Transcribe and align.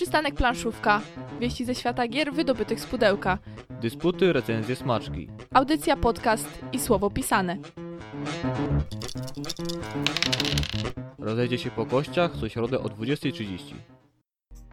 Przystanek 0.00 0.34
planszówka. 0.34 1.00
Wieści 1.40 1.64
ze 1.64 1.74
świata 1.74 2.08
gier 2.08 2.32
wydobytych 2.32 2.80
z 2.80 2.86
pudełka. 2.86 3.38
Dysputy, 3.70 4.32
recenzje, 4.32 4.76
smaczki. 4.76 5.28
Audycja, 5.54 5.96
podcast 5.96 6.58
i 6.72 6.78
słowo 6.78 7.10
pisane. 7.10 7.56
Rozejdzie 11.18 11.58
się 11.58 11.70
po 11.70 11.86
kościach 11.86 12.32
co 12.40 12.48
środę 12.48 12.78
o 12.78 12.84
20.30. 12.84 13.99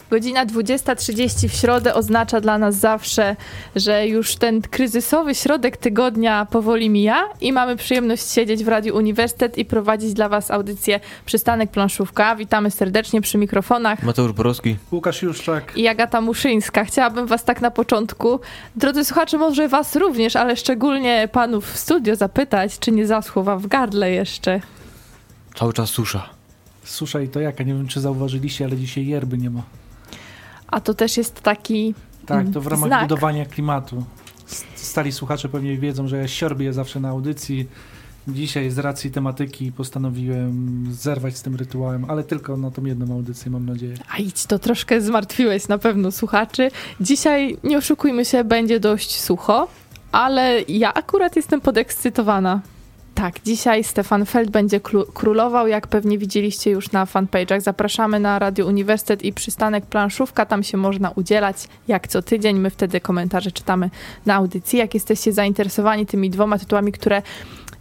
Godzina 0.09 0.45
20.30 0.45 1.49
w 1.49 1.53
środę 1.53 1.93
oznacza 1.93 2.41
dla 2.41 2.57
nas 2.57 2.75
zawsze, 2.75 3.35
że 3.75 4.07
już 4.07 4.35
ten 4.35 4.61
kryzysowy 4.61 5.35
środek 5.35 5.77
tygodnia 5.77 6.45
powoli 6.45 6.89
mija 6.89 7.23
i 7.41 7.53
mamy 7.53 7.75
przyjemność 7.75 8.31
siedzieć 8.31 8.63
w 8.63 8.67
Radiu 8.67 8.95
Uniwersytet 8.95 9.57
i 9.57 9.65
prowadzić 9.65 10.13
dla 10.13 10.29
Was 10.29 10.51
audycję 10.51 10.99
Przystanek 11.25 11.71
Planszówka. 11.71 12.35
Witamy 12.35 12.71
serdecznie 12.71 13.21
przy 13.21 13.37
mikrofonach. 13.37 14.03
Mateusz 14.03 14.31
Borowski. 14.31 14.77
Łukasz 14.91 15.21
Juszczak. 15.21 15.77
I 15.77 15.87
Agata 15.87 16.21
Muszyńska. 16.21 16.85
Chciałabym 16.85 17.27
Was 17.27 17.43
tak 17.43 17.61
na 17.61 17.71
początku, 17.71 18.39
drodzy 18.75 19.05
słuchacze, 19.05 19.37
może 19.37 19.67
Was 19.67 19.95
również, 19.95 20.35
ale 20.35 20.55
szczególnie 20.55 21.29
Panów 21.31 21.71
w 21.71 21.77
studio 21.77 22.15
zapytać, 22.15 22.79
czy 22.79 22.91
nie 22.91 23.07
zaschło 23.07 23.43
Wam 23.43 23.59
w 23.59 23.67
gardle 23.67 24.11
jeszcze? 24.11 24.61
Cały 25.55 25.73
czas 25.73 25.89
susza. 25.89 26.29
Susza 26.83 27.21
i 27.21 27.27
to 27.27 27.39
jaka, 27.39 27.63
nie 27.63 27.73
wiem 27.73 27.87
czy 27.87 28.01
zauważyliście, 28.01 28.65
ale 28.65 28.77
dzisiaj 28.77 29.07
yerby 29.07 29.37
nie 29.37 29.49
ma. 29.49 29.61
A 30.67 30.81
to 30.81 30.93
też 30.93 31.17
jest 31.17 31.41
taki 31.41 31.93
Tak, 32.25 32.45
to 32.53 32.61
w 32.61 32.67
ramach 32.67 32.89
Znak. 32.89 33.01
budowania 33.01 33.45
klimatu. 33.45 34.03
Stali 34.75 35.11
słuchacze 35.11 35.49
pewnie 35.49 35.77
wiedzą, 35.77 36.07
że 36.07 36.17
ja 36.17 36.27
siorbię 36.27 36.73
zawsze 36.73 36.99
na 36.99 37.09
audycji. 37.09 37.67
Dzisiaj 38.27 38.69
z 38.71 38.77
racji 38.79 39.11
tematyki 39.11 39.71
postanowiłem 39.71 40.85
zerwać 40.91 41.37
z 41.37 41.41
tym 41.41 41.55
rytuałem, 41.55 42.05
ale 42.09 42.23
tylko 42.23 42.57
na 42.57 42.71
tą 42.71 42.85
jedną 42.85 43.13
audycję 43.15 43.51
mam 43.51 43.65
nadzieję. 43.65 43.93
A 44.15 44.17
idź, 44.17 44.45
to 44.45 44.59
troszkę 44.59 45.01
zmartwiłeś 45.01 45.67
na 45.67 45.77
pewno 45.77 46.11
słuchaczy. 46.11 46.71
Dzisiaj, 47.01 47.57
nie 47.63 47.77
oszukujmy 47.77 48.25
się, 48.25 48.43
będzie 48.43 48.79
dość 48.79 49.19
sucho, 49.21 49.67
ale 50.11 50.61
ja 50.67 50.93
akurat 50.93 51.35
jestem 51.35 51.61
podekscytowana. 51.61 52.61
Tak, 53.17 53.39
dzisiaj 53.45 53.83
Stefan 53.83 54.25
Feld 54.25 54.49
będzie 54.49 54.79
królował, 55.13 55.67
jak 55.67 55.87
pewnie 55.87 56.17
widzieliście 56.17 56.71
już 56.71 56.91
na 56.91 57.05
fanpage'ach. 57.05 57.61
Zapraszamy 57.61 58.19
na 58.19 58.39
Radio 58.39 58.65
Uniwersytet 58.65 59.23
i 59.23 59.33
przystanek 59.33 59.85
Planszówka, 59.85 60.45
tam 60.45 60.63
się 60.63 60.77
można 60.77 61.09
udzielać 61.09 61.57
jak 61.87 62.07
co 62.07 62.21
tydzień. 62.21 62.59
My 62.59 62.69
wtedy 62.69 63.01
komentarze 63.01 63.51
czytamy 63.51 63.89
na 64.25 64.35
audycji. 64.35 64.79
Jak 64.79 64.93
jesteście 64.93 65.33
zainteresowani 65.33 66.05
tymi 66.05 66.29
dwoma 66.29 66.57
tytułami, 66.57 66.91
które 66.91 67.21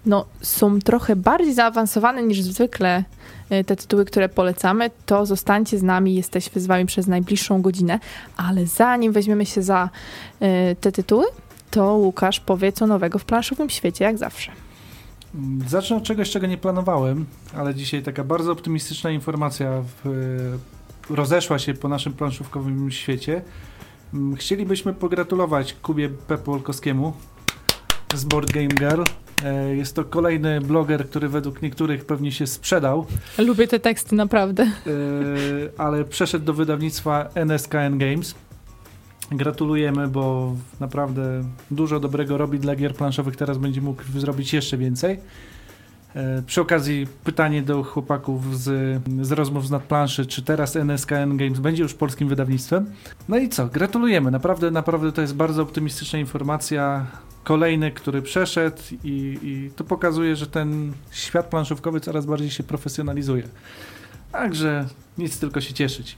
no, 0.06 0.24
są 0.42 0.78
trochę 0.78 1.16
bardziej 1.16 1.54
zaawansowane 1.54 2.22
niż 2.22 2.42
zwykle 2.42 3.04
y, 3.52 3.64
te 3.64 3.76
tytuły, 3.76 4.04
które 4.04 4.28
polecamy, 4.28 4.90
to 5.06 5.26
zostańcie 5.26 5.78
z 5.78 5.82
nami, 5.82 6.14
jesteśmy 6.14 6.60
z 6.60 6.66
wami 6.66 6.86
przez 6.86 7.06
najbliższą 7.06 7.62
godzinę. 7.62 7.98
Ale 8.36 8.66
zanim 8.66 9.12
weźmiemy 9.12 9.46
się 9.46 9.62
za 9.62 9.90
y, 10.42 10.76
te 10.80 10.92
tytuły, 10.92 11.24
to 11.70 11.94
Łukasz 11.94 12.40
powie 12.40 12.72
co 12.72 12.86
nowego 12.86 13.18
w 13.18 13.24
planszowym 13.24 13.70
świecie, 13.70 14.04
jak 14.04 14.18
zawsze. 14.18 14.52
Zacznę 15.66 15.96
od 15.96 16.02
czegoś, 16.02 16.30
czego 16.30 16.46
nie 16.46 16.56
planowałem, 16.58 17.26
ale 17.56 17.74
dzisiaj 17.74 18.02
taka 18.02 18.24
bardzo 18.24 18.52
optymistyczna 18.52 19.10
informacja 19.10 19.82
w, 20.04 20.58
rozeszła 21.10 21.58
się 21.58 21.74
po 21.74 21.88
naszym 21.88 22.12
planszówkowym 22.12 22.90
świecie. 22.90 23.42
Mm, 24.14 24.36
Chcielibyśmy 24.36 24.92
pogratulować 24.94 25.74
Kubie 25.74 26.08
Pepu 26.08 26.52
Olkowskiemu 26.52 27.12
z 28.14 28.24
Board 28.24 28.52
Game 28.52 28.66
Girl. 28.68 29.02
E, 29.44 29.76
Jest 29.76 29.96
to 29.96 30.04
kolejny 30.04 30.60
bloger, 30.60 31.08
który 31.08 31.28
według 31.28 31.62
niektórych 31.62 32.04
pewnie 32.04 32.32
się 32.32 32.46
sprzedał, 32.46 33.06
Lubię 33.38 33.68
te 33.68 33.80
teksty, 33.80 34.14
naprawdę. 34.16 34.62
e, 34.62 34.70
ale 35.78 36.04
przeszedł 36.04 36.44
do 36.44 36.52
wydawnictwa 36.54 37.28
NSKN 37.34 37.98
Games. 37.98 38.34
Gratulujemy, 39.30 40.08
bo 40.08 40.54
naprawdę 40.80 41.44
dużo 41.70 42.00
dobrego 42.00 42.38
robi 42.38 42.58
dla 42.58 42.76
gier 42.76 42.94
planszowych. 42.94 43.36
Teraz 43.36 43.58
będzie 43.58 43.80
mógł 43.80 44.02
zrobić 44.16 44.52
jeszcze 44.52 44.76
więcej. 44.76 45.20
E, 46.14 46.42
Przy 46.42 46.60
okazji 46.60 47.06
pytanie 47.24 47.62
do 47.62 47.82
chłopaków 47.82 48.58
z, 48.58 49.02
z 49.22 49.32
rozmów 49.32 49.66
z 49.66 49.70
nadplanszy, 49.70 50.26
czy 50.26 50.42
teraz 50.42 50.76
NSKN 50.76 51.36
Games 51.36 51.58
będzie 51.58 51.82
już 51.82 51.94
polskim 51.94 52.28
wydawnictwem? 52.28 52.86
No 53.28 53.38
i 53.38 53.48
co, 53.48 53.66
gratulujemy. 53.66 54.30
Naprawdę, 54.30 54.70
naprawdę 54.70 55.12
to 55.12 55.20
jest 55.20 55.34
bardzo 55.34 55.62
optymistyczna 55.62 56.18
informacja. 56.18 57.06
Kolejny, 57.44 57.90
który 57.90 58.22
przeszedł 58.22 58.82
i, 59.04 59.38
i 59.42 59.70
to 59.76 59.84
pokazuje, 59.84 60.36
że 60.36 60.46
ten 60.46 60.92
świat 61.10 61.46
planszówkowy 61.46 62.00
coraz 62.00 62.26
bardziej 62.26 62.50
się 62.50 62.62
profesjonalizuje. 62.62 63.42
Także 64.32 64.86
nic 65.18 65.38
tylko 65.38 65.60
się 65.60 65.74
cieszyć. 65.74 66.16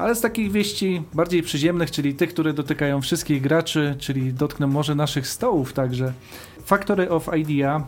Ale 0.00 0.14
z 0.14 0.20
takich 0.20 0.52
wieści 0.52 1.02
bardziej 1.14 1.42
przyziemnych, 1.42 1.90
czyli 1.90 2.14
tych, 2.14 2.30
które 2.30 2.52
dotykają 2.52 3.00
wszystkich 3.00 3.42
graczy, 3.42 3.94
czyli 3.98 4.32
dotkną 4.32 4.66
może 4.66 4.94
naszych 4.94 5.26
stołów 5.26 5.72
także. 5.72 6.12
Factory 6.64 7.10
of 7.10 7.28
Idea, 7.36 7.86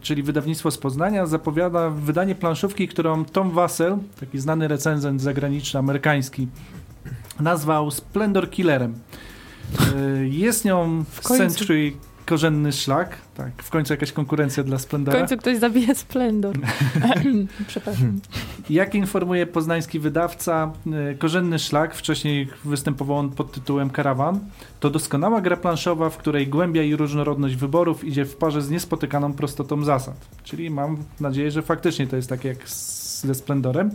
czyli 0.00 0.22
wydawnictwo 0.22 0.70
z 0.70 0.78
Poznania, 0.78 1.26
zapowiada 1.26 1.90
wydanie 1.90 2.34
planszówki, 2.34 2.88
którą 2.88 3.24
Tom 3.24 3.50
Wassel, 3.50 3.98
taki 4.20 4.38
znany 4.38 4.68
recenzent 4.68 5.22
zagraniczny, 5.22 5.80
amerykański, 5.80 6.48
nazwał 7.40 7.90
Splendor 7.90 8.50
Killerem. 8.50 8.94
Y, 9.96 10.28
Jest 10.28 10.64
nią 10.64 11.04
W. 11.10 11.20
Century 11.20 11.92
korzenny 12.30 12.72
szlak. 12.72 13.16
Tak, 13.36 13.62
w 13.62 13.70
końcu 13.70 13.92
jakaś 13.92 14.12
konkurencja 14.12 14.62
dla 14.64 14.78
W 14.78 14.80
Splendora. 14.80 15.18
końcu 15.18 15.36
ktoś 15.36 15.58
zabije 15.58 15.94
Splendor. 15.94 16.56
Przepraszam. 17.66 18.20
Jak 18.70 18.94
informuje 18.94 19.46
poznański 19.46 19.98
wydawca, 19.98 20.72
y, 21.12 21.16
korzenny 21.18 21.58
szlak, 21.58 21.94
wcześniej 21.94 22.48
występował 22.64 23.16
on 23.16 23.30
pod 23.30 23.52
tytułem 23.52 23.90
Karawan, 23.90 24.40
to 24.80 24.90
doskonała 24.90 25.40
gra 25.40 25.56
planszowa, 25.56 26.10
w 26.10 26.16
której 26.16 26.48
głębia 26.48 26.82
i 26.82 26.96
różnorodność 26.96 27.56
wyborów 27.56 28.04
idzie 28.04 28.24
w 28.24 28.36
parze 28.36 28.62
z 28.62 28.70
niespotykaną 28.70 29.32
prostotą 29.32 29.84
zasad. 29.84 30.14
Czyli 30.44 30.70
mam 30.70 30.96
nadzieję, 31.20 31.50
że 31.50 31.62
faktycznie 31.62 32.06
to 32.06 32.16
jest 32.16 32.28
tak 32.28 32.44
jak 32.44 32.68
z- 32.68 33.24
ze 33.24 33.34
Splendorem. 33.34 33.90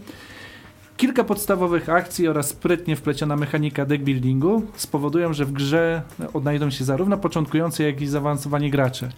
Kilka 0.97 1.23
podstawowych 1.23 1.89
akcji 1.89 2.27
oraz 2.27 2.47
sprytnie 2.49 2.95
wpleciona 2.95 3.35
mechanika 3.35 3.85
deckbuildingu 3.85 4.63
spowodują, 4.75 5.33
że 5.33 5.45
w 5.45 5.51
grze 5.51 6.01
odnajdą 6.33 6.69
się 6.69 6.85
zarówno 6.85 7.17
początkujący, 7.17 7.83
jak 7.83 8.01
i 8.01 8.07
zaawansowani 8.07 8.71
gracze. 8.71 9.09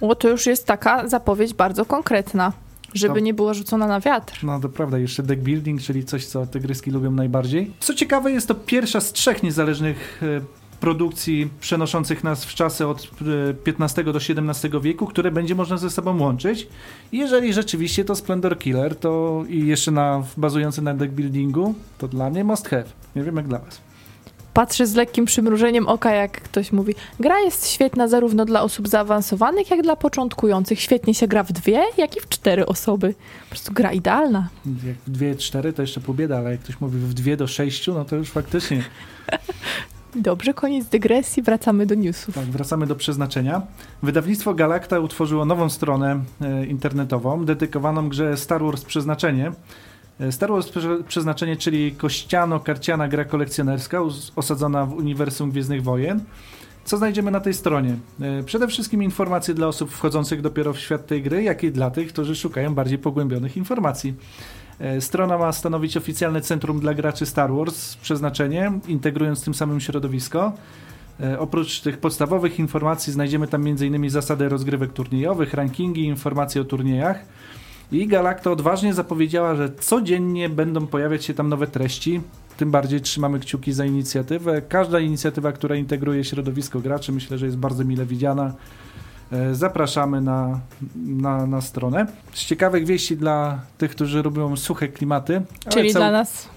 O, 0.00 0.14
to 0.14 0.28
już 0.28 0.46
jest 0.46 0.66
taka 0.66 1.08
zapowiedź 1.08 1.54
bardzo 1.54 1.84
konkretna, 1.84 2.52
żeby 2.94 3.14
To- 3.14 3.20
nie 3.20 3.34
była 3.34 3.54
rzucona 3.54 3.86
na 3.86 4.00
wiatr. 4.00 4.44
No 4.44 4.60
to 4.60 4.68
prawda, 4.68 4.98
jeszcze 4.98 5.22
deck 5.22 5.42
building, 5.42 5.80
czyli 5.82 6.04
coś, 6.04 6.26
co 6.26 6.46
tygryski 6.46 6.90
lubią 6.90 7.10
najbardziej. 7.10 7.72
Co 7.80 7.94
ciekawe, 7.94 8.32
jest 8.32 8.48
to 8.48 8.54
pierwsza 8.54 9.00
z 9.00 9.12
trzech 9.12 9.42
niezależnych 9.42 10.22
e, 10.22 10.59
produkcji 10.80 11.50
przenoszących 11.60 12.24
nas 12.24 12.44
w 12.44 12.54
czasy 12.54 12.86
od 12.86 13.10
e, 13.66 13.82
XV 13.82 14.04
do 14.04 14.18
XVII 14.18 14.80
wieku, 14.80 15.06
które 15.06 15.30
będzie 15.30 15.54
można 15.54 15.76
ze 15.76 15.90
sobą 15.90 16.20
łączyć. 16.20 16.68
Jeżeli 17.12 17.52
rzeczywiście 17.52 18.04
to 18.04 18.14
Splendor 18.16 18.58
Killer, 18.58 18.96
to 18.96 19.44
i 19.48 19.66
jeszcze 19.66 19.90
na, 19.90 20.22
bazujący 20.36 20.82
na 20.82 20.94
deck 20.94 21.12
buildingu, 21.12 21.74
to 21.98 22.08
dla 22.08 22.30
mnie 22.30 22.44
must 22.44 22.68
have. 22.68 22.84
Nie 23.16 23.22
wiem 23.22 23.36
jak 23.36 23.48
dla 23.48 23.58
was. 23.58 23.80
Patrzę 24.54 24.86
z 24.86 24.94
lekkim 24.94 25.24
przymrużeniem 25.24 25.88
oka, 25.88 26.10
jak 26.10 26.40
ktoś 26.40 26.72
mówi. 26.72 26.94
Gra 27.20 27.40
jest 27.40 27.68
świetna 27.68 28.08
zarówno 28.08 28.44
dla 28.44 28.62
osób 28.62 28.88
zaawansowanych, 28.88 29.70
jak 29.70 29.82
dla 29.82 29.96
początkujących. 29.96 30.80
Świetnie 30.80 31.14
się 31.14 31.28
gra 31.28 31.42
w 31.42 31.52
dwie, 31.52 31.82
jak 31.96 32.16
i 32.16 32.20
w 32.20 32.28
cztery 32.28 32.66
osoby. 32.66 33.14
Po 33.44 33.50
prostu 33.50 33.72
gra 33.72 33.92
idealna. 33.92 34.48
Jak 34.86 34.96
w 35.06 35.10
dwie, 35.10 35.36
cztery 35.36 35.72
to 35.72 35.82
jeszcze 35.82 36.00
pół 36.00 36.14
bieda, 36.14 36.38
ale 36.38 36.50
jak 36.50 36.60
ktoś 36.60 36.80
mówi 36.80 36.98
w 36.98 37.14
dwie 37.14 37.36
do 37.36 37.46
sześciu, 37.46 37.94
no 37.94 38.04
to 38.04 38.16
już 38.16 38.30
faktycznie 38.30 38.84
Dobrze, 40.16 40.54
koniec 40.54 40.86
dygresji, 40.86 41.42
wracamy 41.42 41.86
do 41.86 41.94
newsów. 41.94 42.34
Tak, 42.34 42.44
wracamy 42.44 42.86
do 42.86 42.96
przeznaczenia. 42.96 43.62
Wydawnictwo 44.02 44.54
Galacta 44.54 44.98
utworzyło 45.00 45.44
nową 45.44 45.70
stronę 45.70 46.20
e, 46.40 46.66
internetową 46.66 47.44
dedykowaną 47.44 48.08
grze 48.08 48.36
Star 48.36 48.62
Wars 48.62 48.84
Przeznaczenie. 48.84 49.52
E, 50.20 50.32
Star 50.32 50.50
Wars 50.50 50.68
Prze- 50.68 51.02
Przeznaczenie, 51.04 51.56
czyli 51.56 51.92
kościano-karciana 51.92 53.08
gra 53.08 53.24
kolekcjonerska 53.24 53.98
osadzona 54.36 54.86
w 54.86 54.92
uniwersum 54.94 55.50
Gwiezdnych 55.50 55.82
Wojen. 55.82 56.20
Co 56.84 56.96
znajdziemy 56.96 57.30
na 57.30 57.40
tej 57.40 57.54
stronie? 57.54 57.96
E, 58.20 58.42
Przede 58.42 58.68
wszystkim 58.68 59.02
informacje 59.02 59.54
dla 59.54 59.66
osób 59.66 59.90
wchodzących 59.90 60.40
dopiero 60.42 60.72
w 60.72 60.78
świat 60.78 61.06
tej 61.06 61.22
gry, 61.22 61.42
jak 61.42 61.64
i 61.64 61.70
dla 61.72 61.90
tych, 61.90 62.08
którzy 62.12 62.36
szukają 62.36 62.74
bardziej 62.74 62.98
pogłębionych 62.98 63.56
informacji. 63.56 64.14
E, 64.80 65.00
Strona 65.00 65.38
ma 65.38 65.52
stanowić 65.52 65.96
oficjalne 65.96 66.40
centrum 66.40 66.80
dla 66.80 66.94
graczy 66.94 67.26
Star 67.26 67.52
Wars 67.52 67.96
Przeznaczenie, 67.96 68.72
integrując 68.88 69.44
tym 69.44 69.54
samym 69.54 69.80
środowisko. 69.80 70.52
E, 71.20 71.38
Oprócz 71.38 71.80
tych 71.80 71.98
podstawowych 71.98 72.58
informacji 72.58 73.12
znajdziemy 73.12 73.48
tam 73.48 73.66
m.in. 73.66 74.10
zasady 74.10 74.48
rozgrywek 74.48 74.92
turniejowych, 74.92 75.54
rankingi, 75.54 76.04
informacje 76.04 76.60
o 76.60 76.64
turniejach. 76.64 77.24
I 77.92 78.06
Galacta 78.06 78.50
odważnie 78.50 78.94
zapowiedziała, 78.94 79.54
że 79.54 79.70
codziennie 79.80 80.48
będą 80.48 80.86
pojawiać 80.86 81.24
się 81.24 81.34
tam 81.34 81.48
nowe 81.48 81.66
treści. 81.66 82.20
Tym 82.56 82.70
bardziej 82.70 83.00
trzymamy 83.00 83.40
kciuki 83.40 83.72
za 83.72 83.84
inicjatywę. 83.84 84.62
Każda 84.62 85.00
inicjatywa, 85.00 85.52
która 85.52 85.76
integruje 85.76 86.24
środowisko 86.24 86.80
graczy, 86.80 87.12
myślę, 87.12 87.38
że 87.38 87.46
jest 87.46 87.58
bardzo 87.58 87.84
mile 87.84 88.06
widziana. 88.06 88.52
E, 89.32 89.54
Zapraszamy 89.54 90.20
na, 90.20 90.60
na, 91.06 91.46
na 91.46 91.60
stronę. 91.60 92.06
Z 92.32 92.44
ciekawych 92.44 92.86
wieści 92.86 93.16
dla 93.16 93.60
tych, 93.78 93.90
którzy 93.90 94.22
lubią 94.22 94.56
suche 94.56 94.88
klimaty. 94.88 95.42
Czyli 95.68 95.90
cał- 95.92 96.00
dla 96.02 96.10
nas. 96.10 96.48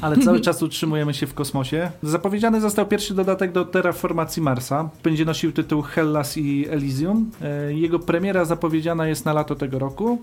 ale 0.00 0.16
cały 0.16 0.40
czas 0.46 0.62
utrzymujemy 0.62 1.14
się 1.14 1.26
w 1.26 1.34
kosmosie. 1.34 1.90
Zapowiedziany 2.02 2.60
został 2.60 2.86
pierwszy 2.86 3.14
dodatek 3.14 3.52
do 3.52 3.64
Terraformacji 3.64 4.42
Marsa. 4.42 4.88
Będzie 5.02 5.24
nosił 5.24 5.52
tytuł 5.52 5.82
Hellas 5.82 6.36
i 6.36 6.66
Elysium. 6.70 7.30
E, 7.42 7.72
jego 7.74 7.98
premiera 7.98 8.44
zapowiedziana 8.44 9.06
jest 9.06 9.24
na 9.24 9.32
lato 9.32 9.54
tego 9.54 9.78
roku. 9.78 10.18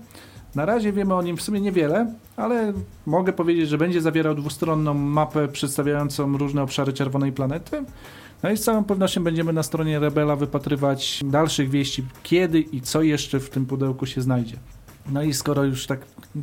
Na 0.54 0.64
razie 0.64 0.92
wiemy 0.92 1.14
o 1.14 1.22
nim 1.22 1.36
w 1.36 1.42
sumie 1.42 1.60
niewiele, 1.60 2.14
ale 2.36 2.72
mogę 3.06 3.32
powiedzieć, 3.32 3.68
że 3.68 3.78
będzie 3.78 4.00
zawierał 4.00 4.34
dwustronną 4.34 4.94
mapę 4.94 5.48
przedstawiającą 5.48 6.38
różne 6.38 6.62
obszary 6.62 6.92
czerwonej 6.92 7.32
planety. 7.32 7.84
No 8.42 8.50
i 8.50 8.56
z 8.56 8.64
całą 8.64 8.84
pewnością 8.84 9.24
będziemy 9.24 9.52
na 9.52 9.62
stronie 9.62 9.98
Rebela 9.98 10.36
wypatrywać 10.36 11.20
dalszych 11.24 11.70
wieści, 11.70 12.04
kiedy 12.22 12.60
i 12.60 12.80
co 12.80 13.02
jeszcze 13.02 13.40
w 13.40 13.50
tym 13.50 13.66
pudełku 13.66 14.06
się 14.06 14.22
znajdzie. 14.22 14.56
No 15.10 15.22
i 15.22 15.34
skoro 15.34 15.64
już 15.64 15.86
tak 15.86 16.00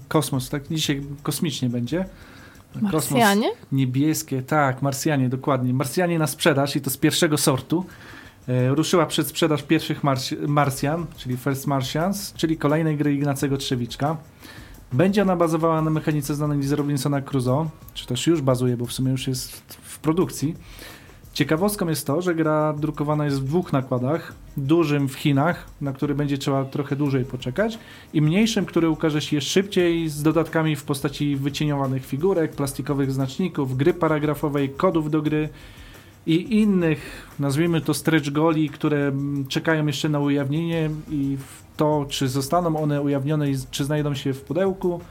kosmos, 0.07 0.49
tak 0.49 0.67
dzisiaj 0.67 1.01
kosmicznie 1.23 1.69
będzie. 1.69 2.05
Marsjanie? 2.81 3.49
niebieskie, 3.71 4.41
tak, 4.41 4.81
Marsjanie, 4.81 5.29
dokładnie. 5.29 5.73
Marsjanie 5.73 6.19
na 6.19 6.27
sprzedaż 6.27 6.75
i 6.75 6.81
to 6.81 6.89
z 6.89 6.97
pierwszego 6.97 7.37
sortu. 7.37 7.85
E, 8.47 8.69
ruszyła 8.69 9.05
przed 9.05 9.27
sprzedaż 9.27 9.63
pierwszych 9.63 10.03
Mars 10.03 10.33
Marsjan, 10.47 11.05
czyli 11.17 11.37
First 11.37 11.67
Martians, 11.67 12.33
czyli 12.33 12.57
kolejnej 12.57 12.97
gry 12.97 13.13
Ignacego 13.13 13.57
Trzewiczka. 13.57 14.17
Będzie 14.93 15.21
ona 15.21 15.35
bazowała 15.35 15.81
na 15.81 15.89
mechanice 15.89 16.35
znanej 16.35 16.63
z 16.63 16.71
Robinsona 16.71 17.21
Crusoe, 17.21 17.69
czy 17.93 18.07
też 18.07 18.27
już 18.27 18.41
bazuje, 18.41 18.77
bo 18.77 18.85
w 18.85 18.93
sumie 18.93 19.11
już 19.11 19.27
jest 19.27 19.77
w 19.81 19.99
produkcji. 19.99 20.55
Ciekawostką 21.33 21.87
jest 21.87 22.07
to, 22.07 22.21
że 22.21 22.35
gra 22.35 22.73
drukowana 22.73 23.25
jest 23.25 23.41
w 23.41 23.43
dwóch 23.43 23.73
nakładach. 23.73 24.33
Dużym 24.57 25.09
w 25.09 25.13
Chinach, 25.13 25.65
na 25.81 25.93
który 25.93 26.15
będzie 26.15 26.37
trzeba 26.37 26.65
trochę 26.65 26.95
dłużej 26.95 27.25
poczekać, 27.25 27.79
i 28.13 28.21
mniejszym, 28.21 28.65
który 28.65 28.89
ukaże 28.89 29.21
się 29.21 29.41
szybciej, 29.41 30.09
z 30.09 30.23
dodatkami 30.23 30.75
w 30.75 30.83
postaci 30.83 31.35
wycieniowanych 31.35 32.05
figurek, 32.05 32.51
plastikowych 32.51 33.11
znaczników, 33.11 33.77
gry 33.77 33.93
paragrafowej, 33.93 34.69
kodów 34.69 35.11
do 35.11 35.21
gry 35.21 35.49
i 36.27 36.59
innych, 36.59 37.27
nazwijmy 37.39 37.81
to 37.81 37.93
stretch 37.93 38.29
goli, 38.29 38.69
które 38.69 39.11
czekają 39.47 39.85
jeszcze 39.85 40.09
na 40.09 40.19
ujawnienie 40.19 40.89
i 41.11 41.37
to, 41.77 42.05
czy 42.09 42.27
zostaną 42.27 42.77
one 42.77 43.01
ujawnione 43.01 43.51
i 43.51 43.55
czy 43.71 43.83
znajdą 43.83 44.15
się 44.15 44.33
w 44.33 44.41
pudełku, 44.41 45.01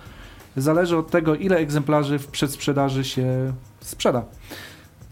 zależy 0.56 0.96
od 0.96 1.10
tego, 1.10 1.34
ile 1.34 1.56
egzemplarzy 1.56 2.18
w 2.18 2.26
przedsprzedaży 2.26 3.04
się 3.04 3.52
sprzeda. 3.80 4.24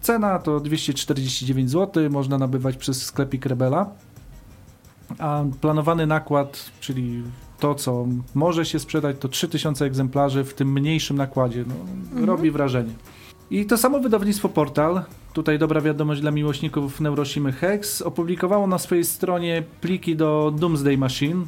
Cena 0.06 0.38
to 0.38 0.60
249 0.60 1.70
zł, 1.70 2.10
można 2.10 2.38
nabywać 2.38 2.76
przez 2.76 3.02
sklepik 3.04 3.46
Rebela. 3.46 3.90
A 5.18 5.44
planowany 5.60 6.06
nakład, 6.06 6.70
czyli 6.80 7.22
to, 7.58 7.74
co 7.74 8.06
może 8.34 8.64
się 8.64 8.78
sprzedać, 8.78 9.16
to 9.20 9.28
3000 9.28 9.84
egzemplarzy 9.84 10.44
w 10.44 10.54
tym 10.54 10.72
mniejszym 10.72 11.16
nakładzie. 11.16 11.64
No, 11.68 11.74
mhm. 11.74 12.24
Robi 12.24 12.50
wrażenie. 12.50 12.92
I 13.50 13.66
to 13.66 13.76
samo 13.76 14.00
wydawnictwo 14.00 14.48
Portal, 14.48 15.02
tutaj 15.32 15.58
dobra 15.58 15.80
wiadomość 15.80 16.20
dla 16.20 16.30
miłośników 16.30 17.00
Neuroshimy 17.00 17.52
Hex, 17.52 18.02
opublikowało 18.02 18.66
na 18.66 18.78
swojej 18.78 19.04
stronie 19.04 19.62
pliki 19.80 20.16
do 20.16 20.52
Doomsday 20.58 20.98
Machine, 20.98 21.46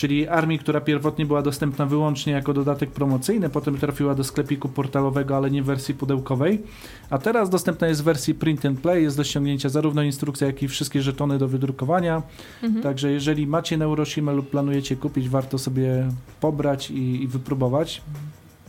czyli 0.00 0.28
armii, 0.28 0.58
która 0.58 0.80
pierwotnie 0.80 1.26
była 1.26 1.42
dostępna 1.42 1.86
wyłącznie 1.86 2.32
jako 2.32 2.52
dodatek 2.52 2.90
promocyjny, 2.90 3.48
potem 3.48 3.78
trafiła 3.78 4.14
do 4.14 4.24
sklepiku 4.24 4.68
portalowego, 4.68 5.36
ale 5.36 5.50
nie 5.50 5.62
w 5.62 5.66
wersji 5.66 5.94
pudełkowej, 5.94 6.62
a 7.10 7.18
teraz 7.18 7.50
dostępna 7.50 7.88
jest 7.88 8.00
w 8.00 8.04
wersji 8.04 8.34
print 8.34 8.66
and 8.66 8.80
play, 8.80 9.02
jest 9.02 9.16
do 9.16 9.24
ściągnięcia 9.24 9.68
zarówno 9.68 10.02
instrukcja, 10.02 10.46
jak 10.46 10.62
i 10.62 10.68
wszystkie 10.68 11.02
żetony 11.02 11.38
do 11.38 11.48
wydrukowania, 11.48 12.22
mhm. 12.62 12.82
także 12.82 13.12
jeżeli 13.12 13.46
macie 13.46 13.76
Neuroshima 13.76 14.32
lub 14.32 14.50
planujecie 14.50 14.96
kupić, 14.96 15.28
warto 15.28 15.58
sobie 15.58 16.08
pobrać 16.40 16.90
i, 16.90 17.22
i 17.22 17.28
wypróbować. 17.28 18.02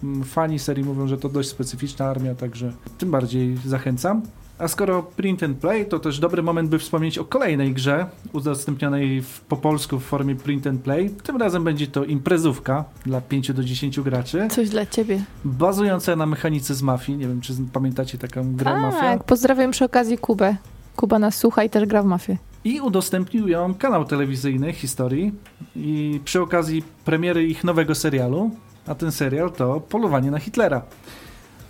Mm, 0.03 0.23
fani 0.23 0.59
serii 0.59 0.83
mówią, 0.83 1.07
że 1.07 1.17
to 1.17 1.29
dość 1.29 1.49
specyficzna 1.49 2.05
armia, 2.05 2.35
także 2.35 2.73
tym 2.97 3.11
bardziej 3.11 3.57
zachęcam. 3.65 4.21
A 4.61 4.67
skoro 4.67 5.03
print 5.03 5.43
and 5.43 5.57
play, 5.57 5.85
to 5.85 5.99
też 5.99 6.19
dobry 6.19 6.43
moment, 6.43 6.69
by 6.69 6.79
wspomnieć 6.79 7.17
o 7.17 7.25
kolejnej 7.25 7.73
grze 7.73 8.05
udostępnionej 8.33 9.21
w, 9.21 9.41
po 9.41 9.57
polsku 9.57 9.99
w 9.99 10.03
formie 10.03 10.35
print 10.35 10.67
and 10.67 10.81
play. 10.81 11.09
Tym 11.09 11.37
razem 11.37 11.63
będzie 11.63 11.87
to 11.87 12.05
imprezówka 12.05 12.85
dla 13.05 13.21
5 13.21 13.53
do 13.53 13.63
10 13.63 13.99
graczy. 13.99 14.47
Coś 14.51 14.69
dla 14.69 14.85
ciebie. 14.85 15.23
Bazująca 15.45 16.15
na 16.15 16.25
mechanice 16.25 16.75
z 16.75 16.81
mafii. 16.81 17.17
Nie 17.17 17.27
wiem, 17.27 17.41
czy 17.41 17.53
pamiętacie 17.73 18.17
taką 18.17 18.55
grę 18.55 18.71
tak, 18.71 18.81
Mafia? 18.81 18.99
Tak, 18.99 19.23
pozdrawiam 19.23 19.71
przy 19.71 19.85
okazji 19.85 20.17
Kubę. 20.17 20.55
Kuba 20.95 21.19
nas 21.19 21.35
słucha 21.35 21.63
i 21.63 21.69
też 21.69 21.85
gra 21.85 22.03
w 22.03 22.05
mafię. 22.05 22.37
I 22.63 22.81
udostępnił 22.81 23.47
ją 23.47 23.73
kanał 23.73 24.05
telewizyjny 24.05 24.73
Historii 24.73 25.31
i 25.75 26.19
przy 26.25 26.41
okazji 26.41 26.83
premiery 27.05 27.43
ich 27.43 27.63
nowego 27.63 27.95
serialu, 27.95 28.51
a 28.87 28.95
ten 28.95 29.11
serial 29.11 29.51
to 29.51 29.79
Polowanie 29.79 30.31
na 30.31 30.39
Hitlera. 30.39 30.81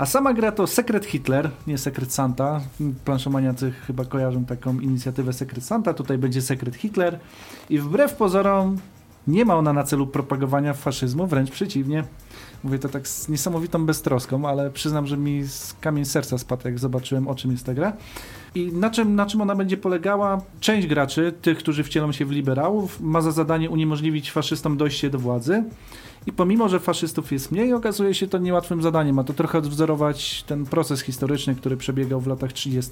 A 0.01 0.06
sama 0.06 0.33
gra 0.33 0.51
to 0.51 0.68
Secret 0.68 1.06
Hitler, 1.06 1.50
nie 1.68 1.77
Secret 1.77 2.13
Santa. 2.13 2.62
Planszomaniacy 3.06 3.71
chyba 3.88 4.06
kojarzą 4.06 4.45
taką 4.45 4.80
inicjatywę 4.80 5.33
Secret 5.33 5.63
Santa. 5.63 5.94
Tutaj 5.94 6.18
będzie 6.18 6.42
Secret 6.42 6.75
Hitler. 6.75 7.19
I 7.69 7.80
wbrew 7.80 8.13
pozorom 8.13 8.77
nie 9.27 9.45
ma 9.45 9.56
ona 9.56 9.74
na 9.74 9.83
celu 9.83 10.07
propagowania 10.07 10.74
faszyzmu, 10.74 11.27
wręcz 11.27 11.51
przeciwnie. 11.51 12.03
Mówię 12.63 12.80
to 12.80 12.89
tak 12.89 13.07
z 13.07 13.30
niesamowitą 13.30 13.86
beztroską, 13.86 14.45
ale 14.50 14.71
przyznam, 14.71 15.07
że 15.07 15.18
mi 15.18 15.44
z 15.44 15.75
kamień 15.81 16.06
serca 16.06 16.38
spadł, 16.38 16.62
jak 16.65 16.80
zobaczyłem, 16.80 17.27
o 17.27 17.36
czym 17.36 17.51
jest 17.51 17.65
ta 17.65 17.74
gra. 17.74 17.94
I 18.56 18.71
na 18.74 18.89
czym, 18.89 19.15
na 19.15 19.25
czym 19.25 19.42
ona 19.42 19.56
będzie 19.56 19.77
polegała? 19.77 20.42
Część 20.59 20.88
graczy, 20.88 21.33
tych, 21.42 21.57
którzy 21.57 21.83
wcielą 21.83 22.12
się 22.12 22.25
w 22.25 22.31
liberałów, 22.31 23.01
ma 23.01 23.21
za 23.21 23.31
zadanie 23.31 23.69
uniemożliwić 23.69 24.31
faszystom 24.31 24.77
dojście 24.77 25.09
do 25.09 25.19
władzy. 25.19 25.63
I 26.25 26.31
pomimo, 26.31 26.69
że 26.69 26.79
faszystów 26.79 27.31
jest 27.31 27.51
mniej, 27.51 27.73
okazuje 27.73 28.13
się 28.13 28.27
to 28.27 28.38
niełatwym 28.38 28.81
zadaniem. 28.81 29.15
Ma 29.15 29.23
to 29.23 29.33
trochę 29.33 29.57
odwzorować 29.57 30.44
ten 30.44 30.65
proces 30.65 31.01
historyczny, 31.01 31.56
który 31.56 31.77
przebiegał 31.77 32.21
w 32.21 32.27
latach 32.27 32.53
30. 32.53 32.91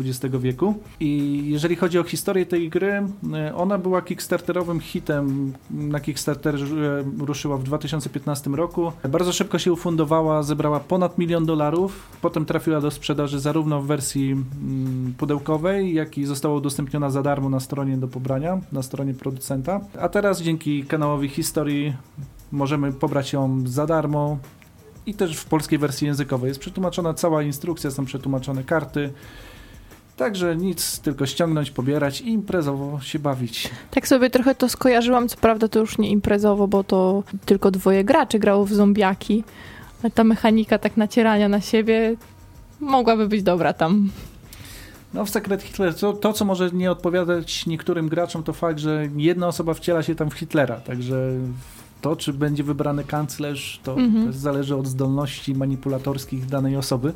XX 0.00 0.36
wieku. 0.40 0.74
I 1.00 1.42
jeżeli 1.46 1.76
chodzi 1.76 1.98
o 1.98 2.02
historię 2.02 2.46
tej 2.46 2.68
gry, 2.68 3.02
e, 3.34 3.54
ona 3.54 3.78
była 3.78 4.02
kickstarterowym 4.02 4.80
hitem. 4.80 5.52
Na 5.70 6.00
Kickstarterze 6.00 7.04
ruszyła 7.18 7.56
w 7.56 7.62
2015 7.62 8.50
roku. 8.50 8.92
Bardzo 9.08 9.32
szybko 9.32 9.58
się 9.58 9.72
ufundowała, 9.72 10.42
zebrała 10.42 10.80
ponad 10.80 11.18
milion 11.18 11.46
dolarów. 11.46 12.18
Potem 12.22 12.44
trafiła 12.44 12.80
do 12.80 12.90
sprzedaży 12.90 13.40
zarówno 13.40 13.82
w 13.82 13.86
wersji 13.86 14.32
mm, 14.32 15.14
pudełkowej, 15.18 15.94
jak 15.94 16.18
i 16.18 16.24
została 16.24 16.54
udostępniona 16.54 17.10
za 17.10 17.22
darmo 17.22 17.48
na 17.48 17.60
stronie 17.60 17.96
do 17.96 18.08
pobrania, 18.08 18.60
na 18.72 18.82
stronie 18.82 19.14
producenta. 19.14 19.80
A 20.00 20.08
teraz 20.08 20.42
dzięki 20.42 20.84
kanałowi 20.84 21.28
Historii 21.28 21.94
Możemy 22.54 22.92
pobrać 22.92 23.32
ją 23.32 23.62
za 23.66 23.86
darmo 23.86 24.38
i 25.06 25.14
też 25.14 25.36
w 25.36 25.44
polskiej 25.44 25.78
wersji 25.78 26.06
językowej. 26.06 26.48
Jest 26.48 26.60
przetłumaczona 26.60 27.14
cała 27.14 27.42
instrukcja, 27.42 27.90
są 27.90 28.04
przetłumaczone 28.04 28.64
karty. 28.64 29.12
Także 30.16 30.56
nic, 30.56 31.00
tylko 31.00 31.26
ściągnąć, 31.26 31.70
pobierać 31.70 32.20
i 32.20 32.28
imprezowo 32.28 33.00
się 33.00 33.18
bawić. 33.18 33.70
Tak 33.90 34.08
sobie 34.08 34.30
trochę 34.30 34.54
to 34.54 34.68
skojarzyłam, 34.68 35.28
co 35.28 35.36
prawda 35.36 35.68
to 35.68 35.78
już 35.78 35.98
nie 35.98 36.10
imprezowo, 36.10 36.68
bo 36.68 36.84
to 36.84 37.22
tylko 37.46 37.70
dwoje 37.70 38.04
graczy 38.04 38.38
grało 38.38 38.64
w 38.64 38.72
zombiaki, 38.72 39.44
ale 40.02 40.10
ta 40.10 40.24
mechanika 40.24 40.78
tak 40.78 40.96
nacierania 40.96 41.48
na 41.48 41.60
siebie 41.60 42.16
mogłaby 42.80 43.28
być 43.28 43.42
dobra 43.42 43.72
tam. 43.72 44.10
No 45.14 45.24
w 45.24 45.30
Secret 45.30 45.62
Hitler 45.62 45.94
to, 45.94 46.12
to, 46.12 46.32
co 46.32 46.44
może 46.44 46.70
nie 46.70 46.90
odpowiadać 46.90 47.66
niektórym 47.66 48.08
graczom, 48.08 48.42
to 48.42 48.52
fakt, 48.52 48.78
że 48.78 49.08
jedna 49.16 49.46
osoba 49.46 49.74
wciela 49.74 50.02
się 50.02 50.14
tam 50.14 50.30
w 50.30 50.34
Hitlera, 50.34 50.76
także 50.76 51.30
to, 52.04 52.16
czy 52.16 52.32
będzie 52.32 52.64
wybrany 52.64 53.04
kanclerz, 53.04 53.80
to 53.82 53.94
mhm. 53.94 54.32
zależy 54.32 54.76
od 54.76 54.86
zdolności 54.86 55.54
manipulatorskich 55.54 56.46
danej 56.46 56.76
osoby. 56.76 57.12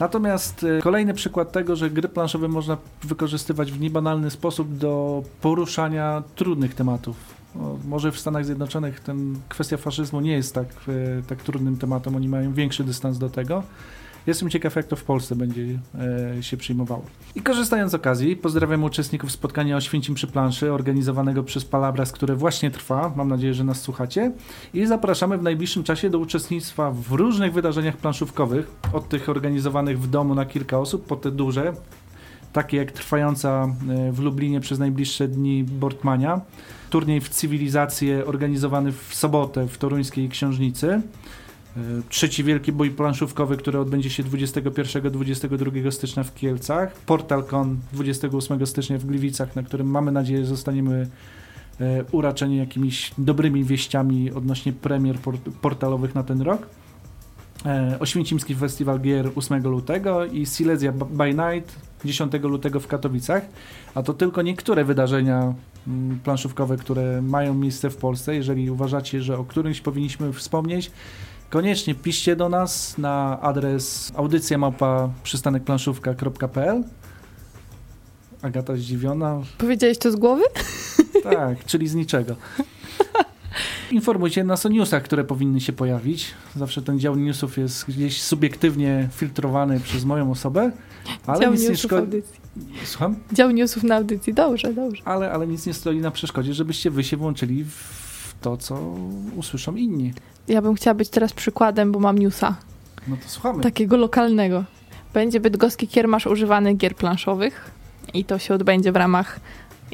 Natomiast 0.00 0.64
e, 0.64 0.82
kolejny 0.82 1.14
przykład 1.14 1.52
tego, 1.52 1.76
że 1.76 1.90
gry 1.90 2.08
planszowe 2.08 2.48
można 2.48 2.76
wykorzystywać 3.02 3.72
w 3.72 3.80
niebanalny 3.80 4.30
sposób 4.30 4.76
do 4.76 5.22
poruszania 5.40 6.22
trudnych 6.34 6.74
tematów. 6.74 7.16
może 7.84 8.12
w 8.12 8.18
Stanach 8.20 8.44
Zjednoczonych 8.44 9.00
ten 9.00 9.38
kwestia 9.48 9.76
faszyzmu 9.76 10.20
nie 10.20 10.32
jest 10.32 10.54
tak, 10.54 10.68
e, 10.88 11.22
tak 11.22 11.42
trudnym 11.42 11.76
tematem, 11.76 12.16
oni 12.16 12.28
mają 12.28 12.52
większy 12.52 12.84
dystans 12.84 13.18
do 13.18 13.30
tego. 13.30 13.62
Jestem 14.28 14.50
ciekaw, 14.50 14.76
jak 14.76 14.86
to 14.86 14.96
w 14.96 15.04
Polsce 15.04 15.36
będzie 15.36 15.62
e, 16.38 16.42
się 16.42 16.56
przyjmowało. 16.56 17.02
I 17.34 17.42
korzystając 17.42 17.92
z 17.92 17.94
okazji, 17.94 18.36
pozdrawiam 18.36 18.84
uczestników 18.84 19.32
spotkania 19.32 19.76
o 19.76 19.80
Święcim 19.80 20.14
przy 20.14 20.26
planszy, 20.26 20.72
organizowanego 20.72 21.42
przez 21.42 21.64
Palabras, 21.64 22.12
które 22.12 22.36
właśnie 22.36 22.70
trwa. 22.70 23.12
Mam 23.16 23.28
nadzieję, 23.28 23.54
że 23.54 23.64
nas 23.64 23.80
słuchacie. 23.80 24.32
I 24.74 24.86
zapraszamy 24.86 25.38
w 25.38 25.42
najbliższym 25.42 25.84
czasie 25.84 26.10
do 26.10 26.18
uczestnictwa 26.18 26.90
w 26.90 27.12
różnych 27.12 27.52
wydarzeniach 27.52 27.96
planszówkowych, 27.96 28.70
od 28.92 29.08
tych 29.08 29.28
organizowanych 29.28 30.00
w 30.00 30.10
domu 30.10 30.34
na 30.34 30.46
kilka 30.46 30.78
osób, 30.78 31.06
po 31.06 31.16
te 31.16 31.30
duże, 31.30 31.72
takie 32.52 32.76
jak 32.76 32.92
trwająca 32.92 33.68
e, 33.88 34.12
w 34.12 34.18
Lublinie 34.18 34.60
przez 34.60 34.78
najbliższe 34.78 35.28
dni 35.28 35.64
Bortmania, 35.64 36.40
turniej 36.90 37.20
w 37.20 37.28
cywilizację 37.28 38.26
organizowany 38.26 38.92
w 38.92 39.14
sobotę 39.14 39.68
w 39.68 39.78
toruńskiej 39.78 40.28
książnicy, 40.28 40.88
E, 40.92 41.02
trzeci 42.08 42.44
wielki 42.44 42.72
bój 42.72 42.90
planszówkowy, 42.90 43.56
który 43.56 43.78
odbędzie 43.78 44.10
się 44.10 44.22
21-22 44.22 45.90
stycznia 45.90 46.22
w 46.22 46.34
Kielcach. 46.34 46.92
PortalCon 46.92 47.78
28 47.92 48.66
stycznia 48.66 48.98
w 48.98 49.04
Gliwicach, 49.04 49.56
na 49.56 49.62
którym 49.62 49.86
mamy 49.86 50.12
nadzieję 50.12 50.44
zostaniemy 50.44 51.08
e, 51.80 52.04
uraczeni 52.12 52.56
jakimiś 52.56 53.12
dobrymi 53.18 53.64
wieściami 53.64 54.32
odnośnie 54.32 54.72
premier 54.72 55.18
portalowych 55.60 56.14
na 56.14 56.22
ten 56.22 56.42
rok. 56.42 56.66
e, 57.66 57.96
Oświęcimski 58.00 58.54
Festiwal 58.54 59.00
Gier 59.00 59.30
8 59.34 59.62
lutego 59.62 60.24
i 60.24 60.46
Silesia 60.46 60.92
by 60.92 61.34
Night 61.34 61.88
10 62.04 62.32
lutego 62.42 62.80
w 62.80 62.86
Katowicach. 62.86 63.42
A 63.94 64.02
to 64.02 64.14
tylko 64.14 64.42
niektóre 64.42 64.84
wydarzenia 64.84 65.54
mm, 65.86 66.18
planszówkowe, 66.24 66.76
które 66.76 67.22
mają 67.22 67.54
miejsce 67.54 67.90
w 67.90 67.96
Polsce. 67.96 68.34
Jeżeli 68.34 68.70
uważacie, 68.70 69.22
że 69.22 69.38
o 69.38 69.44
którymś 69.44 69.80
powinniśmy 69.80 70.32
wspomnieć, 70.32 70.90
koniecznie 71.50 71.94
piszcie 71.94 72.36
do 72.36 72.48
nas 72.48 72.98
na 72.98 73.40
adres 73.40 74.12
audycja 74.16 74.58
małpa 74.58 75.10
przystanekplanszówka.pl 75.22 76.84
Agata 78.42 78.76
zdziwiona. 78.76 79.40
Powiedziałeś 79.58 79.98
to 79.98 80.12
z 80.12 80.16
głowy? 80.16 80.42
Tak, 81.22 81.64
czyli 81.64 81.88
z 81.88 81.94
niczego. 81.94 82.36
Informujcie 83.90 84.44
nas 84.44 84.66
o 84.66 84.68
newsach, 84.68 85.02
które 85.02 85.24
powinny 85.24 85.60
się 85.60 85.72
pojawić. 85.72 86.26
Zawsze 86.56 86.82
ten 86.82 86.98
dział 87.00 87.16
newsów 87.16 87.58
jest 87.58 87.84
gdzieś 87.88 88.22
subiektywnie 88.22 89.08
filtrowany 89.12 89.80
przez 89.80 90.04
moją 90.04 90.30
osobę, 90.30 90.72
ale 91.26 91.40
Dział 91.40 91.52
nic 91.52 91.62
nie 91.62 91.68
newsów 91.68 91.90
szkodzi. 91.90 92.00
audycji. 92.00 92.40
Słucham? 92.84 93.16
Dział 93.32 93.50
newsów 93.50 93.82
na 93.82 93.96
audycji. 93.96 94.34
Dobrze, 94.34 94.74
dobrze. 94.74 95.02
Ale, 95.04 95.32
ale 95.32 95.46
nic 95.46 95.66
nie 95.66 95.74
stoi 95.74 95.98
na 95.98 96.10
przeszkodzie, 96.10 96.54
żebyście 96.54 96.90
wy 96.90 97.04
się 97.04 97.16
włączyli 97.16 97.64
w 97.64 98.34
to, 98.40 98.56
co 98.56 98.94
usłyszą 99.36 99.76
inni. 99.76 100.12
Ja 100.48 100.62
bym 100.62 100.74
chciała 100.74 100.94
być 100.94 101.08
teraz 101.08 101.32
przykładem, 101.32 101.92
bo 101.92 101.98
mam 101.98 102.18
newsa. 102.18 102.56
No 103.08 103.16
to 103.16 103.28
słuchamy. 103.28 103.62
Takiego 103.62 103.96
lokalnego. 103.96 104.64
Będzie 105.14 105.40
bydgoski 105.40 105.88
kiermasz 105.88 106.26
używany 106.26 106.74
gier 106.74 106.94
planszowych 106.94 107.70
i 108.14 108.24
to 108.24 108.38
się 108.38 108.54
odbędzie 108.54 108.92
w 108.92 108.96
ramach 108.96 109.40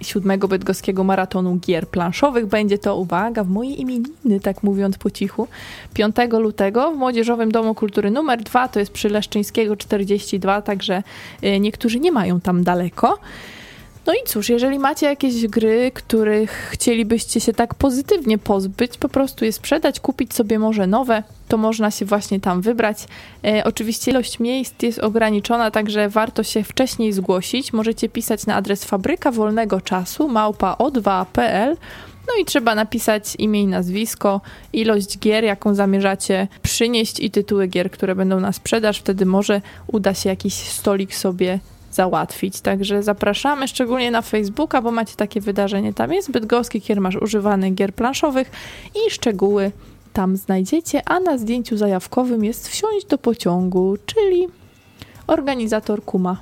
siódmego 0.03 0.49
bydgoskiego 0.49 1.05
maratonu 1.05 1.57
gier 1.57 1.89
planszowych. 1.89 2.47
Będzie 2.47 2.79
to, 2.79 2.97
uwaga, 2.97 3.45
w 3.45 3.49
mojej 3.49 3.81
imieniny, 3.81 4.41
tak 4.43 4.63
mówiąc 4.63 4.99
po 4.99 5.11
cichu, 5.11 5.49
5 5.95 6.17
lutego 6.33 6.93
w 6.93 6.97
Młodzieżowym 6.97 7.53
Domu 7.53 7.75
Kultury 7.75 8.11
numer 8.11 8.43
2, 8.43 8.69
to 8.69 8.81
jest 8.81 8.93
przy 8.93 9.09
Leszczyńskiego 9.09 9.77
42, 9.77 10.63
także 10.63 11.03
y, 11.45 11.61
niektórzy 11.61 12.01
nie 12.01 12.13
mają 12.13 12.41
tam 12.41 12.65
daleko. 12.65 13.19
No 14.07 14.13
i 14.13 14.27
cóż, 14.27 14.49
jeżeli 14.49 14.79
macie 14.79 15.07
jakieś 15.07 15.47
gry, 15.47 15.91
których 15.95 16.51
chcielibyście 16.51 17.41
się 17.41 17.53
tak 17.53 17.75
pozytywnie 17.75 18.39
pozbyć, 18.39 18.99
po 18.99 19.09
prostu 19.09 19.45
je 19.45 19.53
sprzedać, 19.53 20.01
kupić 20.01 20.35
sobie 20.35 20.59
może 20.59 20.87
nowe, 20.87 21.23
to 21.49 21.57
można 21.57 21.91
się 21.91 22.05
właśnie 22.05 22.41
tam 22.41 22.61
wybrać. 22.61 22.99
E, 23.45 23.65
oczywiście 23.65 24.11
ilość 24.11 24.41
miejsc 24.41 24.83
jest 24.83 24.99
ograniczona, 24.99 25.71
także 25.71 26.09
warto 26.09 26.43
się 26.43 26.65
wcześniej 26.65 27.13
zgłosić. 27.13 27.73
Możecie 27.73 28.09
pisać 28.09 28.47
na 28.47 28.55
adres 28.55 28.85
fabryka 28.85 29.31
wolnego 29.31 29.81
czasu 29.81 30.29
małpa 30.29 30.77
o2.pl. 30.79 31.77
No 32.29 32.35
i 32.41 32.45
trzeba 32.45 32.75
napisać 32.75 33.37
imię 33.39 33.63
i 33.63 33.67
nazwisko, 33.67 34.41
ilość 34.73 35.19
gier, 35.19 35.45
jaką 35.45 35.75
zamierzacie 35.75 36.49
przynieść 36.63 37.21
i 37.21 37.31
tytuły 37.31 37.67
gier, 37.67 37.91
które 37.91 38.15
będą 38.15 38.41
na 38.41 38.53
sprzedaż. 38.53 38.99
Wtedy 38.99 39.27
może 39.27 39.61
uda 39.87 40.15
się 40.15 40.29
jakiś 40.29 40.55
stolik 40.55 41.15
sobie 41.15 41.59
załatwić. 41.95 42.61
Także 42.61 43.03
zapraszamy 43.03 43.69
szczególnie 43.69 44.11
na 44.11 44.23
Facebooka, 44.23 44.83
bo 44.83 44.91
macie 44.91 45.17
takie 45.17 45.41
wydarzenie. 45.41 45.95
Tam 45.95 46.13
jest 46.13 46.31
bydgoski 46.31 46.81
kiermasz 46.81 47.17
używany 47.17 47.71
gier 47.71 47.95
planszowych 47.95 48.51
i 48.95 49.11
szczegóły 49.11 49.73
tam 50.13 50.37
znajdziecie, 50.37 51.03
a 51.09 51.21
na 51.21 51.39
zdjęciu 51.39 51.77
zajawkowym 51.77 52.45
jest 52.45 52.69
wsiąść 52.69 53.07
do 53.07 53.19
pociągu, 53.19 53.97
czyli 54.07 54.49
organizator 55.27 56.05
kuma. 56.05 56.41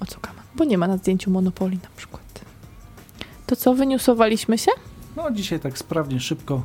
O 0.00 0.06
co 0.06 0.20
kama? 0.20 0.38
Bo 0.54 0.64
nie 0.64 0.78
ma 0.78 0.88
na 0.88 0.96
zdjęciu 0.96 1.30
Monopoli 1.30 1.76
na 1.82 1.88
przykład. 1.96 2.22
To 3.46 3.56
co, 3.56 3.74
wyniusowaliśmy 3.74 4.58
się? 4.58 4.70
No 5.16 5.30
dzisiaj 5.30 5.60
tak 5.60 5.78
sprawnie, 5.78 6.20
szybko. 6.20 6.62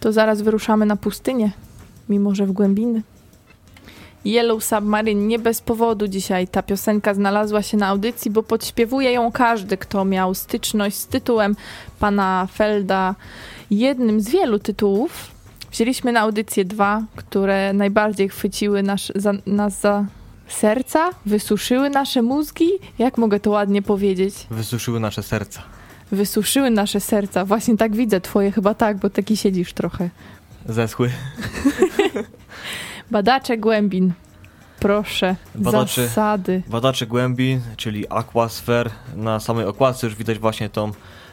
To 0.00 0.12
zaraz 0.12 0.42
wyruszamy 0.42 0.86
na 0.86 0.96
pustynię, 0.96 1.50
mimo 2.08 2.34
że 2.34 2.46
w 2.46 2.52
głębiny. 2.52 3.02
Yellow 4.24 4.64
Submarine 4.64 5.26
nie 5.26 5.38
bez 5.38 5.60
powodu 5.60 6.08
dzisiaj 6.08 6.48
ta 6.48 6.62
piosenka 6.62 7.14
znalazła 7.14 7.62
się 7.62 7.76
na 7.76 7.86
audycji, 7.86 8.30
bo 8.30 8.42
podśpiewuje 8.42 9.12
ją 9.12 9.32
każdy, 9.32 9.76
kto 9.76 10.04
miał 10.04 10.34
styczność 10.34 10.96
z 10.96 11.06
tytułem 11.06 11.56
pana 11.98 12.48
Felda, 12.54 13.14
jednym 13.70 14.20
z 14.20 14.28
wielu 14.28 14.58
tytułów. 14.58 15.30
Wzięliśmy 15.72 16.12
na 16.12 16.20
audycję 16.20 16.64
dwa, 16.64 17.02
które 17.16 17.72
najbardziej 17.72 18.28
chwyciły 18.28 18.82
nasz, 18.82 19.12
za, 19.14 19.32
nas 19.46 19.80
za 19.80 20.04
serca, 20.48 21.10
wysuszyły 21.26 21.90
nasze 21.90 22.22
mózgi. 22.22 22.68
Jak 22.98 23.18
mogę 23.18 23.40
to 23.40 23.50
ładnie 23.50 23.82
powiedzieć? 23.82 24.34
Wysuszyły 24.50 25.00
nasze 25.00 25.22
serca. 25.22 25.62
Wysuszyły 26.12 26.70
nasze 26.70 27.00
serca. 27.00 27.44
Właśnie 27.44 27.76
tak 27.76 27.96
widzę, 27.96 28.20
twoje 28.20 28.52
chyba 28.52 28.74
tak, 28.74 28.96
bo 28.96 29.10
taki 29.10 29.36
siedzisz 29.36 29.72
trochę. 29.72 30.10
Zeschły. 30.68 31.10
Badacze 33.16 33.58
głębin. 33.58 34.12
Proszę, 34.80 35.36
Badacze- 35.58 36.06
zasady. 36.06 36.62
Badacze 36.68 37.06
głębi, 37.06 37.60
czyli 37.76 38.08
aquasfer. 38.10 38.90
Na 39.16 39.40
samej 39.40 39.64
okładce 39.66 40.06
już 40.06 40.16
widać 40.16 40.38
właśnie 40.38 40.68
tą 40.70 40.92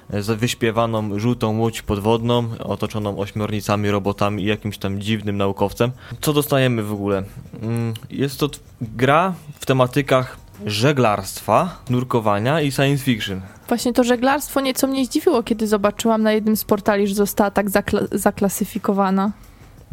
e, 0.09 0.21
wyśpiewaną 0.35 1.19
żółtą 1.19 1.57
łódź 1.59 1.81
podwodną, 1.81 2.49
otoczoną 2.59 3.17
ośmiornicami, 3.19 3.91
robotami 3.91 4.43
i 4.43 4.45
jakimś 4.45 4.77
tam 4.77 5.01
dziwnym 5.01 5.37
naukowcem. 5.37 5.91
Co 6.21 6.33
dostajemy 6.33 6.83
w 6.83 6.93
ogóle? 6.93 7.23
Mm, 7.61 7.93
Jest 8.09 8.39
to 8.39 8.49
gra 8.81 9.33
w 9.59 9.65
tematykach 9.65 10.37
żeglarstwa, 10.65 11.75
nurkowania 11.89 12.61
i 12.61 12.71
science 12.71 13.03
fiction. 13.03 13.41
Właśnie 13.67 13.93
to 13.93 14.03
żeglarstwo 14.03 14.61
nieco 14.61 14.87
mnie 14.87 15.05
zdziwiło, 15.05 15.43
kiedy 15.43 15.67
zobaczyłam 15.67 16.23
na 16.23 16.31
jednym 16.31 16.55
z 16.57 16.63
portali, 16.63 17.07
że 17.07 17.15
została 17.15 17.51
tak 17.51 17.69
zakla- 17.69 18.07
zaklasyfikowana. 18.17 19.31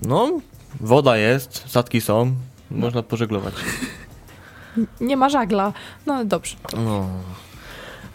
No, 0.03 0.31
woda 0.81 1.17
jest, 1.17 1.65
statki 1.67 2.01
są, 2.01 2.35
można 2.71 3.03
pożeglować. 3.03 3.55
Nie 5.01 5.17
ma 5.17 5.29
żagla. 5.29 5.73
No 6.07 6.15
ale 6.15 6.25
dobrze. 6.25 6.57
No. 6.77 7.09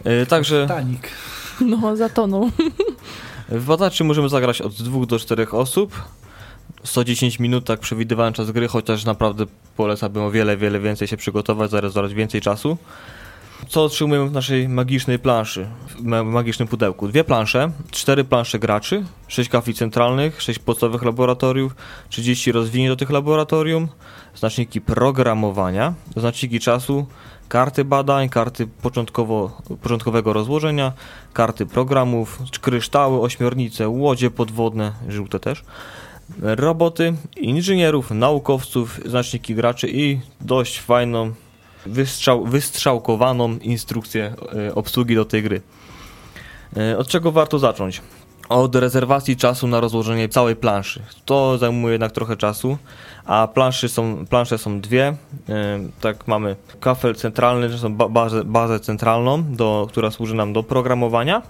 E, 0.04 0.26
Także 0.26 0.66
Tanik. 0.66 1.08
No, 1.60 1.96
zatonął. 1.96 2.50
w 3.48 3.64
badaczy 3.64 4.04
możemy 4.04 4.28
zagrać 4.28 4.60
od 4.60 4.72
2 4.82 5.06
do 5.06 5.18
4 5.18 5.50
osób. 5.50 6.02
110 6.84 7.38
minut, 7.38 7.64
tak 7.64 7.80
przewidywałem 7.80 8.32
czas 8.32 8.50
gry, 8.50 8.68
chociaż 8.68 9.04
naprawdę 9.04 9.44
polecałbym 9.76 10.22
o 10.22 10.30
wiele, 10.30 10.56
wiele 10.56 10.80
więcej 10.80 11.08
się 11.08 11.16
przygotować, 11.16 11.70
zarezerwować 11.70 12.14
więcej 12.14 12.40
czasu. 12.40 12.76
Co 13.68 13.84
otrzymujemy 13.84 14.28
w 14.28 14.32
naszej 14.32 14.68
magicznej 14.68 15.18
planszy, 15.18 15.66
w 15.88 16.02
ma- 16.02 16.24
magicznym 16.24 16.68
pudełku? 16.68 17.08
Dwie 17.08 17.24
plansze, 17.24 17.70
cztery 17.90 18.24
plansze 18.24 18.58
graczy, 18.58 19.04
sześć 19.28 19.50
kafli 19.50 19.74
centralnych, 19.74 20.42
sześć 20.42 20.58
podstawowych 20.58 21.02
laboratoriów, 21.02 21.74
30 22.08 22.52
rozwinięć 22.52 22.88
do 22.88 22.96
tych 22.96 23.10
laboratorium, 23.10 23.88
znaczniki 24.34 24.80
programowania, 24.80 25.94
znaczniki 26.16 26.60
czasu, 26.60 27.06
karty 27.48 27.84
badań, 27.84 28.28
karty 28.28 28.66
początkowego 29.82 30.32
rozłożenia, 30.32 30.92
karty 31.32 31.66
programów, 31.66 32.38
kryształy, 32.60 33.20
ośmiornice, 33.20 33.88
łodzie 33.88 34.30
podwodne, 34.30 34.92
żółte 35.08 35.40
też, 35.40 35.64
roboty, 36.38 37.14
inżynierów, 37.36 38.10
naukowców, 38.10 39.00
znaczniki 39.06 39.54
graczy 39.54 39.88
i 39.88 40.20
dość 40.40 40.80
fajną, 40.80 41.32
wystrzał, 41.86 42.44
wystrzałkowaną 42.44 43.56
instrukcję 43.58 44.34
e, 44.68 44.74
obsługi 44.74 45.14
do 45.14 45.24
tej 45.24 45.42
gry. 45.42 45.60
E, 46.76 46.98
Od 46.98 47.08
czego 47.08 47.32
warto 47.32 47.58
zacząć? 47.58 48.00
Od 48.48 48.74
rezerwacji 48.76 49.36
czasu 49.36 49.66
na 49.66 49.80
rozłożenie 49.80 50.28
całej 50.28 50.56
planszy. 50.56 51.02
To 51.24 51.58
zajmuje 51.58 51.92
jednak 51.92 52.12
trochę 52.12 52.36
czasu, 52.36 52.78
a 53.24 53.48
planszy 53.54 53.88
są, 53.88 54.26
plansze 54.26 54.58
są 54.58 54.80
dwie. 54.80 55.06
E, 55.48 55.80
Tak 56.00 56.28
mamy 56.28 56.56
kafel 56.80 57.14
centralny, 57.14 57.70
czy 57.70 57.78
są 57.78 57.94
ba- 57.94 58.08
bazę, 58.08 58.44
bazę 58.44 58.80
centralną, 58.80 59.44
do, 59.54 59.86
która 59.90 60.10
służy 60.10 60.34
nam 60.34 60.52
do 60.52 60.62
programowania. 60.62 61.42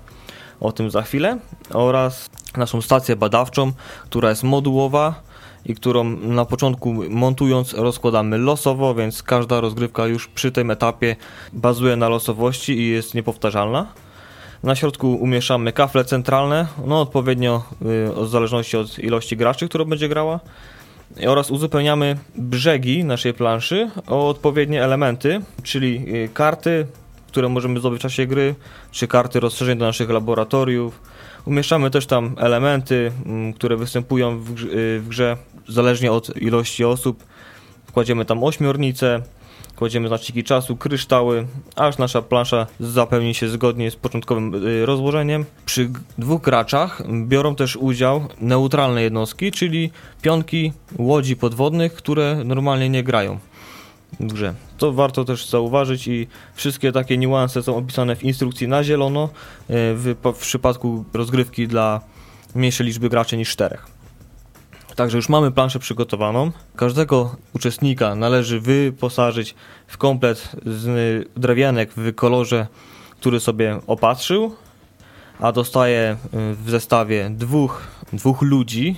O 0.61 0.73
tym 0.73 0.91
za 0.91 1.03
chwilę. 1.03 1.39
Oraz 1.75 2.31
naszą 2.57 2.83
stację 2.83 3.17
badawczą, 3.17 3.73
która 4.05 4.29
jest 4.31 4.43
modułowa 4.43 5.15
i 5.67 5.75
którą 5.75 6.05
na 6.17 6.45
początku 6.45 6.95
montując 7.11 7.75
rozkładamy 7.75 8.39
losowo, 8.39 8.95
więc 8.95 9.23
każda 9.23 9.61
rozgrywka 9.61 10.07
już 10.07 10.29
przy 10.29 10.53
tym 10.53 10.71
etapie 10.71 11.17
bazuje 11.53 11.97
na 11.97 12.09
losowości 12.09 12.73
i 12.73 12.89
jest 12.89 13.15
niepowtarzalna. 13.15 13.87
Na 14.63 14.75
środku 14.75 15.15
umieszczamy 15.15 15.73
kafle 15.73 16.05
centralne, 16.05 16.67
no 16.87 17.01
odpowiednio 17.01 17.63
y, 17.83 18.25
w 18.25 18.29
zależności 18.29 18.77
od 18.77 18.99
ilości 18.99 19.37
graczy, 19.37 19.69
która 19.69 19.85
będzie 19.85 20.09
grała. 20.09 20.41
Oraz 21.27 21.51
uzupełniamy 21.51 22.17
brzegi 22.37 23.05
naszej 23.05 23.35
planszy 23.35 23.91
o 24.07 24.29
odpowiednie 24.29 24.85
elementy, 24.85 25.41
czyli 25.63 26.15
y, 26.15 26.29
karty, 26.35 26.87
które 27.29 27.49
możemy 27.49 27.81
zdobyć 27.81 28.01
w 28.01 28.03
czasie 28.03 28.27
gry, 28.27 28.55
czy 28.91 29.09
karty 29.09 29.41
rozszerzeń 29.41 29.79
do 29.79 29.85
naszych 29.85 30.11
laboratoriów. 30.11 31.01
Umieszczamy 31.45 31.91
też 31.91 32.07
tam 32.07 32.35
elementy, 32.39 33.13
mm, 33.27 33.53
które 33.53 33.77
występują 33.77 34.39
w 34.39 34.53
grze, 34.53 34.69
y, 34.69 35.01
w 35.01 35.09
grze 35.09 35.37
zależnie 35.69 36.13
od 36.13 36.37
ilości 36.37 36.85
osób. 36.85 37.25
Kładziemy 37.93 38.25
tam 38.25 38.45
ośmiornicę, 38.45 39.23
kładziemy 39.77 40.09
znaczniki 40.09 40.45
czasu, 40.45 40.77
kryształy, 40.77 41.47
aż 41.77 41.99
nasza 41.99 42.23
plansza 42.23 42.67
zapełni 42.81 43.35
się 43.35 43.49
zgodnie 43.49 43.91
z 43.91 43.97
początkowym 43.97 44.67
y, 44.67 44.87
rozłożeniem. 44.87 45.45
Przy 45.67 45.91
dwóch 46.19 46.43
graczach 46.43 47.03
biorą 47.27 47.55
też 47.55 47.77
udział 47.77 48.29
neutralne 48.41 49.03
jednostki, 49.03 49.53
czyli 49.53 49.91
pionki 50.23 50.73
łodzi 50.99 51.37
podwodnych, 51.37 51.95
które 51.95 52.45
normalnie 52.45 52.89
nie 52.89 53.03
grają 53.03 53.39
w 54.21 54.33
grze. 54.33 54.55
To 54.79 54.93
warto 54.93 55.25
też 55.25 55.47
zauważyć 55.47 56.09
i 56.09 56.27
wszystkie 56.55 56.93
takie 56.93 57.19
niuanse 57.19 57.63
są 57.63 57.77
opisane 57.77 58.17
w 58.17 58.25
instrukcji 58.25 58.69
na 58.69 58.85
zielono 58.85 59.25
y, 59.25 59.29
w, 59.71 60.15
w 60.35 60.39
przypadku 60.39 61.05
rozgrywki 61.13 61.69
dla 61.69 62.01
mniejszej 62.55 62.87
liczby 62.87 63.09
graczy 63.09 63.37
niż 63.37 63.51
czterech. 63.51 64.02
Także 64.97 65.19
już 65.19 65.29
mamy 65.29 65.51
planszę 65.51 65.79
przygotowaną. 65.79 66.51
Każdego 66.77 67.37
uczestnika 67.53 68.15
należy 68.15 68.61
wyposażyć 68.61 69.55
w 69.87 69.99
komplet 69.99 70.53
z 70.67 71.29
drewianek 71.37 71.91
w 71.97 72.15
kolorze, 72.15 72.67
który 73.21 73.41
sobie 73.41 73.79
opatrzył, 73.87 74.55
a 75.41 75.53
dostaje 75.53 76.17
y, 76.25 76.55
w 76.55 76.71
zestawie 76.71 77.31
dwóch, 77.31 77.83
dwóch 78.13 78.43
ludzi. 78.43 78.97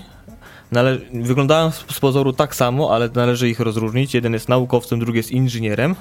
Nale 0.72 0.98
wyglądają 1.12 1.70
z 1.70 2.00
pozoru 2.00 2.32
tak 2.32 2.54
samo, 2.54 2.94
ale 2.94 3.10
należy 3.14 3.48
ich 3.48 3.60
rozróżnić. 3.60 4.14
Jeden 4.14 4.32
jest 4.32 4.48
naukowcem, 4.48 4.98
drugi 4.98 5.16
jest 5.16 5.30
inżynierem. 5.30 5.94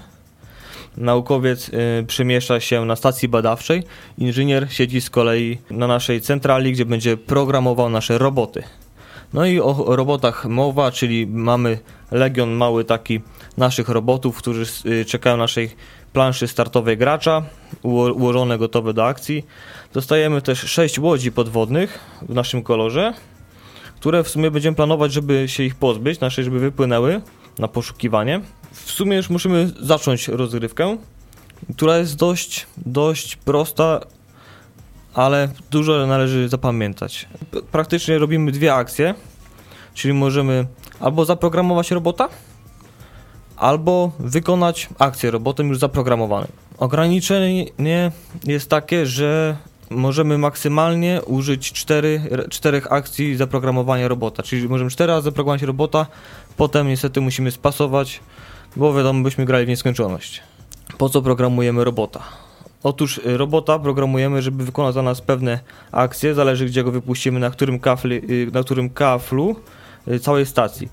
Naukowiec 0.98 1.70
y, 1.70 2.06
przemieszcza 2.08 2.60
się 2.60 2.86
na 2.86 2.96
stacji 2.96 3.28
badawczej, 3.28 3.84
inżynier 4.18 4.68
siedzi 4.72 5.02
z 5.02 5.10
kolei 5.10 5.58
na 5.72 5.88
naszej 5.88 6.22
centrali, 6.22 6.72
gdzie 6.72 6.86
będzie 6.86 7.18
programował 7.18 7.90
nasze 7.90 8.18
roboty. 8.18 8.64
No 9.34 9.46
i 9.46 9.60
o 9.60 9.96
robotach 9.96 10.46
mowa, 10.46 10.92
czyli 10.92 11.28
mamy 11.28 11.80
legion 12.12 12.52
mały 12.52 12.86
taki 12.86 13.22
naszych 13.58 13.90
robotów, 13.90 14.38
którzy 14.38 14.66
y, 14.86 15.06
czekają 15.06 15.38
na 15.38 15.44
naszej 15.44 15.70
planszy 16.14 16.48
startowej 16.48 16.98
gracza, 16.98 17.44
ułożone, 17.84 18.58
gotowe 18.58 18.94
do 18.94 19.06
akcji. 19.06 19.46
Dostajemy 19.94 20.42
też 20.42 20.60
6 20.60 21.00
łodzi 21.00 21.32
podwodnych 21.32 22.00
w 22.22 22.34
naszym 22.34 22.64
kolorze, 22.64 23.14
które 23.96 24.24
w 24.24 24.30
sumie 24.30 24.52
będziemy 24.52 24.76
planować, 24.76 25.14
żeby 25.14 25.48
się 25.48 25.64
ich 25.64 25.76
pozbyć, 25.76 26.20
nasze, 26.20 26.44
żeby 26.44 26.60
wypłynęły 26.60 27.22
na 27.60 27.68
poszukiwanie. 27.68 28.42
W 28.72 28.92
sumie 28.92 29.18
już 29.18 29.30
musimy 29.30 29.72
zacząć 29.80 30.28
rozgrywkę, 30.28 30.98
która 31.76 31.98
jest 31.98 32.16
dość, 32.16 32.68
dość 32.78 33.36
prosta 33.36 34.00
ale 35.14 35.50
dużo 35.72 36.08
należy 36.08 36.50
zapamiętać. 36.50 37.28
Praktycznie 37.72 38.18
robimy 38.20 38.52
dwie 38.52 38.74
akcje, 38.74 39.16
czyli 39.94 40.14
możemy 40.14 40.66
albo 41.00 41.26
zaprogramować 41.26 41.92
robota, 41.92 42.30
albo 43.58 44.12
wykonać 44.20 44.90
akcję 45.00 45.32
robotem 45.32 45.70
już 45.70 45.80
zaprogramowanym. 45.80 46.52
Ograniczenie 46.78 47.66
jest 48.44 48.70
takie, 48.70 49.06
że 49.06 49.58
możemy 49.90 50.38
maksymalnie 50.38 51.22
użyć 51.26 51.72
cztery, 51.72 52.22
czterech 52.50 52.92
akcji 52.92 53.36
zaprogramowania 53.36 54.08
robota, 54.08 54.44
czyli 54.44 54.70
możemy 54.70 54.90
cztery 54.90 55.14
razy 55.14 55.26
zaprogramować 55.26 55.62
robota, 55.62 56.06
potem 56.58 56.88
niestety 56.88 57.22
musimy 57.22 57.52
spasować, 57.52 58.20
bo 58.76 58.94
wiadomo, 58.94 59.24
byśmy 59.24 59.46
grali 59.46 59.66
w 59.66 59.70
nieskończoność. 59.70 60.42
Po 60.98 61.10
co 61.10 61.22
programujemy 61.22 61.84
robota? 61.84 62.43
Otóż 62.84 63.18
y, 63.18 63.38
robota 63.38 63.80
programujemy, 63.80 64.42
żeby 64.42 64.64
wykonał 64.64 64.92
za 64.92 65.02
nas 65.02 65.22
pewne 65.22 65.60
akcje, 65.92 66.34
zależy 66.34 66.66
gdzie 66.66 66.84
go 66.84 66.92
wypuścimy, 66.92 67.40
na 67.40 67.50
którym, 67.50 67.80
kafli, 67.80 68.16
y, 68.16 68.52
na 68.54 68.64
którym 68.64 68.90
kaflu 68.90 69.56
y, 70.08 70.20
całej 70.20 70.46
stacji. 70.46 70.90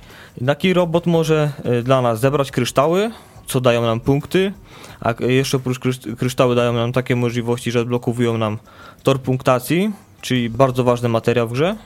Taki 0.47 0.75
robot 0.75 1.07
może 1.07 1.51
dla 1.85 2.03
nas 2.03 2.21
zebrać 2.21 2.51
kryształy, 2.51 3.11
co 3.47 3.61
dają 3.61 3.83
nam 3.83 4.01
punkty, 4.01 4.53
a 5.01 5.15
jeszcze 5.21 5.57
oprócz 5.57 5.79
kryształy 6.19 6.55
dają 6.55 6.73
nam 6.73 6.93
takie 6.93 7.17
możliwości, 7.17 7.71
że 7.71 7.81
odblokowują 7.81 8.39
nam 8.39 8.59
tor 9.03 9.21
punktacji, 9.21 9.93
czyli 10.21 10.51
bardzo 10.51 10.85
ważny 10.85 11.09
materiał 11.09 11.49
w 11.49 11.53
grze. 11.53 11.77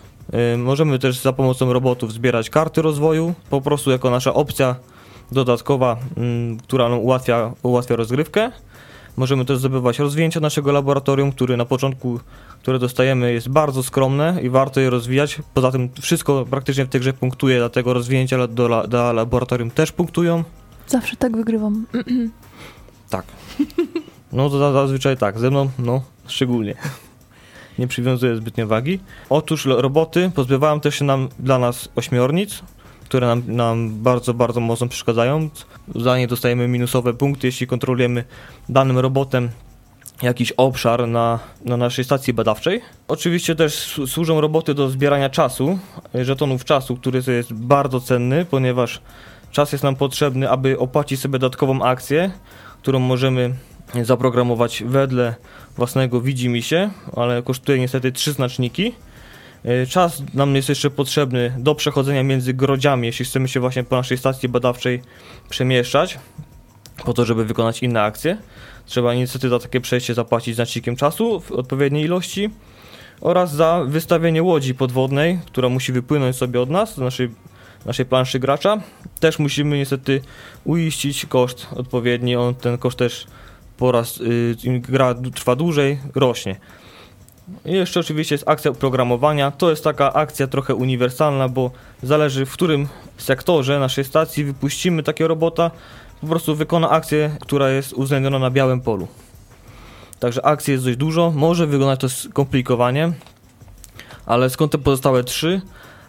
Możemy 0.59 0.99
też 0.99 1.21
za 1.21 1.33
pomocą 1.33 1.73
robotów 1.73 2.13
zbierać 2.13 2.51
karty 2.51 2.83
rozwoju, 2.83 3.35
po 3.51 3.61
prostu 3.61 3.91
jako 3.91 4.11
nasza 4.11 4.35
opcja 4.35 4.77
dodatkowa, 5.33 5.97
mm, 6.17 6.59
która 6.59 6.89
nam 6.89 6.99
ułatwia, 6.99 7.53
ułatwia 7.63 7.97
rozgrywkę. 7.97 8.51
Możemy 9.17 9.45
też 9.45 9.59
zdobywać 9.59 9.99
rozwinięcia 9.99 10.41
naszego 10.41 10.73
laboratorium, 10.73 11.33
które 11.33 11.57
na 11.57 11.65
początku, 11.65 12.21
które 12.63 12.79
dostajemy 12.79 13.33
jest 13.33 13.49
bardzo 13.49 13.83
skromne 13.83 14.39
i 14.43 14.51
warto 14.51 14.81
je 14.81 14.91
rozwijać. 14.91 15.39
Poza 15.55 15.73
tym 15.73 15.89
wszystko 16.01 16.47
praktycznie 16.51 16.85
w 16.85 16.89
tej 16.89 17.01
grze 17.01 17.13
punktuje, 17.13 17.59
dlatego 17.59 17.95
rozwinięcia 17.95 18.47
do, 18.49 18.87
do 18.89 19.13
laboratorium 19.13 19.71
też 19.71 19.93
punktują. 19.93 20.45
Zawsze 20.89 21.17
tak 21.17 21.37
wygrywam. 21.37 21.87
tak. 23.11 23.25
No 24.33 24.51
to 24.51 24.73
zazwyczaj 24.73 25.17
tak, 25.17 25.39
ze 25.39 25.51
mną 25.51 25.71
no 25.79 26.03
szczególnie. 26.27 26.75
Nie 27.79 27.87
przywiązuję 27.87 28.37
zbytnio 28.37 28.67
wagi. 28.67 29.01
Otóż 29.31 29.65
roboty 29.67 30.31
pozbywają 30.35 30.81
też 30.81 30.95
się 30.95 31.05
nam 31.05 31.29
dla 31.39 31.59
nas 31.59 31.89
ośmiornic, 31.97 32.63
które 33.15 33.27
nam, 33.27 33.43
nam 33.47 34.03
bardzo, 34.03 34.35
bardzo 34.35 34.61
mocno 34.61 34.89
przeszkadzają. 34.89 35.49
Za 35.95 36.19
nie 36.19 36.27
dostajemy 36.27 36.69
minusowe 36.69 37.15
punkty, 37.15 37.47
jeśli 37.47 37.67
kontrolujemy 37.67 38.25
danym 38.69 38.99
robotem 38.99 39.49
jakiś 40.23 40.53
obszar 40.53 41.09
na, 41.09 41.39
na 41.65 41.77
naszej 41.77 42.05
stacji 42.05 42.33
badawczej. 42.33 42.81
Oczywiście 43.09 43.55
też 43.55 44.01
służą 44.07 44.41
roboty 44.41 44.75
do 44.75 44.89
zbierania 44.89 45.31
czasu, 45.31 45.79
żetonów 46.15 46.65
czasu, 46.65 46.97
który 46.97 47.23
jest 47.27 47.53
bardzo 47.53 48.01
cenny, 48.01 48.45
ponieważ 48.45 49.01
czas 49.51 49.73
jest 49.73 49.85
nam 49.85 49.97
potrzebny, 49.97 50.51
aby 50.51 50.79
opłacić 50.79 51.21
sobie 51.21 51.39
dodatkową 51.39 51.83
akcję, 51.83 52.31
którą 52.83 52.99
możemy 52.99 53.55
zaprogramować 54.03 54.83
wedle 54.87 55.35
własnego 55.77 56.21
widzimisię, 56.21 56.91
ale 57.17 57.43
kosztuje 57.43 57.79
niestety 57.79 58.13
trzy 58.13 58.33
znaczniki. 58.33 58.95
E, 59.65 59.87
czas 59.87 60.23
nam 60.35 60.57
jest 60.57 60.69
jeszcze 60.69 60.91
potrzebny 60.91 61.55
do 61.59 61.75
przechodzenia 61.75 62.23
między 62.23 62.55
grodziami, 62.55 63.07
jeśli 63.07 63.25
chcemy 63.25 63.49
się 63.49 63.61
właśnie 63.61 63.85
po 63.85 63.97
naszej 63.97 64.19
stacji 64.19 64.49
badawczej 64.49 65.03
przemieszczać, 65.49 66.19
po 67.05 67.13
to, 67.15 67.25
żeby 67.25 67.45
wykonać 67.45 67.83
inne 67.83 68.03
akcje. 68.03 68.37
Trzeba 68.87 69.15
niestety 69.15 69.49
za 69.49 69.59
takie 69.59 69.81
przejście 69.81 70.15
zapłacić 70.15 70.55
znacznikiem 70.55 70.97
czasu 70.97 71.41
w 71.41 71.53
odpowiedniej 71.53 72.05
ilości 72.05 72.51
oraz 73.21 73.55
za 73.55 73.85
wystawienie 73.87 74.43
łodzi 74.43 74.75
podwodnej, 74.75 75.39
która 75.47 75.69
musi 75.69 75.93
wypłynąć 75.93 76.37
sobie 76.37 76.61
od 76.61 76.71
nas, 76.71 76.95
z 76.95 76.99
naszej, 76.99 77.31
naszej 77.87 78.07
planszy 78.07 78.39
gracza. 78.39 78.81
Też 79.21 79.39
musimy 79.39 79.79
niestety 79.79 80.21
uiścić 80.65 81.27
koszt 81.27 81.67
odpowiedni, 81.77 82.37
on 82.37 82.55
ten 82.55 82.79
koszt 82.79 82.99
też 82.99 83.27
po 83.77 83.93
raz, 83.93 84.17
yy, 84.65 84.81
gra 84.81 85.15
trwa 85.35 85.57
dłużej, 85.57 85.99
rośnie. 86.15 86.57
I 87.65 87.73
jeszcze 87.73 88.01
oczywiście 88.01 88.35
jest 88.35 88.49
akcja 88.49 88.73
programowania. 88.73 89.51
To 89.51 89.71
jest 89.71 89.85
taka 89.85 90.13
akcja 90.13 90.47
trochę 90.47 90.75
uniwersalna, 90.75 91.49
bo 91.49 91.71
zależy 92.03 92.47
w 92.47 92.53
którym 92.53 92.89
sektorze 93.17 93.79
naszej 93.79 94.05
stacji 94.05 94.45
wypuścimy 94.45 95.03
takiego 95.03 95.29
robota, 95.29 95.71
po 96.21 96.27
prostu 96.27 96.57
wykona 96.57 96.91
akcję, 96.91 97.37
która 97.41 97.71
jest 97.71 97.93
uwzględniona 97.93 98.39
na 98.39 98.51
białym 98.51 98.81
polu. 98.81 99.09
Także 100.21 100.47
akcji 100.47 100.73
jest 100.73 100.85
dość 100.85 100.97
dużo, 100.97 101.33
może 101.37 101.67
wyglądać 101.67 102.01
to 102.01 102.09
skomplikowanie, 102.09 103.13
ale 104.27 104.51
skąd 104.51 104.73
te 104.73 104.79
pozostałe 104.79 105.25
trzy? 105.25 105.61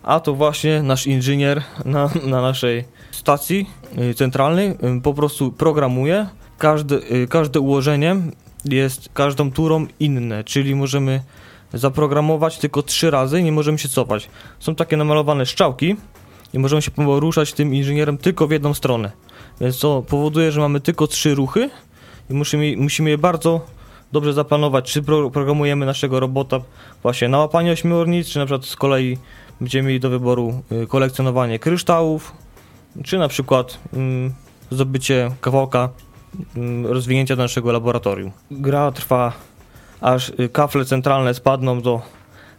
A 0.04 0.20
to 0.20 0.34
właśnie 0.34 0.84
nasz 0.84 1.08
inżynier 1.08 1.64
na, 1.86 2.10
na 2.24 2.42
naszej 2.42 2.86
stacji 3.12 3.70
y, 3.98 4.14
centralnej 4.14 4.70
y, 4.70 5.02
po 5.04 5.14
prostu 5.14 5.52
programuje 5.52 6.28
każde, 6.58 6.96
y, 6.96 7.28
każde 7.28 7.60
ułożenie 7.60 8.16
jest 8.66 9.10
każdą 9.14 9.52
turą 9.52 9.88
inne, 10.00 10.44
czyli 10.44 10.76
możemy 10.76 11.22
zaprogramować 11.74 12.58
tylko 12.58 12.84
trzy 12.84 13.12
razy 13.12 13.40
i 13.40 13.44
nie 13.44 13.52
możemy 13.52 13.78
się 13.78 13.90
cofać. 13.90 14.30
Są 14.60 14.76
takie 14.76 14.98
namalowane 14.98 15.46
strzałki 15.46 15.96
i 16.54 16.60
możemy 16.60 16.82
się 16.82 16.92
poruszać 16.92 17.54
tym 17.54 17.76
inżynierem 17.76 18.18
tylko 18.18 18.48
w 18.48 18.52
jedną 18.52 18.74
stronę. 18.74 19.12
Więc 19.62 19.80
to 19.80 20.02
powoduje, 20.02 20.52
że 20.52 20.62
mamy 20.62 20.80
tylko 20.80 21.08
trzy 21.08 21.36
ruchy 21.36 21.70
i 22.30 22.34
musimy, 22.34 22.78
musimy 22.78 23.10
je 23.10 23.18
bardzo 23.18 23.62
dobrze 24.12 24.34
zaplanować, 24.34 24.92
czy 24.92 25.04
pro, 25.04 25.32
programujemy 25.32 25.86
naszego 25.86 26.20
robota 26.20 26.60
właśnie 27.04 27.30
na 27.30 27.38
łapanie 27.38 27.72
ośmiornic, 27.72 28.28
czy 28.28 28.40
na 28.40 28.46
przykład 28.46 28.66
z 28.66 28.76
kolei 28.76 29.18
będziemy 29.62 29.88
mieli 29.88 30.00
do 30.00 30.10
wyboru 30.10 30.62
y, 30.84 30.88
kolekcjonowanie 30.88 31.60
kryształów, 31.60 32.32
czy 33.04 33.18
na 33.18 33.28
przykład 33.28 33.80
mm, 33.94 34.34
zdobycie 34.72 35.32
kawałka 35.42 35.90
Mm, 36.56 36.86
rozwinięcia 36.86 37.36
naszego 37.36 37.72
laboratorium. 37.72 38.32
Gra 38.52 38.92
trwa 38.92 39.34
aż 40.02 40.30
y, 40.30 40.50
kafle 40.50 40.86
centralne 40.86 41.34
spadną 41.34 41.82
do 41.82 42.02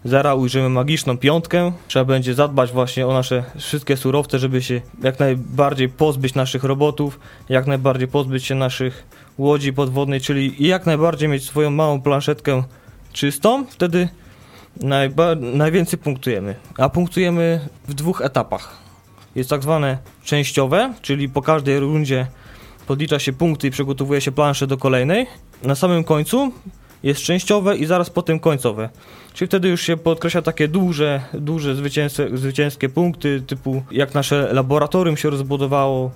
zera, 0.05 0.35
ujrzymy 0.35 0.69
magiczną 0.69 1.19
piątkę. 1.19 1.73
Trzeba 1.89 2.05
będzie 2.05 2.35
zadbać 2.35 2.73
właśnie 2.73 3.07
o 3.07 3.12
nasze 3.12 3.45
wszystkie 3.59 3.97
surowce, 3.97 4.39
żeby 4.39 4.62
się 4.62 4.81
jak 5.03 5.21
najbardziej 5.21 5.89
pozbyć 5.89 6.35
naszych 6.35 6.65
robotów, 6.65 7.21
jak 7.49 7.67
najbardziej 7.67 8.09
pozbyć 8.09 8.45
się 8.45 8.55
naszych 8.55 9.07
łodzi 9.39 9.73
podwodnej, 9.73 10.21
czyli 10.21 10.67
jak 10.69 10.87
najbardziej 10.87 11.29
mieć 11.29 11.45
swoją 11.45 11.71
małą 11.71 12.01
planszetkę 12.01 12.62
czystą, 13.12 13.67
wtedy 13.67 14.09
najwięcej 15.41 15.99
punktujemy. 15.99 16.55
A 16.79 16.89
punktujemy 16.89 17.69
w 17.89 17.95
dwóch 17.95 18.21
etapach. 18.21 18.77
Jest 19.35 19.51
tak 19.51 19.62
zwane 19.62 19.99
częściowe, 20.25 20.95
czyli 21.03 21.29
po 21.29 21.43
każdej 21.43 21.81
rundzie 21.81 22.27
podlicza 22.87 23.18
się 23.18 23.33
punkty 23.33 23.66
i 23.66 23.70
przygotowuje 23.70 24.20
się 24.20 24.33
planszę 24.33 24.66
do 24.66 24.77
kolejnej. 24.77 25.27
Na 25.62 25.75
samym 25.75 26.05
końcu 26.05 26.53
jest 27.03 27.20
częściowe 27.20 27.77
i 27.77 27.87
zaraz 27.87 28.11
potem 28.11 28.40
końcowe. 28.40 28.88
Czyli 29.35 29.49
wtedy 29.49 29.68
już 29.68 29.83
się 29.83 29.96
podkreśla 29.96 30.42
takie 30.42 30.68
duże, 30.68 31.20
duże 31.35 31.75
zwycięskie, 31.75 32.29
zwycięskie 32.38 32.88
punkty, 32.88 33.42
typu 33.46 33.83
jak 33.90 34.14
nasze 34.14 34.53
laboratorium 34.53 35.16
się 35.16 35.31
rozbudowało, 35.31 36.11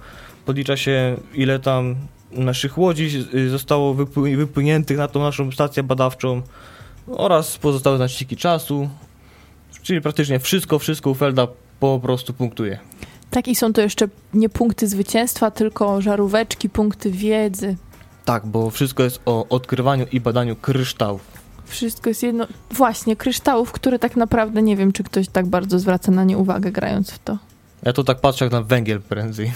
podlicza 0.46 0.76
się 0.76 1.16
ile 1.34 1.58
tam 1.58 1.96
naszych 2.32 2.78
łodzi 2.78 3.26
zostało 3.50 3.94
wypłyniętych 4.36 4.98
na 4.98 5.08
tą 5.08 5.20
naszą 5.20 5.52
stację 5.52 5.82
badawczą 5.82 6.42
oraz 7.06 7.58
pozostałe 7.58 7.96
znaczniki 7.96 8.36
czasu, 8.36 8.88
czyli 9.82 10.00
praktycznie 10.00 10.38
wszystko, 10.38 10.78
wszystko 10.78 11.14
Felda 11.14 11.46
po 11.80 12.00
prostu 12.02 12.32
punktuje. 12.32 12.78
Tak 13.30 13.48
i 13.48 13.54
są 13.54 13.72
to 13.72 13.80
jeszcze 13.80 14.08
nie 14.34 14.48
punkty 14.48 14.88
zwycięstwa, 14.88 15.50
tylko 15.50 16.00
żaróweczki, 16.00 16.68
punkty 16.68 17.10
wiedzy. 17.10 17.76
Tak, 18.24 18.46
bo 18.46 18.70
wszystko 18.70 19.02
jest 19.02 19.20
o 19.26 19.46
odkrywaniu 19.48 20.06
i 20.12 20.20
badaniu 20.20 20.56
kryształów. 20.56 21.20
Wszystko 21.64 22.10
jest 22.10 22.22
jedno. 22.22 22.46
Właśnie, 22.70 23.16
kryształów, 23.16 23.72
które 23.72 23.98
tak 23.98 24.16
naprawdę 24.16 24.62
nie 24.62 24.76
wiem, 24.76 24.92
czy 24.92 25.04
ktoś 25.04 25.28
tak 25.28 25.46
bardzo 25.46 25.78
zwraca 25.78 26.12
na 26.12 26.24
nie 26.24 26.38
uwagę, 26.38 26.72
grając 26.72 27.10
w 27.10 27.18
to. 27.18 27.38
Ja 27.82 27.92
to 27.92 28.04
tak 28.04 28.20
patrzę 28.20 28.44
jak 28.44 28.52
na 28.52 28.62
węgiel 28.62 29.00
prędzej. 29.00 29.52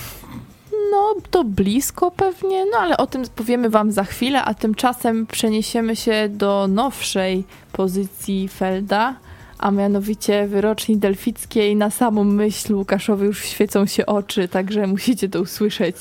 No, 0.90 1.14
to 1.30 1.44
blisko 1.44 2.10
pewnie, 2.10 2.64
no 2.64 2.78
ale 2.78 2.96
o 2.96 3.06
tym 3.06 3.22
powiemy 3.36 3.70
Wam 3.70 3.92
za 3.92 4.04
chwilę, 4.04 4.44
a 4.44 4.54
tymczasem 4.54 5.26
przeniesiemy 5.26 5.96
się 5.96 6.28
do 6.28 6.68
nowszej 6.68 7.44
pozycji 7.72 8.48
Felda, 8.48 9.14
a 9.58 9.70
mianowicie 9.70 10.48
wyroczni 10.48 10.96
delfickiej. 10.96 11.76
Na 11.76 11.90
samą 11.90 12.24
myśl 12.24 12.74
Łukaszowi 12.74 13.24
już 13.26 13.44
świecą 13.44 13.86
się 13.86 14.06
oczy, 14.06 14.48
także 14.48 14.86
musicie 14.86 15.28
to 15.28 15.40
usłyszeć. 15.40 15.96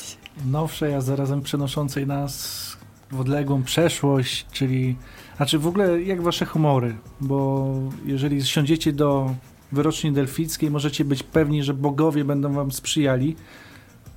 Nowszej, 0.45 0.93
a 0.93 1.01
zarazem 1.01 1.41
przenoszącej 1.41 2.07
nas 2.07 2.77
w 3.11 3.19
odległą 3.19 3.63
przeszłość, 3.63 4.45
czyli 4.51 4.95
znaczy 5.37 5.59
w 5.59 5.67
ogóle 5.67 6.01
jak 6.01 6.21
wasze 6.21 6.45
humory, 6.45 6.95
bo 7.21 7.67
jeżeli 8.05 8.45
siądziecie 8.45 8.93
do 8.93 9.35
wyroczni 9.71 10.11
delfickiej, 10.11 10.71
możecie 10.71 11.05
być 11.05 11.23
pewni, 11.23 11.63
że 11.63 11.73
bogowie 11.73 12.25
będą 12.25 12.53
wam 12.53 12.71
sprzyjali. 12.71 13.35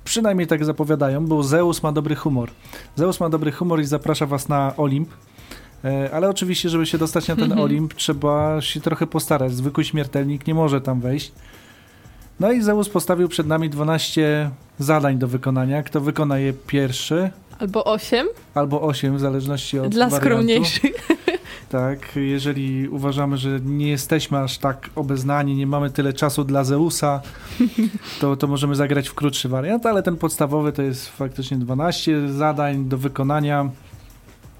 Przynajmniej 0.03 0.47
tak 0.47 0.65
zapowiadają, 0.65 1.25
bo 1.25 1.43
Zeus 1.43 1.83
ma 1.83 1.91
dobry 1.91 2.15
humor. 2.15 2.49
Zeus 2.95 3.19
ma 3.19 3.29
dobry 3.29 3.51
humor 3.51 3.81
i 3.81 3.85
zaprasza 3.85 4.25
was 4.25 4.49
na 4.49 4.73
Olimp. 4.77 5.09
E, 5.85 6.09
ale 6.13 6.29
oczywiście, 6.29 6.69
żeby 6.69 6.85
się 6.85 6.97
dostać 6.97 7.27
na 7.27 7.35
ten 7.35 7.43
mhm. 7.43 7.61
Olimp, 7.61 7.93
trzeba 7.93 8.61
się 8.61 8.81
trochę 8.81 9.07
postarać. 9.07 9.53
Zwykły 9.53 9.83
śmiertelnik 9.83 10.47
nie 10.47 10.53
może 10.53 10.81
tam 10.81 11.01
wejść. 11.01 11.31
No 12.39 12.51
i 12.51 12.61
Zeus 12.61 12.89
postawił 12.89 13.27
przed 13.27 13.47
nami 13.47 13.69
12 13.69 14.49
zadań 14.79 15.17
do 15.17 15.27
wykonania. 15.27 15.83
Kto 15.83 16.01
wykona 16.01 16.39
je 16.39 16.53
pierwszy? 16.53 17.29
Albo 17.59 17.85
8? 17.85 18.27
Albo 18.53 18.81
8, 18.81 19.17
w 19.17 19.19
zależności 19.19 19.79
od 19.79 19.87
Dla 19.87 20.05
wariantu. 20.09 20.25
skromniejszych. 20.25 21.07
Tak, 21.69 22.15
jeżeli 22.15 22.89
uważamy, 22.89 23.37
że 23.37 23.59
nie 23.65 23.87
jesteśmy 23.87 24.37
aż 24.37 24.57
tak 24.57 24.89
obeznani, 24.95 25.55
nie 25.55 25.67
mamy 25.67 25.89
tyle 25.89 26.13
czasu 26.13 26.43
dla 26.43 26.63
Zeusa, 26.63 27.21
to, 28.21 28.35
to 28.35 28.47
możemy 28.47 28.75
zagrać 28.75 29.09
w 29.09 29.13
krótszy 29.13 29.49
wariant, 29.49 29.85
ale 29.85 30.03
ten 30.03 30.17
podstawowy 30.17 30.73
to 30.73 30.81
jest 30.81 31.09
faktycznie 31.09 31.57
12 31.57 32.29
zadań 32.29 32.85
do 32.85 32.97
wykonania 32.97 33.69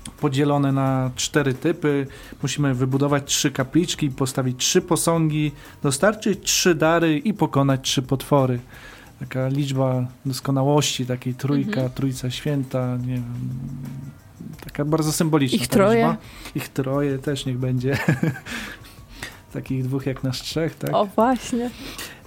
podzielone 0.09 0.71
na 0.71 1.11
cztery 1.15 1.53
typy. 1.53 2.07
Musimy 2.41 2.73
wybudować 2.73 3.23
trzy 3.25 3.51
kapliczki, 3.51 4.09
postawić 4.09 4.57
trzy 4.57 4.81
posągi, 4.81 5.51
dostarczyć 5.83 6.39
trzy 6.43 6.75
dary 6.75 7.17
i 7.17 7.33
pokonać 7.33 7.81
trzy 7.81 8.01
potwory. 8.01 8.59
Taka 9.19 9.47
liczba 9.47 10.07
doskonałości, 10.25 11.05
takiej 11.05 11.33
trójka, 11.33 11.71
mhm. 11.71 11.89
trójca 11.89 12.31
święta, 12.31 12.97
nie 12.97 13.13
wiem, 13.13 13.23
taka 14.63 14.85
bardzo 14.85 15.11
symboliczna. 15.11 15.57
Ich 15.57 15.67
troje. 15.67 15.97
Liczba. 15.97 16.17
Ich 16.55 16.69
troje 16.69 17.17
też 17.19 17.45
niech 17.45 17.57
będzie. 17.57 17.97
Takich 19.53 19.83
dwóch 19.83 20.05
jak 20.05 20.23
nas 20.23 20.37
trzech, 20.37 20.75
tak? 20.75 20.93
O, 20.93 21.05
właśnie. 21.05 21.69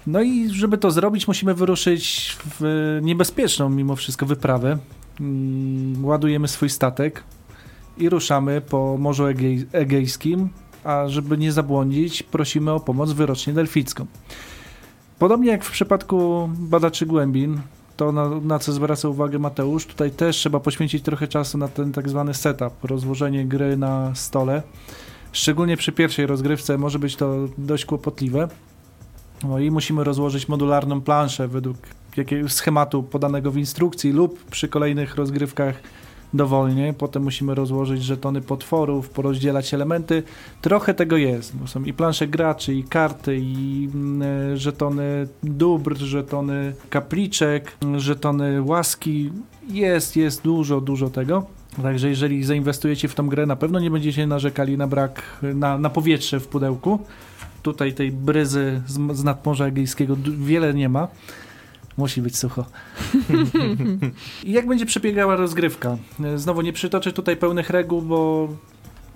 No 0.06 0.22
i 0.22 0.50
żeby 0.50 0.78
to 0.78 0.90
zrobić, 0.90 1.28
musimy 1.28 1.54
wyruszyć 1.54 2.36
w 2.60 2.98
niebezpieczną 3.02 3.68
mimo 3.68 3.96
wszystko 3.96 4.26
wyprawę. 4.26 4.78
Mm, 5.20 6.04
ładujemy 6.04 6.48
swój 6.48 6.70
statek 6.70 7.22
i 8.00 8.08
ruszamy 8.08 8.60
po 8.60 8.96
Morzu 8.98 9.26
Egej 9.26 9.66
Egejskim, 9.72 10.48
a 10.84 11.08
żeby 11.08 11.38
nie 11.38 11.52
zabłądzić, 11.52 12.22
prosimy 12.22 12.72
o 12.72 12.80
pomoc 12.80 13.12
wyrocznie 13.12 13.52
delficką. 13.52 14.06
Podobnie 15.18 15.50
jak 15.50 15.64
w 15.64 15.70
przypadku 15.70 16.50
badaczy 16.58 17.06
głębin, 17.06 17.60
to 17.96 18.12
na, 18.12 18.28
na, 18.28 18.58
co 18.58 18.72
zwraca 18.72 19.08
uwagę 19.08 19.38
Mateusz, 19.38 19.86
tutaj 19.86 20.10
też 20.10 20.36
trzeba 20.36 20.60
poświęcić 20.60 21.02
trochę 21.02 21.28
czasu 21.28 21.58
na 21.58 21.68
ten 21.68 21.92
tak 21.92 22.08
zwany 22.08 22.34
setup, 22.34 22.84
rozłożenie 22.84 23.44
gry 23.44 23.76
na 23.76 24.14
stole. 24.14 24.62
Szczególnie 25.32 25.76
przy 25.76 25.92
pierwszej 25.92 26.26
rozgrywce 26.26 26.78
może 26.78 26.98
być 26.98 27.16
to 27.16 27.34
dość 27.58 27.84
kłopotliwe. 27.84 28.48
No 29.44 29.58
i 29.58 29.70
musimy 29.70 30.04
rozłożyć 30.04 30.48
modularną 30.48 31.00
planszę 31.00 31.48
według 31.48 31.76
jakiegoś 32.16 32.52
schematu 32.52 33.02
podanego 33.02 33.50
w 33.50 33.56
instrukcji 33.56 34.12
lub 34.12 34.44
przy 34.44 34.68
kolejnych 34.68 35.16
rozgrywkach 35.16 35.82
dowolnie. 36.34 36.94
Potem 36.98 37.22
musimy 37.22 37.54
rozłożyć 37.54 38.02
żetony 38.02 38.40
potworów, 38.40 39.10
porozdzielać 39.10 39.74
elementy. 39.74 40.22
Trochę 40.60 40.94
tego 40.94 41.16
jest, 41.16 41.56
bo 41.56 41.66
są 41.66 41.84
i 41.84 41.92
plansze 41.92 42.26
graczy, 42.26 42.74
i 42.74 42.84
karty, 42.84 43.38
i 43.40 43.88
mm, 43.94 44.56
żetony 44.56 45.28
dóbr, 45.42 45.96
żetony 45.96 46.72
kapliczek, 46.90 47.76
żetony 47.96 48.62
łaski. 48.62 49.30
Jest, 49.68 50.16
jest 50.16 50.42
dużo, 50.42 50.80
dużo 50.80 51.10
tego. 51.10 51.46
Także 51.82 52.08
jeżeli 52.08 52.44
zainwestujecie 52.44 53.08
w 53.08 53.14
tą 53.14 53.28
grę, 53.28 53.46
na 53.46 53.56
pewno 53.56 53.80
nie 53.80 53.90
będziecie 53.90 54.26
narzekali 54.26 54.78
na 54.78 54.86
brak, 54.86 55.22
na, 55.42 55.78
na 55.78 55.90
powietrze 55.90 56.40
w 56.40 56.48
pudełku. 56.48 56.98
Tutaj 57.62 57.92
tej 57.92 58.12
bryzy 58.12 58.82
z, 58.86 59.16
z 59.16 59.24
nadmorza 59.24 59.66
egejskiego 59.66 60.16
wiele 60.38 60.74
nie 60.74 60.88
ma. 60.88 61.08
Musi 62.00 62.22
być 62.22 62.36
sucho. 62.36 62.64
I 64.44 64.52
jak 64.52 64.66
będzie 64.66 64.86
przebiegała 64.86 65.36
rozgrywka? 65.36 65.96
Znowu 66.36 66.60
nie 66.60 66.72
przytoczę 66.72 67.12
tutaj 67.12 67.36
pełnych 67.36 67.70
reguł, 67.70 68.02
bo 68.02 68.48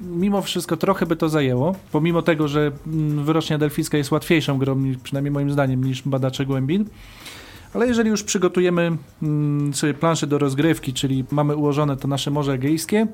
mimo 0.01 0.43
wszystko 0.43 0.77
trochę 0.77 1.07
by 1.07 1.17
to 1.17 1.29
zajęło. 1.29 1.75
Pomimo 1.93 2.23
tego, 2.23 2.49
że 2.49 2.73
mm, 2.87 3.25
wyrocznia 3.25 3.59
delficka 3.59 3.99
jest 3.99 4.11
łatwiejszą 4.11 4.59
grą, 4.59 4.83
przynajmniej 5.03 5.33
moim 5.33 5.51
zdaniem, 5.51 5.85
niż 5.85 6.03
badacze 6.03 6.47
głębin. 6.47 6.85
Ale 7.75 7.87
jeżeli 7.87 8.11
już 8.11 8.23
przygotujemy 8.23 8.97
mm, 9.23 9.75
sobie 9.75 9.95
planszę 9.95 10.27
do 10.27 10.39
rozgrywki, 10.39 10.93
czyli 10.93 11.25
mamy 11.31 11.57
ułożone 11.57 11.97
to 11.97 12.09
nasze 12.09 12.31
Morze 12.31 12.53
Egejskie, 12.53 13.07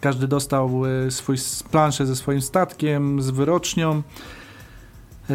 każdy 0.00 0.28
dostał 0.28 0.82
y, 1.06 1.10
swój 1.10 1.36
planszę 1.70 2.06
ze 2.06 2.16
swoim 2.16 2.42
statkiem, 2.42 3.22
z 3.22 3.30
wyrocznią, 3.30 4.02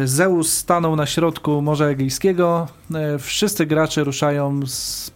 Zeus 0.04 0.52
stanął 0.52 0.96
na 0.96 1.06
środku 1.06 1.62
Morza 1.62 1.86
Egejskiego. 1.86 2.66
E, 2.94 3.18
wszyscy 3.18 3.66
gracze 3.66 4.04
ruszają 4.04 4.60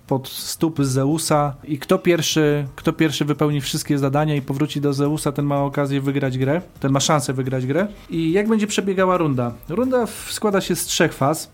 pod 0.07 0.29
stóp 0.29 0.85
Zeusa 0.85 1.55
i 1.65 1.79
kto 1.79 1.99
pierwszy, 1.99 2.67
kto 2.77 2.93
pierwszy 2.93 3.25
wypełni 3.25 3.61
wszystkie 3.61 3.99
zadania 3.99 4.35
i 4.35 4.43
powróci 4.43 4.81
do 4.81 4.93
Zeusa, 4.93 5.33
ten 5.33 5.45
ma 5.45 5.63
okazję 5.63 6.01
wygrać 6.01 6.39
grę. 6.39 6.61
Ten 6.81 6.93
ma 6.93 7.01
szansę 7.01 7.33
wygrać 7.33 7.67
grę. 7.67 7.87
I 8.11 8.33
jak 8.33 8.49
będzie 8.49 8.67
przebiegała 8.67 9.17
runda? 9.17 9.53
Runda 9.69 10.07
składa 10.29 10.61
się 10.61 10.77
z 10.77 10.85
trzech 10.85 11.15
faz. 11.15 11.51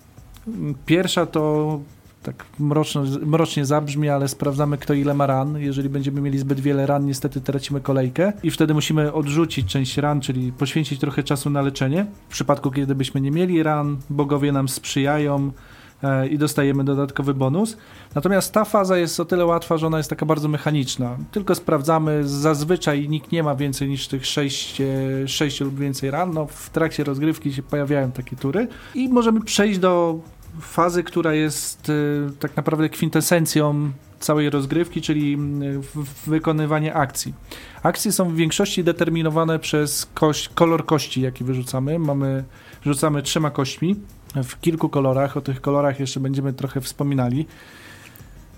Pierwsza 0.87 1.26
to 1.26 1.81
tak 2.32 2.46
mroczno, 2.58 3.02
mrocznie 3.26 3.66
zabrzmi, 3.66 4.08
ale 4.08 4.28
sprawdzamy 4.28 4.78
kto 4.78 4.94
ile 4.94 5.14
ma 5.14 5.26
ran. 5.26 5.58
Jeżeli 5.58 5.88
będziemy 5.88 6.20
mieli 6.20 6.38
zbyt 6.38 6.60
wiele 6.60 6.86
ran, 6.86 7.06
niestety 7.06 7.40
tracimy 7.40 7.80
kolejkę 7.80 8.32
i 8.42 8.50
wtedy 8.50 8.74
musimy 8.74 9.12
odrzucić 9.12 9.66
część 9.66 9.96
ran, 9.96 10.20
czyli 10.20 10.52
poświęcić 10.52 11.00
trochę 11.00 11.22
czasu 11.22 11.50
na 11.50 11.62
leczenie. 11.62 12.06
W 12.28 12.32
przypadku, 12.32 12.70
kiedy 12.70 12.94
byśmy 12.94 13.20
nie 13.20 13.30
mieli 13.30 13.62
ran, 13.62 13.96
bogowie 14.10 14.52
nam 14.52 14.68
sprzyjają 14.68 15.50
e, 16.02 16.28
i 16.28 16.38
dostajemy 16.38 16.84
dodatkowy 16.84 17.34
bonus. 17.34 17.76
Natomiast 18.14 18.52
ta 18.52 18.64
faza 18.64 18.98
jest 18.98 19.20
o 19.20 19.24
tyle 19.24 19.46
łatwa, 19.46 19.78
że 19.78 19.86
ona 19.86 19.98
jest 19.98 20.10
taka 20.10 20.26
bardzo 20.26 20.48
mechaniczna. 20.48 21.16
Tylko 21.30 21.54
sprawdzamy, 21.54 22.28
zazwyczaj 22.28 23.08
nikt 23.08 23.32
nie 23.32 23.42
ma 23.42 23.54
więcej 23.54 23.88
niż 23.88 24.08
tych 24.08 24.26
6, 24.26 24.82
6 25.26 25.60
lub 25.60 25.78
więcej 25.78 26.10
ran. 26.10 26.34
No, 26.34 26.46
w 26.46 26.70
trakcie 26.70 27.04
rozgrywki 27.04 27.52
się 27.52 27.62
pojawiają 27.62 28.12
takie 28.12 28.36
tury 28.36 28.68
i 28.94 29.08
możemy 29.08 29.40
przejść 29.40 29.78
do 29.78 30.20
fazy, 30.61 31.03
która 31.03 31.35
jest 31.35 31.88
y, 31.88 32.31
tak 32.40 32.57
naprawdę 32.57 32.88
kwintesencją 32.88 33.90
całej 34.21 34.51
rozgrywki, 34.51 35.03
czyli 35.03 35.35
y, 35.35 36.27
wykonywanie 36.27 36.94
akcji. 36.94 37.35
Akcje 37.83 38.12
są 38.12 38.29
w 38.29 38.35
większości 38.35 38.85
determinowane 38.85 39.59
przez 39.59 40.07
kość, 40.14 40.49
kolor 40.49 40.87
kości, 40.87 41.21
jaki 41.21 41.44
wyrzucamy. 41.44 41.99
Mamy, 41.99 42.44
rzucamy 42.85 43.23
trzema 43.23 43.51
kośćmi 43.51 43.97
w 44.35 44.61
kilku 44.61 44.88
kolorach. 44.88 45.37
O 45.37 45.40
tych 45.40 45.61
kolorach 45.61 46.01
jeszcze 46.01 46.21
będziemy 46.21 46.53
trochę 46.53 46.81
wspominali. 46.81 47.47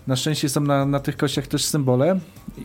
Na 0.07 0.17
szczęście 0.17 0.49
są 0.49 0.61
na, 0.61 0.87
na 0.87 1.01
tych 1.01 1.17
kościach 1.17 1.47
też 1.47 1.65
symbole 1.65 2.21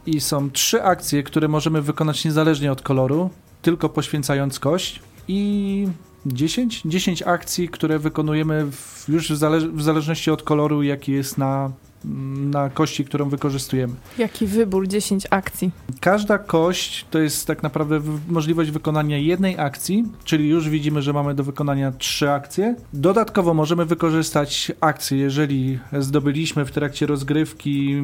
i 0.05 0.21
są 0.21 0.51
trzy 0.51 0.83
akcje, 0.83 1.23
które 1.23 1.47
możemy 1.47 1.81
wykonać 1.81 2.25
niezależnie 2.25 2.71
od 2.71 2.81
koloru, 2.81 3.29
tylko 3.61 3.89
poświęcając 3.89 4.59
kość 4.59 5.01
i 5.27 5.87
10, 6.25 6.81
10 6.85 7.23
akcji, 7.23 7.69
które 7.69 7.99
wykonujemy 7.99 8.71
w, 8.71 9.05
już 9.09 9.31
w, 9.31 9.37
zale 9.37 9.59
w, 9.59 9.81
zależności 9.81 10.31
od 10.31 10.43
koloru, 10.43 10.83
jaki 10.83 11.11
jest 11.11 11.37
na 11.37 11.71
mm, 12.05 12.35
na 12.51 12.69
kości, 12.69 13.05
którą 13.05 13.29
wykorzystujemy. 13.29 13.93
Jaki 14.17 14.47
wybór, 14.47 14.87
10 14.87 15.27
akcji. 15.29 15.71
Każda 15.99 16.37
kość 16.37 17.05
to 17.11 17.19
jest 17.19 17.47
tak 17.47 17.63
naprawdę 17.63 18.01
możliwość 18.27 18.71
wykonania 18.71 19.17
jednej 19.17 19.59
akcji, 19.59 20.03
czyli 20.23 20.49
już 20.49 20.69
widzimy, 20.69 21.01
że 21.01 21.13
mamy 21.13 21.33
do 21.33 21.43
wykonania 21.43 21.91
trzy 21.91 22.31
akcje. 22.31 22.75
Dodatkowo 22.93 23.53
możemy 23.53 23.85
wykorzystać 23.85 24.71
akcje, 24.81 25.17
jeżeli 25.17 25.79
zdobyliśmy 25.99 26.65
w 26.65 26.71
trakcie 26.71 27.05
rozgrywki 27.05 28.03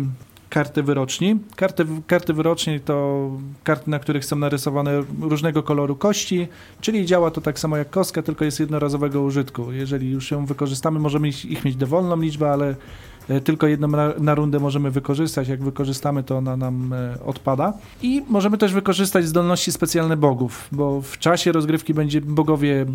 karty 0.51 0.83
wyroczni. 0.83 1.39
Karty, 1.55 1.85
karty 2.07 2.33
wyroczni 2.33 2.79
to 2.79 3.29
karty, 3.63 3.89
na 3.89 3.99
których 3.99 4.25
są 4.25 4.35
narysowane 4.35 5.03
różnego 5.21 5.63
koloru 5.63 5.95
kości, 5.95 6.47
czyli 6.81 7.05
działa 7.05 7.31
to 7.31 7.41
tak 7.41 7.59
samo 7.59 7.77
jak 7.77 7.89
kostka, 7.89 8.21
tylko 8.21 8.45
jest 8.45 8.59
jednorazowego 8.59 9.21
użytku. 9.21 9.71
Jeżeli 9.71 10.11
już 10.11 10.31
ją 10.31 10.45
wykorzystamy, 10.45 10.99
możemy 10.99 11.27
ich 11.27 11.65
mieć 11.65 11.75
dowolną 11.75 12.21
liczbę, 12.21 12.51
ale 12.51 12.75
tylko 13.39 13.67
jedną 13.67 13.87
na, 13.87 14.13
na, 14.19 14.35
rundę 14.35 14.59
możemy 14.59 14.91
wykorzystać. 14.91 15.47
Jak 15.47 15.63
wykorzystamy, 15.63 16.23
to 16.23 16.37
ona 16.37 16.57
nam 16.57 16.93
e, 16.93 17.17
odpada. 17.25 17.73
I 18.01 18.23
możemy 18.29 18.57
też 18.57 18.73
wykorzystać 18.73 19.27
zdolności 19.27 19.71
specjalne 19.71 20.17
bogów, 20.17 20.67
bo 20.71 21.01
w 21.01 21.17
czasie 21.17 21.51
rozgrywki 21.51 21.93
będzie 21.93 22.21
bogowie, 22.21 22.85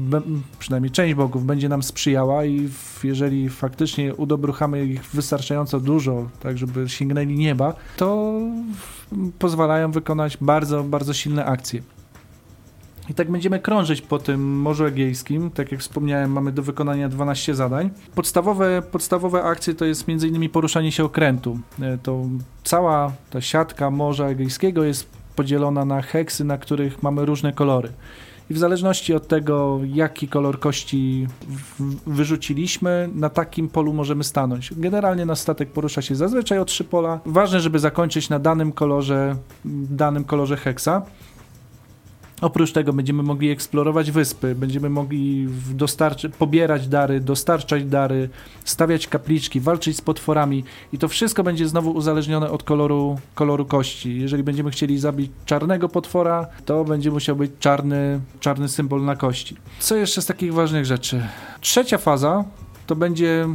przynajmniej 0.58 0.90
część 0.90 1.14
bogów, 1.14 1.46
będzie 1.46 1.68
nam 1.68 1.82
sprzyjała 1.82 2.44
i 2.44 2.68
jeżeli 3.04 3.48
faktycznie 3.48 4.14
udobruchamy 4.14 4.84
ich 4.84 5.04
wystarczająco 5.04 5.80
dużo, 5.80 6.28
tak 6.40 6.58
żeby 6.58 6.88
sięgnęli 6.88 7.34
nieba, 7.34 7.74
to 7.96 8.40
pozwalają 9.38 9.90
wykonać 9.90 10.38
bardzo, 10.40 10.84
bardzo 10.84 11.14
silne 11.14 11.44
akcje. 11.44 11.95
I 13.10 13.14
tak 13.14 13.30
będziemy 13.30 13.60
krążyć 13.60 14.02
po 14.02 14.18
tym 14.18 14.60
Morzu 14.60 14.84
Egejskim. 14.84 15.50
Tak 15.50 15.72
jak 15.72 15.80
wspomniałem, 15.80 16.32
mamy 16.32 16.52
do 16.52 16.62
wykonania 16.62 17.08
12 17.08 17.54
zadań. 17.54 17.90
Podstawowe, 18.14 18.82
podstawowe 18.82 19.42
akcje 19.42 19.74
to 19.74 19.84
jest 19.84 20.08
m.in. 20.08 20.50
poruszanie 20.50 20.92
się 20.92 21.04
okrętu. 21.04 21.58
E, 21.82 21.98
to 21.98 22.22
cała 22.64 23.12
ta 23.30 23.40
siatka 23.40 23.90
Morza 23.90 24.26
Egejskiego 24.26 24.84
jest 24.84 25.08
podzielona 25.36 25.84
na 25.84 26.02
heksy, 26.02 26.44
na 26.44 26.58
których 26.58 27.02
mamy 27.02 27.24
różne 27.24 27.52
kolory. 27.52 27.92
I 28.50 28.54
w 28.54 28.58
zależności 28.58 29.14
od 29.14 29.28
tego, 29.28 29.80
jaki 29.84 30.28
kolor 30.28 30.60
kości 30.60 31.26
wyrzuciliśmy, 32.06 33.08
na 33.14 33.30
takim 33.30 33.68
polu 33.68 33.92
możemy 33.92 34.24
stanąć. 34.24 34.74
Generalnie 34.76 35.26
nasz 35.26 35.38
statek 35.38 35.70
porusza 35.70 36.02
się 36.02 36.14
zazwyczaj 36.14 36.58
o 36.58 36.64
trzy 36.64 36.84
pola. 36.84 37.20
Ważne, 37.26 37.60
żeby 37.60 37.78
zakończyć 37.78 38.28
na 38.28 38.38
danym 38.38 38.72
kolorze, 38.72 39.36
danym 39.90 40.24
kolorze 40.24 40.56
heksa. 40.56 41.02
Oprócz 42.40 42.72
tego 42.72 42.92
będziemy 42.92 43.22
mogli 43.22 43.50
eksplorować 43.50 44.10
wyspy, 44.10 44.54
będziemy 44.54 44.90
mogli 44.90 45.48
pobierać 46.38 46.88
dary, 46.88 47.20
dostarczać 47.20 47.84
dary, 47.84 48.28
stawiać 48.64 49.08
kapliczki, 49.08 49.60
walczyć 49.60 49.96
z 49.96 50.00
potworami 50.00 50.64
i 50.92 50.98
to 50.98 51.08
wszystko 51.08 51.42
będzie 51.42 51.68
znowu 51.68 51.90
uzależnione 51.90 52.50
od 52.50 52.62
koloru, 52.62 53.18
koloru 53.34 53.64
kości. 53.64 54.20
Jeżeli 54.20 54.42
będziemy 54.42 54.70
chcieli 54.70 54.98
zabić 54.98 55.30
czarnego 55.46 55.88
potwora, 55.88 56.46
to 56.64 56.84
będzie 56.84 57.10
musiał 57.10 57.36
być 57.36 57.50
czarny, 57.60 58.20
czarny 58.40 58.68
symbol 58.68 59.04
na 59.04 59.16
kości. 59.16 59.56
Co 59.78 59.96
jeszcze 59.96 60.22
z 60.22 60.26
takich 60.26 60.54
ważnych 60.54 60.84
rzeczy? 60.84 61.22
Trzecia 61.60 61.98
faza 61.98 62.44
to 62.86 62.96
będzie 62.96 63.48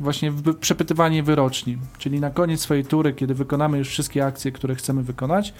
właśnie 0.00 0.32
przepytywanie 0.60 1.22
wyroczni, 1.22 1.78
czyli 1.98 2.20
na 2.20 2.30
koniec 2.30 2.60
swojej 2.60 2.84
tury, 2.84 3.12
kiedy 3.12 3.34
wykonamy 3.34 3.78
już 3.78 3.88
wszystkie 3.88 4.26
akcje, 4.26 4.52
które 4.52 4.74
chcemy 4.74 5.02
wykonać, 5.02 5.54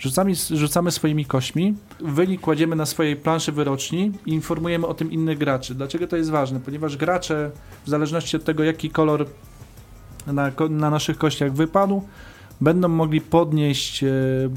Rzucamy, 0.00 0.34
rzucamy 0.34 0.90
swoimi 0.90 1.24
kośćmi, 1.24 1.74
wynik 2.00 2.40
kładziemy 2.40 2.76
na 2.76 2.86
swojej 2.86 3.16
planszy 3.16 3.52
wyroczni 3.52 4.12
i 4.26 4.32
informujemy 4.32 4.86
o 4.86 4.94
tym 4.94 5.12
innych 5.12 5.38
graczy. 5.38 5.74
Dlaczego 5.74 6.06
to 6.06 6.16
jest 6.16 6.30
ważne? 6.30 6.60
Ponieważ 6.60 6.96
gracze, 6.96 7.50
w 7.84 7.88
zależności 7.88 8.36
od 8.36 8.44
tego, 8.44 8.64
jaki 8.64 8.90
kolor 8.90 9.26
na, 10.26 10.52
na 10.70 10.90
naszych 10.90 11.18
kościach 11.18 11.52
wypadł, 11.52 12.02
będą 12.60 12.88
mogli 12.88 13.20
podnieść 13.20 14.04
e, 14.04 14.08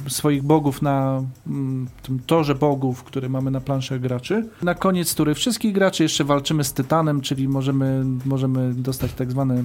swoich 0.08 0.44
bogów 0.44 0.82
na 0.82 1.24
mm, 1.48 1.88
tym 2.02 2.20
torze 2.20 2.56
bogów, 2.56 3.04
który 3.04 3.30
mamy 3.30 3.52
na 3.52 3.62
planszach 3.62 4.00
graczy. 4.00 4.50
Na 4.62 4.76
koniec 4.76 5.16
tury 5.16 5.34
wszystkich 5.36 5.74
graczy 5.74 6.04
jeszcze 6.04 6.24
walczymy 6.24 6.64
z 6.64 6.74
Tytanem, 6.74 7.22
czyli 7.22 7.48
możemy, 7.48 8.06
możemy 8.26 8.74
dostać 8.74 9.14
tak 9.14 9.32
zwane 9.32 9.64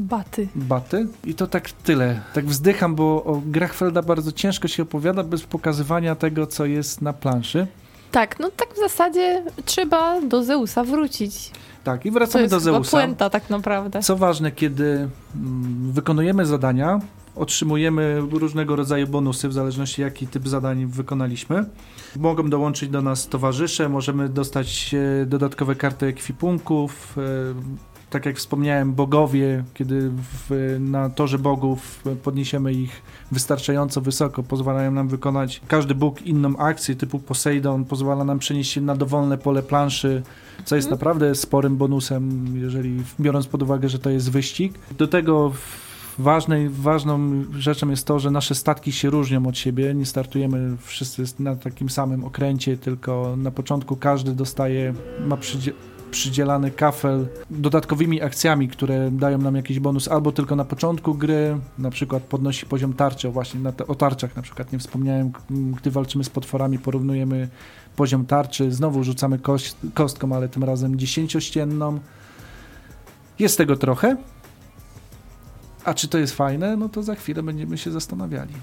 Baty. 0.00 0.48
Baty. 0.54 1.06
I 1.24 1.34
to 1.34 1.46
tak 1.46 1.72
tyle. 1.72 2.20
Tak 2.34 2.46
wzdycham, 2.46 2.94
bo 2.94 3.24
o 3.24 3.42
grach 3.46 3.74
Felda 3.74 4.02
bardzo 4.02 4.32
ciężko 4.32 4.68
się 4.68 4.82
opowiada 4.82 5.22
bez 5.24 5.42
pokazywania 5.42 6.14
tego, 6.14 6.46
co 6.46 6.66
jest 6.66 7.02
na 7.02 7.12
planszy. 7.12 7.66
Tak, 8.10 8.38
no 8.40 8.50
tak 8.56 8.74
w 8.74 8.78
zasadzie 8.78 9.44
trzeba 9.64 10.20
do 10.20 10.44
Zeusa 10.44 10.84
wrócić. 10.84 11.50
Tak, 11.84 12.06
i 12.06 12.10
wracamy 12.10 12.48
to 12.48 12.54
jest 12.54 12.66
do 12.66 12.72
Zeusa. 12.72 12.90
puenta 12.90 13.30
tak 13.30 13.50
naprawdę. 13.50 14.00
Co 14.02 14.16
ważne, 14.16 14.52
kiedy 14.52 15.08
mm, 15.36 15.92
wykonujemy 15.92 16.46
zadania, 16.46 17.00
otrzymujemy 17.36 18.20
różnego 18.30 18.76
rodzaju 18.76 19.06
bonusy, 19.06 19.48
w 19.48 19.52
zależności 19.52 20.02
jaki 20.02 20.26
typ 20.26 20.48
zadań 20.48 20.86
wykonaliśmy. 20.86 21.64
Mogą 22.16 22.50
dołączyć 22.50 22.90
do 22.90 23.02
nas 23.02 23.28
towarzysze, 23.28 23.88
możemy 23.88 24.28
dostać 24.28 24.94
e, 24.94 25.26
dodatkowe 25.26 25.74
karty 25.74 26.06
ekwipunków, 26.06 27.18
e, 27.18 27.89
tak 28.10 28.26
jak 28.26 28.36
wspomniałem, 28.36 28.92
bogowie, 28.92 29.64
kiedy 29.74 30.10
w, 30.10 30.76
na 30.80 31.10
torze 31.10 31.38
bogów 31.38 32.02
podniesiemy 32.22 32.72
ich 32.72 33.02
wystarczająco 33.32 34.00
wysoko, 34.00 34.42
pozwalają 34.42 34.90
nam 34.90 35.08
wykonać 35.08 35.60
każdy 35.68 35.94
bóg 35.94 36.22
inną 36.22 36.56
akcję 36.56 36.94
typu 36.94 37.18
Poseidon, 37.18 37.84
pozwala 37.84 38.24
nam 38.24 38.38
przenieść 38.38 38.72
się 38.72 38.80
na 38.80 38.96
dowolne 38.96 39.38
pole 39.38 39.62
planszy, 39.62 40.22
co 40.64 40.76
jest 40.76 40.86
mhm. 40.86 40.98
naprawdę 40.98 41.34
sporym 41.34 41.76
bonusem, 41.76 42.52
jeżeli 42.54 43.02
biorąc 43.20 43.46
pod 43.46 43.62
uwagę, 43.62 43.88
że 43.88 43.98
to 43.98 44.10
jest 44.10 44.30
wyścig. 44.30 44.78
Do 44.98 45.08
tego 45.08 45.52
ważnej, 46.18 46.68
ważną 46.68 47.44
rzeczą 47.58 47.90
jest 47.90 48.06
to, 48.06 48.18
że 48.18 48.30
nasze 48.30 48.54
statki 48.54 48.92
się 48.92 49.10
różnią 49.10 49.46
od 49.46 49.58
siebie. 49.58 49.94
Nie 49.94 50.06
startujemy 50.06 50.76
wszyscy 50.80 51.24
na 51.38 51.56
takim 51.56 51.90
samym 51.90 52.24
okręcie, 52.24 52.76
tylko 52.76 53.34
na 53.36 53.50
początku 53.50 53.96
każdy 53.96 54.32
dostaje, 54.32 54.94
ma 55.26 55.36
przydzielany 56.10 56.70
kafel 56.70 57.26
dodatkowymi 57.50 58.22
akcjami, 58.22 58.68
które 58.68 59.10
dają 59.10 59.38
nam 59.38 59.56
jakiś 59.56 59.80
bonus 59.80 60.08
albo 60.08 60.32
tylko 60.32 60.56
na 60.56 60.64
początku 60.64 61.14
gry, 61.14 61.58
na 61.78 61.90
przykład 61.90 62.22
podnosi 62.22 62.66
poziom 62.66 62.92
tarczy, 62.92 63.28
o 63.28 63.32
właśnie 63.32 63.60
na 63.60 63.72
te, 63.72 63.86
o 63.86 63.94
tarczach 63.94 64.36
na 64.36 64.42
przykład 64.42 64.72
nie 64.72 64.78
wspomniałem, 64.78 65.32
gdy 65.50 65.90
walczymy 65.90 66.24
z 66.24 66.30
potworami, 66.30 66.78
porównujemy 66.78 67.48
poziom 67.96 68.26
tarczy, 68.26 68.72
znowu 68.72 69.04
rzucamy 69.04 69.38
kość, 69.38 69.76
kostką, 69.94 70.36
ale 70.36 70.48
tym 70.48 70.64
razem 70.64 70.98
dziesięciościenną. 70.98 72.00
Jest 73.38 73.58
tego 73.58 73.76
trochę, 73.76 74.16
a 75.84 75.94
czy 75.94 76.08
to 76.08 76.18
jest 76.18 76.34
fajne? 76.34 76.76
No 76.76 76.88
to 76.88 77.02
za 77.02 77.14
chwilę 77.14 77.42
będziemy 77.42 77.78
się 77.78 77.90
zastanawiali. 77.90 78.54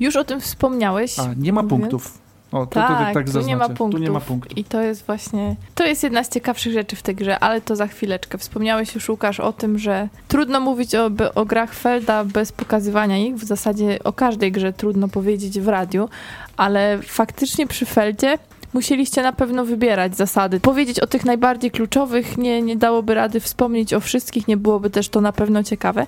Już 0.00 0.16
o 0.16 0.24
tym 0.24 0.40
wspomniałeś. 0.40 1.18
A, 1.18 1.34
nie 1.34 1.52
ma 1.52 1.64
punktów. 1.64 2.21
O, 2.52 2.66
to, 2.66 2.74
tak, 2.74 3.08
to, 3.08 3.14
tak 3.14 3.30
tu, 3.30 3.40
nie 3.40 3.56
ma 3.56 3.68
punktów. 3.68 3.90
tu 3.90 3.98
nie 3.98 4.10
ma 4.10 4.20
punktów. 4.20 4.58
I 4.58 4.64
to 4.64 4.82
jest 4.82 5.06
właśnie, 5.06 5.56
to 5.74 5.86
jest 5.86 6.02
jedna 6.02 6.24
z 6.24 6.28
ciekawszych 6.28 6.72
rzeczy 6.72 6.96
w 6.96 7.02
tej 7.02 7.14
grze, 7.14 7.38
ale 7.38 7.60
to 7.60 7.76
za 7.76 7.86
chwileczkę. 7.86 8.38
Wspomniałeś 8.38 8.94
już, 8.94 9.08
Łukasz, 9.08 9.40
o 9.40 9.52
tym, 9.52 9.78
że 9.78 10.08
trudno 10.28 10.60
mówić 10.60 10.94
o, 10.94 11.10
o 11.34 11.44
grach 11.44 11.74
Felda 11.74 12.24
bez 12.24 12.52
pokazywania 12.52 13.18
ich. 13.18 13.34
W 13.34 13.44
zasadzie 13.44 13.98
o 14.04 14.12
każdej 14.12 14.52
grze 14.52 14.72
trudno 14.72 15.08
powiedzieć 15.08 15.60
w 15.60 15.68
radiu, 15.68 16.08
ale 16.56 16.98
faktycznie 17.02 17.66
przy 17.66 17.86
Feldzie 17.86 18.38
musieliście 18.72 19.22
na 19.22 19.32
pewno 19.32 19.64
wybierać 19.64 20.16
zasady. 20.16 20.60
Powiedzieć 20.60 21.00
o 21.00 21.06
tych 21.06 21.24
najbardziej 21.24 21.70
kluczowych 21.70 22.38
nie, 22.38 22.62
nie 22.62 22.76
dałoby 22.76 23.14
rady 23.14 23.40
wspomnieć 23.40 23.94
o 23.94 24.00
wszystkich, 24.00 24.48
nie 24.48 24.56
byłoby 24.56 24.90
też 24.90 25.08
to 25.08 25.20
na 25.20 25.32
pewno 25.32 25.62
ciekawe. 25.62 26.06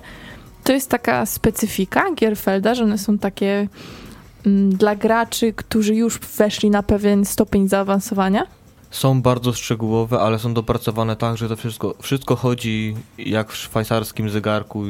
To 0.63 0.73
jest 0.73 0.89
taka 0.89 1.25
specyfika 1.25 2.11
Gierfelda, 2.15 2.75
że 2.75 2.83
one 2.83 2.97
są 2.97 3.17
takie 3.17 3.67
dla 4.69 4.95
graczy, 4.95 5.53
którzy 5.53 5.95
już 5.95 6.19
weszli 6.19 6.69
na 6.69 6.83
pewien 6.83 7.25
stopień 7.25 7.67
zaawansowania? 7.67 8.47
Są 8.91 9.21
bardzo 9.21 9.53
szczegółowe, 9.53 10.19
ale 10.19 10.39
są 10.39 10.53
dopracowane 10.53 11.15
tak, 11.15 11.37
że 11.37 11.49
to 11.49 11.55
wszystko, 11.55 11.95
wszystko 12.01 12.35
chodzi 12.35 12.95
jak 13.17 13.51
w 13.51 13.57
szwajcarskim 13.57 14.29
zegarku. 14.29 14.83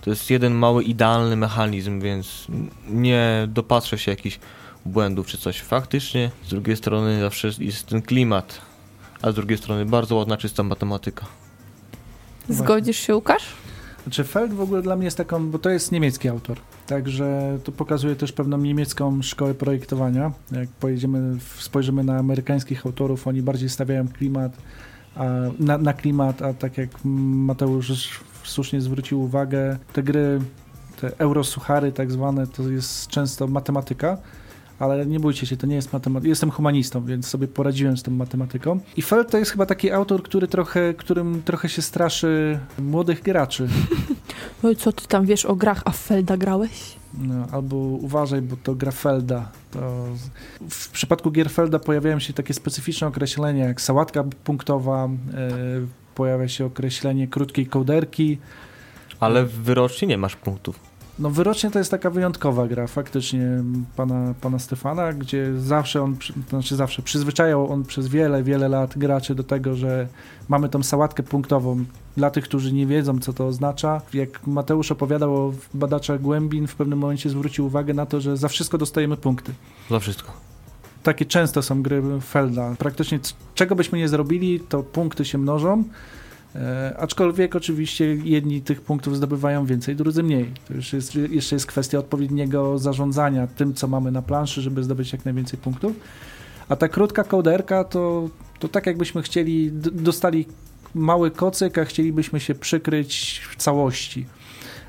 To 0.00 0.10
jest 0.10 0.30
jeden 0.30 0.54
mały, 0.54 0.84
idealny 0.84 1.36
mechanizm, 1.36 2.00
więc 2.00 2.46
nie 2.88 3.48
dopatrzę 3.48 3.98
się 3.98 4.10
jakichś 4.10 4.38
błędów 4.86 5.26
czy 5.26 5.38
coś. 5.38 5.60
Faktycznie, 5.60 6.30
z 6.46 6.48
drugiej 6.48 6.76
strony 6.76 7.20
zawsze 7.20 7.50
jest 7.58 7.86
ten 7.86 8.02
klimat, 8.02 8.60
a 9.22 9.30
z 9.30 9.34
drugiej 9.34 9.58
strony 9.58 9.84
bardzo 9.86 10.16
ładna, 10.16 10.36
czysta 10.36 10.62
matematyka. 10.62 11.26
Zgodzisz 12.48 12.96
się, 12.96 13.16
Łukasz? 13.16 13.44
Znaczy 14.08 14.24
Feld 14.24 14.52
w 14.52 14.60
ogóle 14.60 14.82
dla 14.82 14.96
mnie 14.96 15.04
jest 15.04 15.16
taką, 15.16 15.50
bo 15.50 15.58
to 15.58 15.70
jest 15.70 15.92
niemiecki 15.92 16.28
autor, 16.28 16.58
także 16.86 17.58
to 17.64 17.72
pokazuje 17.72 18.16
też 18.16 18.32
pewną 18.32 18.58
niemiecką 18.58 19.22
szkołę 19.22 19.54
projektowania. 19.54 20.32
Jak 20.52 20.68
pojedziemy, 20.68 21.36
spojrzymy 21.58 22.04
na 22.04 22.18
amerykańskich 22.18 22.86
autorów, 22.86 23.26
oni 23.26 23.42
bardziej 23.42 23.68
stawiają 23.68 24.08
klimat, 24.08 24.56
a, 25.16 25.24
na, 25.58 25.78
na 25.78 25.92
klimat, 25.92 26.42
a 26.42 26.54
tak 26.54 26.78
jak 26.78 26.90
Mateusz 27.04 28.20
słusznie 28.44 28.80
zwrócił 28.80 29.22
uwagę, 29.22 29.78
te 29.92 30.02
gry, 30.02 30.40
te 31.00 31.18
eurosuchary 31.18 31.92
tak 31.92 32.12
zwane, 32.12 32.46
to 32.46 32.68
jest 32.68 33.08
często 33.08 33.46
matematyka, 33.46 34.18
ale 34.78 35.06
nie 35.06 35.20
bójcie 35.20 35.46
się, 35.46 35.56
to 35.56 35.66
nie 35.66 35.74
jest 35.74 35.92
matematyka. 35.92 36.28
Jestem 36.28 36.50
humanistą, 36.50 37.04
więc 37.04 37.26
sobie 37.26 37.48
poradziłem 37.48 37.96
z 37.96 38.02
tą 38.02 38.10
matematyką. 38.10 38.80
I 38.96 39.02
Feld 39.02 39.30
to 39.30 39.38
jest 39.38 39.50
chyba 39.50 39.66
taki 39.66 39.90
autor, 39.90 40.22
który 40.22 40.48
trochę, 40.48 40.94
którym 40.94 41.42
trochę 41.44 41.68
się 41.68 41.82
straszy 41.82 42.58
młodych 42.78 43.22
graczy. 43.22 43.68
"Oj, 44.62 44.76
co 44.76 44.92
ty 44.92 45.06
tam 45.08 45.26
wiesz 45.26 45.44
o 45.44 45.56
grach, 45.56 45.82
a 45.84 45.90
Felda 45.90 46.36
grałeś? 46.36 46.98
No, 47.18 47.46
albo 47.52 47.76
uważaj, 47.76 48.42
bo 48.42 48.56
to 48.56 48.74
gra 48.74 48.90
Felda. 48.92 49.48
To 49.70 50.04
w 50.70 50.88
przypadku 50.90 51.30
gier 51.30 51.50
Felda 51.50 51.78
pojawiają 51.78 52.18
się 52.18 52.32
takie 52.32 52.54
specyficzne 52.54 53.06
określenia 53.06 53.64
jak 53.68 53.80
sałatka 53.80 54.24
punktowa, 54.44 55.04
e, 55.04 55.08
pojawia 56.14 56.48
się 56.48 56.64
określenie 56.64 57.28
krótkiej 57.28 57.66
kołderki. 57.66 58.38
Ale 59.20 59.44
w 59.44 59.52
wyroczni 59.52 60.08
nie 60.08 60.18
masz 60.18 60.36
punktów. 60.36 60.80
No 61.18 61.30
wyrocznie 61.30 61.70
to 61.70 61.78
jest 61.78 61.90
taka 61.90 62.10
wyjątkowa 62.10 62.66
gra 62.66 62.86
faktycznie 62.86 63.62
pana, 63.96 64.34
pana 64.40 64.58
Stefana, 64.58 65.12
gdzie 65.12 65.60
zawsze 65.60 66.02
on, 66.02 66.16
to 66.16 66.50
znaczy 66.50 66.76
zawsze, 66.76 67.02
przyzwyczajał 67.02 67.72
on 67.72 67.84
przez 67.84 68.08
wiele, 68.08 68.42
wiele 68.42 68.68
lat 68.68 68.98
graczy 68.98 69.34
do 69.34 69.44
tego, 69.44 69.74
że 69.74 70.08
mamy 70.48 70.68
tą 70.68 70.82
sałatkę 70.82 71.22
punktową. 71.22 71.84
Dla 72.16 72.30
tych, 72.30 72.44
którzy 72.44 72.72
nie 72.72 72.86
wiedzą, 72.86 73.18
co 73.18 73.32
to 73.32 73.46
oznacza, 73.46 74.00
jak 74.14 74.46
Mateusz 74.46 74.92
opowiadał 74.92 75.34
o 75.34 75.52
badaczach 75.74 76.20
głębin, 76.20 76.66
w 76.66 76.74
pewnym 76.74 76.98
momencie 76.98 77.30
zwrócił 77.30 77.66
uwagę 77.66 77.94
na 77.94 78.06
to, 78.06 78.20
że 78.20 78.36
za 78.36 78.48
wszystko 78.48 78.78
dostajemy 78.78 79.16
punkty. 79.16 79.52
Za 79.90 80.00
wszystko. 80.00 80.32
Takie 81.02 81.24
często 81.24 81.62
są 81.62 81.82
gry 81.82 82.02
Felda. 82.20 82.74
Praktycznie 82.78 83.20
czego 83.54 83.74
byśmy 83.74 83.98
nie 83.98 84.08
zrobili, 84.08 84.60
to 84.60 84.82
punkty 84.82 85.24
się 85.24 85.38
mnożą. 85.38 85.84
E, 86.56 86.94
aczkolwiek 86.98 87.56
oczywiście 87.56 88.14
jedni 88.14 88.62
tych 88.62 88.80
punktów 88.80 89.16
zdobywają 89.16 89.66
więcej, 89.66 89.96
drudzy 89.96 90.22
mniej. 90.22 90.52
To 90.68 90.74
już 90.74 90.92
jest, 90.92 91.14
jeszcze 91.14 91.56
jest 91.56 91.66
kwestia 91.66 91.98
odpowiedniego 91.98 92.78
zarządzania 92.78 93.46
tym, 93.46 93.74
co 93.74 93.88
mamy 93.88 94.10
na 94.10 94.22
planszy, 94.22 94.62
żeby 94.62 94.84
zdobyć 94.84 95.12
jak 95.12 95.24
najwięcej 95.24 95.58
punktów. 95.58 95.92
A 96.68 96.76
ta 96.76 96.88
krótka 96.88 97.24
kołderka 97.24 97.84
to, 97.84 98.28
to 98.58 98.68
tak 98.68 98.86
jakbyśmy 98.86 99.22
chcieli, 99.22 99.70
dostali 99.92 100.46
mały 100.94 101.30
kocyk, 101.30 101.78
a 101.78 101.84
chcielibyśmy 101.84 102.40
się 102.40 102.54
przykryć 102.54 103.42
w 103.50 103.56
całości. 103.56 104.26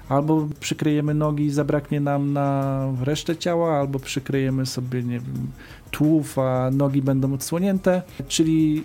Albo 0.09 0.47
przykryjemy 0.59 1.13
nogi 1.13 1.45
i 1.45 1.51
zabraknie 1.51 1.99
nam 1.99 2.33
na 2.33 2.79
resztę 3.01 3.37
ciała, 3.37 3.79
albo 3.79 3.99
przykryjemy 3.99 4.65
sobie, 4.65 5.03
nie 5.03 5.19
wiem, 5.19 5.47
a 6.37 6.69
nogi 6.71 7.01
będą 7.01 7.33
odsłonięte. 7.33 8.01
Czyli 8.27 8.83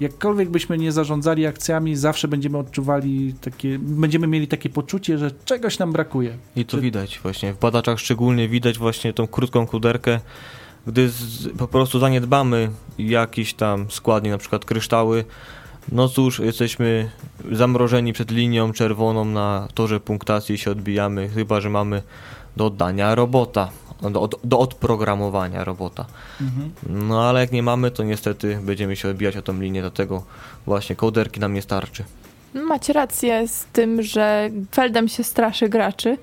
jakkolwiek 0.00 0.50
byśmy 0.50 0.78
nie 0.78 0.92
zarządzali 0.92 1.46
akcjami, 1.46 1.96
zawsze 1.96 2.28
będziemy 2.28 2.58
odczuwali 2.58 3.34
takie, 3.40 3.78
będziemy 3.78 4.26
mieli 4.26 4.48
takie 4.48 4.68
poczucie, 4.68 5.18
że 5.18 5.30
czegoś 5.44 5.78
nam 5.78 5.92
brakuje. 5.92 6.36
I 6.56 6.64
to 6.64 6.76
Czy- 6.76 6.80
widać 6.82 7.20
właśnie. 7.22 7.52
W 7.52 7.58
badaczach 7.58 7.98
szczególnie 8.00 8.48
widać 8.48 8.78
właśnie 8.78 9.12
tą 9.12 9.26
krótką 9.26 9.66
kuderkę, 9.66 10.20
gdy 10.86 11.08
z, 11.08 11.48
po 11.58 11.68
prostu 11.68 11.98
zaniedbamy 11.98 12.70
jakiś 12.98 13.54
tam 13.54 13.86
składnik, 13.90 14.32
na 14.32 14.38
przykład 14.38 14.64
kryształy, 14.64 15.24
no 15.92 16.08
cóż, 16.08 16.38
jesteśmy 16.38 17.10
zamrożeni 17.52 18.12
przed 18.12 18.30
linią 18.30 18.72
czerwoną 18.72 19.24
na 19.24 19.68
torze 19.74 20.00
punktacji 20.00 20.54
i 20.54 20.58
się 20.58 20.70
odbijamy, 20.70 21.28
chyba 21.28 21.60
że 21.60 21.70
mamy 21.70 22.02
do 22.56 22.66
oddania 22.66 23.14
robota, 23.14 23.68
do, 24.10 24.20
od- 24.22 24.40
do 24.44 24.58
odprogramowania 24.58 25.64
robota. 25.64 26.04
No 26.90 27.28
ale 27.28 27.40
jak 27.40 27.52
nie 27.52 27.62
mamy, 27.62 27.90
to 27.90 28.02
niestety 28.02 28.58
będziemy 28.62 28.96
się 28.96 29.08
odbijać 29.08 29.36
o 29.36 29.42
tą 29.42 29.60
linię, 29.60 29.80
dlatego 29.80 30.22
właśnie 30.66 30.96
kołderki 30.96 31.40
nam 31.40 31.54
nie 31.54 31.62
starczy. 31.62 32.04
Macie 32.54 32.92
rację 32.92 33.48
z 33.48 33.64
tym, 33.72 34.02
że 34.02 34.50
Feldem 34.74 35.08
się 35.08 35.24
straszy 35.24 35.68
graczy. 35.68 36.18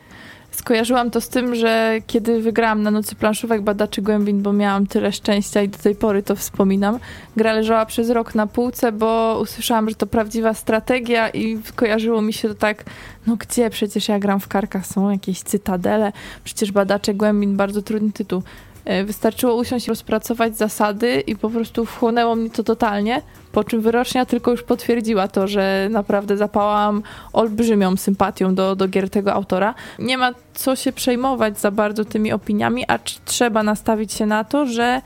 Skojarzyłam 0.52 1.12
to 1.12 1.22
z 1.22 1.30
tym, 1.30 1.56
że 1.56 1.96
kiedy 2.08 2.42
wygrałam 2.42 2.84
na 2.84 2.92
nocy 2.92 3.16
planszówek 3.16 3.62
badaczy 3.62 4.02
głębin, 4.02 4.42
bo 4.42 4.54
miałam 4.54 4.88
tyle 4.88 5.12
szczęścia 5.12 5.62
i 5.62 5.70
do 5.70 5.78
tej 5.78 5.96
pory 5.96 6.24
to 6.24 6.36
wspominam, 6.36 7.00
gra 7.38 7.54
leżała 7.54 7.86
przez 7.86 8.10
rok 8.10 8.36
na 8.36 8.48
półce, 8.48 8.92
bo 8.92 9.40
usłyszałam, 9.42 9.90
że 9.90 9.96
to 9.96 10.08
prawdziwa 10.08 10.54
strategia 10.54 11.30
i 11.30 11.60
kojarzyło 11.76 12.22
mi 12.22 12.34
się 12.34 12.48
to 12.48 12.56
tak, 12.56 12.84
no 13.28 13.36
gdzie, 13.36 13.70
przecież 13.70 14.08
ja 14.10 14.20
gram 14.20 14.40
w 14.40 14.48
karkach, 14.48 14.86
są 14.86 15.10
jakieś 15.10 15.42
cytadele, 15.42 16.12
przecież 16.44 16.72
badacze 16.72 17.14
głębin, 17.14 17.58
bardzo 17.58 17.82
trudny 17.82 18.12
tytuł. 18.12 18.44
E, 18.86 19.04
Wystarczyło 19.04 19.56
usiąść, 19.56 19.88
rozpracować 19.88 20.58
zasady 20.58 21.24
i 21.28 21.36
po 21.36 21.50
prostu 21.50 21.86
wchłonęło 21.86 22.36
mnie 22.36 22.50
to 22.50 22.64
totalnie, 22.64 23.22
po 23.52 23.64
czym 23.64 23.82
wyrocznia 23.82 24.26
tylko 24.26 24.52
już 24.52 24.64
potwierdziła 24.64 25.28
to, 25.28 25.48
że 25.48 25.88
naprawdę 25.92 26.38
zapałam 26.38 27.04
olbrzymią 27.34 27.98
sympatią 27.98 28.56
do, 28.56 28.76
do 28.76 28.88
gier 28.88 29.10
tego 29.10 29.34
autora. 29.34 29.74
Nie 30.00 30.18
ma 30.18 30.32
co 30.54 30.76
się 30.76 30.92
przejmować 30.92 31.60
za 31.60 31.72
bardzo 31.72 32.06
tymi 32.06 32.32
opiniami, 32.32 32.86
acz 32.88 33.20
trzeba 33.26 33.64
nastawić 33.64 34.14
się 34.14 34.26
na 34.26 34.44
to, 34.44 34.66
że 34.66 35.02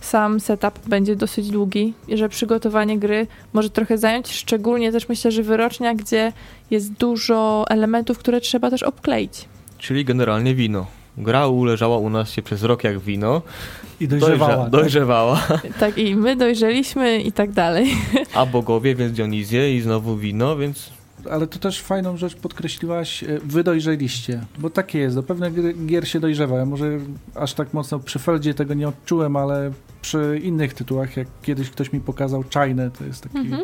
sam 0.00 0.40
setup 0.40 0.88
będzie 0.88 1.16
dosyć 1.16 1.50
długi 1.50 1.94
i 2.08 2.16
że 2.16 2.28
przygotowanie 2.28 2.98
gry 2.98 3.26
może 3.52 3.70
trochę 3.70 3.98
zająć, 3.98 4.32
szczególnie 4.32 4.92
też 4.92 5.08
myślę, 5.08 5.30
że 5.30 5.42
wyrocznia, 5.42 5.94
gdzie 5.94 6.32
jest 6.70 6.92
dużo 6.92 7.64
elementów, 7.68 8.18
które 8.18 8.40
trzeba 8.40 8.70
też 8.70 8.82
obkleić. 8.82 9.44
Czyli 9.78 10.04
generalnie 10.04 10.54
wino. 10.54 10.86
Gra 11.20 11.46
uleżała 11.46 11.98
u 11.98 12.10
nas 12.10 12.30
się 12.30 12.42
przez 12.42 12.62
rok 12.62 12.84
jak 12.84 12.98
wino, 12.98 13.42
I 14.00 14.08
dojrzewała. 14.08 14.52
Dojrze- 14.54 14.62
tak? 14.62 14.70
dojrzewała. 14.70 15.40
Tak 15.80 15.98
i 15.98 16.16
my 16.16 16.36
dojrzeliśmy 16.36 17.20
i 17.22 17.32
tak 17.32 17.52
dalej. 17.52 17.86
A 18.34 18.46
bogowie, 18.46 18.94
więc 18.94 19.12
Dionizję 19.12 19.76
i 19.76 19.80
znowu 19.80 20.16
wino, 20.16 20.56
więc 20.56 20.90
Ale 21.30 21.46
to 21.46 21.58
też 21.58 21.80
fajną 21.82 22.16
rzecz 22.16 22.34
podkreśliłaś, 22.36 23.24
e, 23.24 23.26
wy 23.44 23.64
dojrzeliście, 23.64 24.40
bo 24.58 24.70
takie 24.70 24.98
jest, 24.98 25.16
do 25.16 25.22
pewnych 25.22 25.86
gier 25.86 26.08
się 26.08 26.20
dojrzewa. 26.20 26.56
Ja 26.56 26.64
może 26.66 26.98
aż 27.34 27.54
tak 27.54 27.74
mocno 27.74 27.98
przy 27.98 28.18
Feldzie 28.18 28.54
tego 28.54 28.74
nie 28.74 28.88
odczułem, 28.88 29.36
ale 29.36 29.70
przy 30.02 30.40
innych 30.44 30.74
tytułach, 30.74 31.16
jak 31.16 31.28
kiedyś 31.42 31.70
ktoś 31.70 31.92
mi 31.92 32.00
pokazał 32.00 32.42
China, 32.52 32.90
to 32.98 33.04
jest 33.04 33.22
taki, 33.22 33.38
Mhm. 33.38 33.62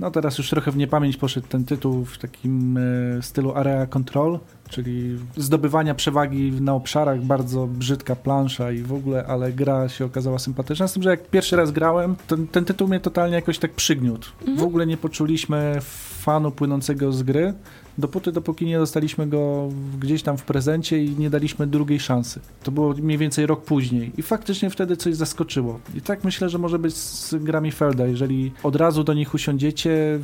no 0.00 0.10
teraz 0.10 0.38
już 0.38 0.50
trochę 0.50 0.70
w 0.70 0.76
niepamięć 0.76 1.16
poszedł 1.16 1.46
ten 1.48 1.64
tytuł 1.64 2.04
w 2.04 2.18
takim 2.18 2.76
e, 3.18 3.22
stylu 3.22 3.54
Area 3.54 3.86
Control, 3.86 4.38
czyli 4.74 5.18
zdobywania 5.36 5.94
przewagi 5.94 6.52
na 6.52 6.74
obszarach, 6.74 7.22
bardzo 7.22 7.66
brzydka 7.66 8.16
plansza 8.16 8.72
i 8.72 8.82
w 8.82 8.92
ogóle, 8.92 9.26
ale 9.26 9.52
gra 9.52 9.88
się 9.88 10.04
okazała 10.04 10.38
sympatyczna. 10.38 10.88
Z 10.88 10.92
tym, 10.92 11.02
że 11.02 11.10
jak 11.10 11.30
pierwszy 11.30 11.56
raz 11.56 11.70
grałem, 11.70 12.16
ten, 12.26 12.46
ten 12.46 12.64
tytuł 12.64 12.88
mnie 12.88 13.00
totalnie 13.00 13.36
jakoś 13.36 13.58
tak 13.58 13.72
przygniótł. 13.72 14.30
W 14.56 14.62
ogóle 14.62 14.86
nie 14.86 14.96
poczuliśmy 14.96 15.78
fanu 16.20 16.50
płynącego 16.50 17.12
z 17.12 17.22
gry, 17.22 17.54
dopóty, 17.98 18.32
dopóki 18.32 18.66
nie 18.66 18.78
dostaliśmy 18.78 19.26
go 19.26 19.68
gdzieś 20.00 20.22
tam 20.22 20.38
w 20.38 20.42
prezencie 20.42 21.04
i 21.04 21.10
nie 21.18 21.30
daliśmy 21.30 21.66
drugiej 21.66 22.00
szansy. 22.00 22.40
To 22.62 22.70
było 22.70 22.94
mniej 22.94 23.18
więcej 23.18 23.46
rok 23.46 23.64
później 23.64 24.12
i 24.16 24.22
faktycznie 24.22 24.70
wtedy 24.70 24.96
coś 24.96 25.14
zaskoczyło. 25.14 25.80
I 25.94 26.00
tak 26.00 26.24
myślę, 26.24 26.48
że 26.48 26.58
może 26.58 26.78
być 26.78 26.94
z 26.94 27.34
grami 27.34 27.72
Felda, 27.72 28.06
jeżeli 28.06 28.52
od 28.62 28.76
razu 28.76 29.04
do 29.04 29.14
nich 29.14 29.34
usiądziecie, 29.34 30.18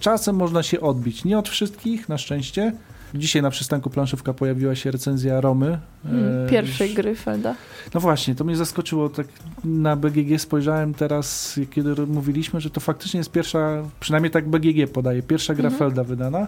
czasem 0.00 0.36
można 0.36 0.62
się 0.62 0.80
odbić. 0.80 1.24
Nie 1.24 1.38
od 1.38 1.48
wszystkich, 1.48 2.08
na 2.08 2.18
szczęście. 2.18 2.72
Dzisiaj 3.14 3.42
na 3.42 3.50
przystanku 3.50 3.90
planszówka 3.90 4.34
pojawiła 4.34 4.74
się 4.74 4.90
recenzja 4.90 5.40
Romy. 5.40 5.78
Mm, 6.04 6.46
E, 6.46 6.50
Pierwszej 6.50 6.94
gry 6.94 7.14
Felda. 7.14 7.54
no 7.94 8.00
właśnie, 8.00 8.34
to 8.34 8.44
mnie 8.44 8.56
zaskoczyło. 8.56 9.08
Tak 9.08 9.26
na 9.64 9.96
BGG 9.96 10.38
spojrzałem 10.40 10.94
teraz, 10.94 11.58
kiedy 11.70 12.06
mówiliśmy, 12.06 12.60
że 12.60 12.70
to 12.70 12.80
faktycznie 12.80 13.18
jest 13.18 13.30
pierwsza, 13.32 13.82
przynajmniej 14.00 14.30
tak 14.30 14.48
BGG 14.48 14.90
podaje, 14.92 15.22
pierwsza 15.22 15.54
gra 15.54 15.68
Mhm. 15.68 15.78
Felda 15.78 16.04
wydana, 16.04 16.46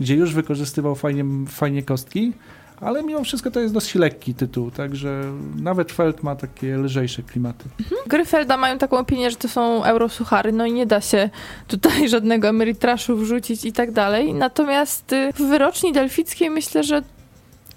gdzie 0.00 0.14
już 0.14 0.34
wykorzystywał 0.34 0.94
fajnie, 0.94 1.24
fajnie 1.48 1.82
kostki, 1.82 2.32
ale 2.80 3.02
mimo 3.02 3.24
wszystko 3.24 3.50
to 3.50 3.60
jest 3.60 3.74
dość 3.74 3.94
lekki 3.94 4.34
tytuł, 4.34 4.70
także 4.70 5.22
nawet 5.56 5.92
Feld 5.92 6.22
ma 6.22 6.36
takie 6.36 6.76
lżejsze 6.76 7.22
klimaty. 7.22 7.64
Gry 8.06 8.24
Felda 8.24 8.56
mają 8.56 8.78
taką 8.78 8.98
opinię, 8.98 9.30
że 9.30 9.36
to 9.36 9.48
są 9.48 9.84
eurosuchary, 9.84 10.52
no 10.52 10.66
i 10.66 10.72
nie 10.72 10.86
da 10.86 11.00
się 11.00 11.30
tutaj 11.68 12.08
żadnego 12.08 12.48
emerytraszu 12.48 13.16
wrzucić 13.16 13.64
i 13.64 13.72
tak 13.72 13.92
dalej. 13.92 14.34
Natomiast 14.34 15.12
y, 15.12 15.32
w 15.32 15.42
wyroczni 15.42 15.92
delfickiej 15.92 16.50
myślę, 16.50 16.84
że 16.84 17.02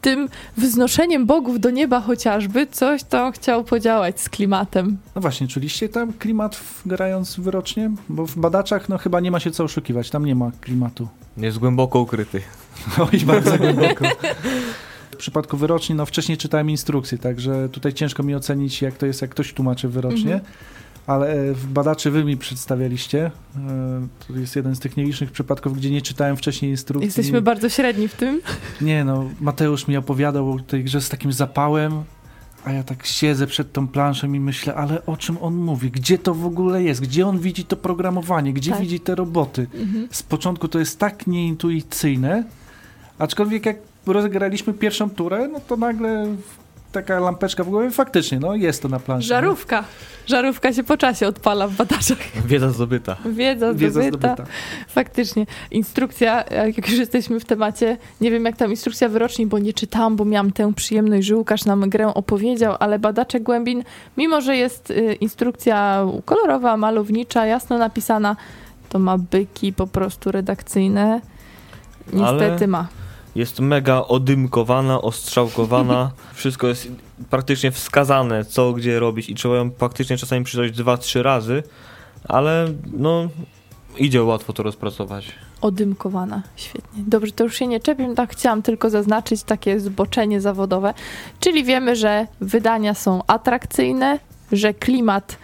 tym 0.01 0.29
wznoszeniem 0.57 1.25
bogów 1.25 1.59
do 1.59 1.69
nieba 1.69 2.01
chociażby 2.01 2.67
coś 2.67 3.03
tam 3.03 3.31
chciał 3.31 3.63
podziałać 3.63 4.21
z 4.21 4.29
klimatem. 4.29 4.97
No 5.15 5.21
właśnie, 5.21 5.47
czuliście 5.47 5.89
tam 5.89 6.13
klimat 6.13 6.55
w, 6.55 6.87
grając 6.87 7.39
wyrocznie? 7.39 7.91
Bo 8.09 8.25
w 8.25 8.35
badaczach 8.35 8.89
no 8.89 8.97
chyba 8.97 9.19
nie 9.19 9.31
ma 9.31 9.39
się 9.39 9.51
co 9.51 9.63
oszukiwać, 9.63 10.09
tam 10.09 10.25
nie 10.25 10.35
ma 10.35 10.51
klimatu. 10.61 11.07
jest 11.37 11.57
głęboko 11.57 11.99
ukryty. 11.99 12.41
Oj, 13.13 13.19
bardzo 13.19 13.57
głęboko. 13.57 14.05
W 15.11 15.15
przypadku 15.17 15.57
wyroczni, 15.57 15.95
no 15.95 16.05
wcześniej 16.05 16.37
czytałem 16.37 16.69
instrukcję, 16.69 17.17
także 17.17 17.69
tutaj 17.69 17.93
ciężko 17.93 18.23
mi 18.23 18.35
ocenić, 18.35 18.81
jak 18.81 18.97
to 18.97 19.05
jest, 19.05 19.21
jak 19.21 19.31
ktoś 19.31 19.53
tłumaczy 19.53 19.87
wyrocznie. 19.87 20.33
Mhm. 20.33 20.41
Ale 21.07 21.33
e, 21.33 21.55
badaczy 21.69 22.11
wy 22.11 22.23
mi 22.23 22.37
przedstawialiście. 22.37 23.31
E, 23.57 24.07
To 24.27 24.33
jest 24.39 24.55
jeden 24.55 24.75
z 24.75 24.79
tych 24.79 24.97
nielicznych 24.97 25.31
przypadków, 25.31 25.77
gdzie 25.77 25.91
nie 25.91 26.01
czytałem 26.01 26.37
wcześniej 26.37 26.71
instrukcji. 26.71 27.05
Jesteśmy 27.05 27.41
bardzo 27.41 27.69
średni 27.69 28.07
w 28.07 28.13
tym. 28.13 28.41
Nie 28.81 29.03
no, 29.03 29.29
Mateusz 29.41 29.87
mi 29.87 29.97
opowiadał 29.97 30.51
o 30.51 30.59
tej 30.59 30.83
grze 30.83 31.01
z 31.01 31.09
takim 31.09 31.33
zapałem, 31.33 32.03
a 32.65 32.71
ja 32.71 32.83
tak 32.83 33.05
siedzę 33.05 33.47
przed 33.47 33.71
tą 33.73 33.87
planszą 33.87 34.33
i 34.33 34.39
myślę, 34.39 34.75
ale 34.75 35.05
o 35.05 35.17
czym 35.17 35.37
on 35.41 35.55
mówi? 35.55 35.91
Gdzie 35.91 36.17
to 36.17 36.33
w 36.35 36.45
ogóle 36.45 36.83
jest? 36.83 37.01
Gdzie 37.01 37.27
on 37.27 37.39
widzi 37.39 37.65
to 37.65 37.77
programowanie? 37.77 38.53
Gdzie 38.53 38.71
Tak. 38.71 38.81
widzi 38.81 38.99
te 38.99 39.15
roboty? 39.15 39.67
Mhm. 39.73 40.07
z 40.11 40.23
początku 40.23 40.67
to 40.67 40.79
jest 40.79 40.99
tak 40.99 41.27
nieintuicyjne, 41.27 42.43
aczkolwiek 43.19 43.65
jak 43.65 43.88
rozegraliśmy 44.07 44.73
pierwszą 44.73 45.09
turę, 45.09 45.47
no 45.47 45.59
to 45.67 45.77
nagle 45.77 46.25
taka 46.91 47.19
lampeczka 47.19 47.63
w 47.63 47.69
głowie, 47.69 47.91
faktycznie, 47.91 48.39
no 48.39 48.55
jest 48.55 48.81
to 48.81 48.87
na 48.89 48.99
planszy. 48.99 49.27
Żarówka. 49.27 49.83
Żarówka 50.27 50.73
się 50.73 50.83
po 50.83 50.97
czasie 50.97 51.27
odpala 51.27 51.67
w 51.67 51.75
badaczach. 51.75 52.17
Wiedza 52.45 52.69
zdobyta. 52.69 53.15
Wiedza, 53.25 53.73
Wiedza 53.73 54.01
zdobyta. 54.01 54.33
zdobyta. 54.33 54.53
Faktycznie. 54.87 55.45
Instrukcja, 55.71 56.43
jak 56.67 56.89
już 56.89 56.99
jesteśmy 56.99 57.39
w 57.39 57.45
temacie, 57.45 57.97
nie 58.21 58.31
wiem 58.31 58.45
jak 58.45 58.57
tam 58.57 58.71
instrukcja 58.71 59.09
wyroczni, 59.09 59.45
bo 59.45 59.59
nie 59.59 59.73
czytałam, 59.73 60.15
bo 60.15 60.25
miałam 60.25 60.51
tę 60.51 60.73
przyjemność, 60.73 61.27
że 61.27 61.35
Łukasz 61.35 61.65
nam 61.65 61.89
grę 61.89 62.07
opowiedział, 62.13 62.75
ale 62.79 62.99
badacze 62.99 63.39
głębin, 63.39 63.83
mimo 64.17 64.41
że 64.41 64.57
jest 64.57 64.91
y, 64.91 65.13
instrukcja 65.13 66.05
kolorowa, 66.25 66.77
malownicza, 66.77 67.45
jasno 67.45 67.77
napisana, 67.77 68.35
to 68.89 68.99
ma 68.99 69.17
byki 69.17 69.73
po 69.73 69.87
prostu 69.87 70.31
redakcyjne. 70.31 71.21
Niestety 72.13 72.55
Ale- 72.55 72.67
ma. 72.67 72.87
Jest 73.35 73.59
mega 73.59 74.03
odymkowana, 74.07 75.01
ostrzałkowana. 75.01 76.11
Wszystko 76.33 76.67
jest 76.67 76.87
praktycznie 77.29 77.71
wskazane, 77.71 78.45
co 78.45 78.73
gdzie 78.73 78.99
robić 78.99 79.29
i 79.29 79.35
trzeba 79.35 79.55
ją 79.55 79.71
praktycznie 79.71 80.17
czasami 80.17 80.45
przeczytać 80.45 80.77
dwa, 80.77 80.97
trzy 80.97 81.23
razy, 81.23 81.63
ale 82.27 82.67
no 82.93 83.29
idzie 83.97 84.23
łatwo 84.23 84.53
to 84.53 84.63
rozpracować. 84.63 85.31
Odymkowana. 85.61 86.41
Świetnie. 86.55 87.03
Dobrze, 87.07 87.31
to 87.31 87.43
już 87.43 87.55
się 87.55 87.67
nie 87.67 87.79
czepię, 87.79 88.13
tak 88.15 88.31
chciałam 88.31 88.61
tylko 88.61 88.89
zaznaczyć 88.89 89.43
takie 89.43 89.79
zboczenie 89.79 90.41
zawodowe. 90.41 90.93
Czyli 91.39 91.63
wiemy, 91.63 91.95
że 91.95 92.27
wydania 92.41 92.93
są 92.93 93.23
atrakcyjne, 93.27 94.19
że 94.51 94.73
klimat 94.73 95.37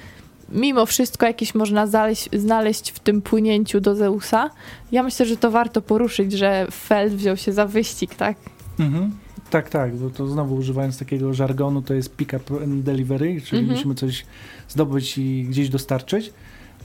mimo 0.50 0.86
wszystko 0.86 1.26
jakiś 1.26 1.56
można 1.56 1.88
znaleźć, 1.88 2.30
znaleźć 2.34 2.92
w 2.92 3.00
tym 3.00 3.22
płynięciu 3.22 3.82
do 3.82 3.96
Zeusa. 3.96 4.50
Ja 4.92 5.04
myślę, 5.04 5.26
że 5.26 5.38
to 5.38 5.52
warto 5.52 5.82
poruszyć, 5.82 6.32
że 6.32 6.68
Feld 6.72 7.14
wziął 7.14 7.38
się 7.38 7.54
za 7.54 7.66
wyścig, 7.66 8.16
tak? 8.16 8.38
Mhm. 8.80 9.12
Tak, 9.50 9.70
tak, 9.70 9.96
bo 9.96 10.10
to 10.10 10.28
znowu 10.28 10.56
używając 10.56 11.00
takiego 11.00 11.34
żargonu, 11.34 11.82
to 11.82 11.94
jest 11.94 12.16
pick 12.16 12.34
up 12.34 12.64
and 12.64 12.84
delivery, 12.84 13.42
czyli 13.42 13.60
Mhm. 13.62 13.78
musimy 13.78 13.96
coś 13.96 14.26
zdobyć 14.70 15.18
i 15.18 15.44
gdzieś 15.44 15.70
dostarczyć. 15.70 16.34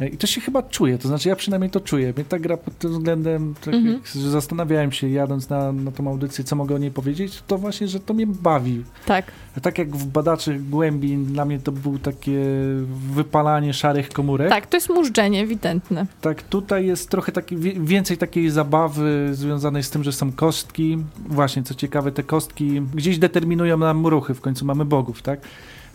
I 0.07 0.17
to 0.17 0.27
się 0.27 0.41
chyba 0.41 0.63
czuje, 0.63 0.99
to 0.99 1.09
znaczy 1.09 1.29
ja 1.29 1.37
przynajmniej 1.37 1.71
to 1.71 1.81
czuję. 1.81 2.13
Mnie 2.17 2.25
ta 2.25 2.39
gra 2.39 2.57
pod 2.57 2.79
tym 2.79 2.91
względem, 2.91 3.55
tak 3.65 3.75
jak 3.75 4.07
że 4.07 4.31
zastanawiałem 4.31 4.93
się 4.93 5.09
jadąc 5.09 5.49
na, 5.49 5.73
na 5.73 5.91
tą 5.91 6.09
audycję, 6.09 6.45
co 6.45 6.57
mogę 6.57 6.75
o 6.75 6.79
niej 6.79 6.91
powiedzieć, 6.91 7.43
to 7.47 7.59
właśnie, 7.59 7.89
że 7.89 8.01
to 8.01 8.15
mnie 8.15 8.27
bawi. 8.27 8.85
Tak. 9.07 9.33
Tak 9.63 9.79
jak 9.79 9.97
w 9.97 10.07
Badaczy 10.07 10.61
Głębin, 10.71 11.25
dla 11.25 11.45
mnie 11.45 11.59
to 11.59 11.73
było 11.73 11.99
takie 11.99 12.45
wypalanie 13.15 13.75
szarych 13.75 14.09
komórek. 14.09 14.49
Tak, 14.49 14.67
to 14.67 14.77
jest 14.77 14.89
mużdżenie 14.89 15.43
ewidentne. 15.43 16.07
Tak, 16.21 16.43
tutaj 16.43 16.87
jest 16.87 17.11
trochę 17.11 17.33
taki, 17.33 17.57
więcej 17.81 18.17
takiej 18.17 18.51
zabawy 18.51 19.29
związanej 19.33 19.83
z 19.83 19.91
tym, 19.91 20.05
że 20.05 20.13
są 20.13 20.33
kostki. 20.33 20.99
Właśnie, 21.27 21.63
co 21.63 21.75
ciekawe, 21.75 22.13
te 22.13 22.23
kostki 22.23 22.81
gdzieś 22.95 23.19
determinują 23.19 23.79
nam 23.79 24.07
ruchy, 24.07 24.35
w 24.35 24.41
końcu 24.41 24.65
mamy 24.65 24.85
bogów, 24.85 25.23
tak? 25.23 25.41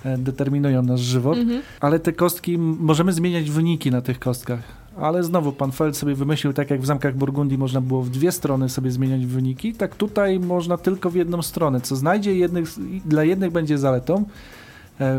E, 0.06 0.18
Determinują 0.18 0.84
nasz 0.84 1.02
żywot, 1.02 1.38
Mhm. 1.38 1.62
ale 1.80 2.00
te 2.00 2.14
kostki, 2.14 2.58
możemy 2.58 3.14
zmieniać 3.14 3.52
wyniki 3.52 3.92
na 3.92 4.02
tych 4.02 4.20
kostkach. 4.20 4.60
Ale 4.98 5.24
znowu 5.24 5.52
pan 5.52 5.72
Feld 5.72 5.98
sobie 5.98 6.16
wymyślił, 6.16 6.54
tak 6.54 6.70
jak 6.70 6.82
w 6.82 6.86
zamkach 6.86 7.16
Burgundii 7.16 7.58
można 7.58 7.82
było 7.82 8.02
w 8.04 8.10
dwie 8.10 8.32
strony 8.32 8.70
sobie 8.70 8.92
zmieniać 8.92 9.26
wyniki, 9.26 9.74
tak 9.74 9.96
tutaj 9.96 10.40
można 10.40 10.78
tylko 10.78 11.10
w 11.10 11.16
jedną 11.16 11.42
stronę. 11.42 11.82
Co 11.82 11.96
znajdzie 11.96 12.36
jednych, 12.36 12.68
dla 13.06 13.24
jednych 13.24 13.52
będzie 13.52 13.78
zaletą, 13.78 14.26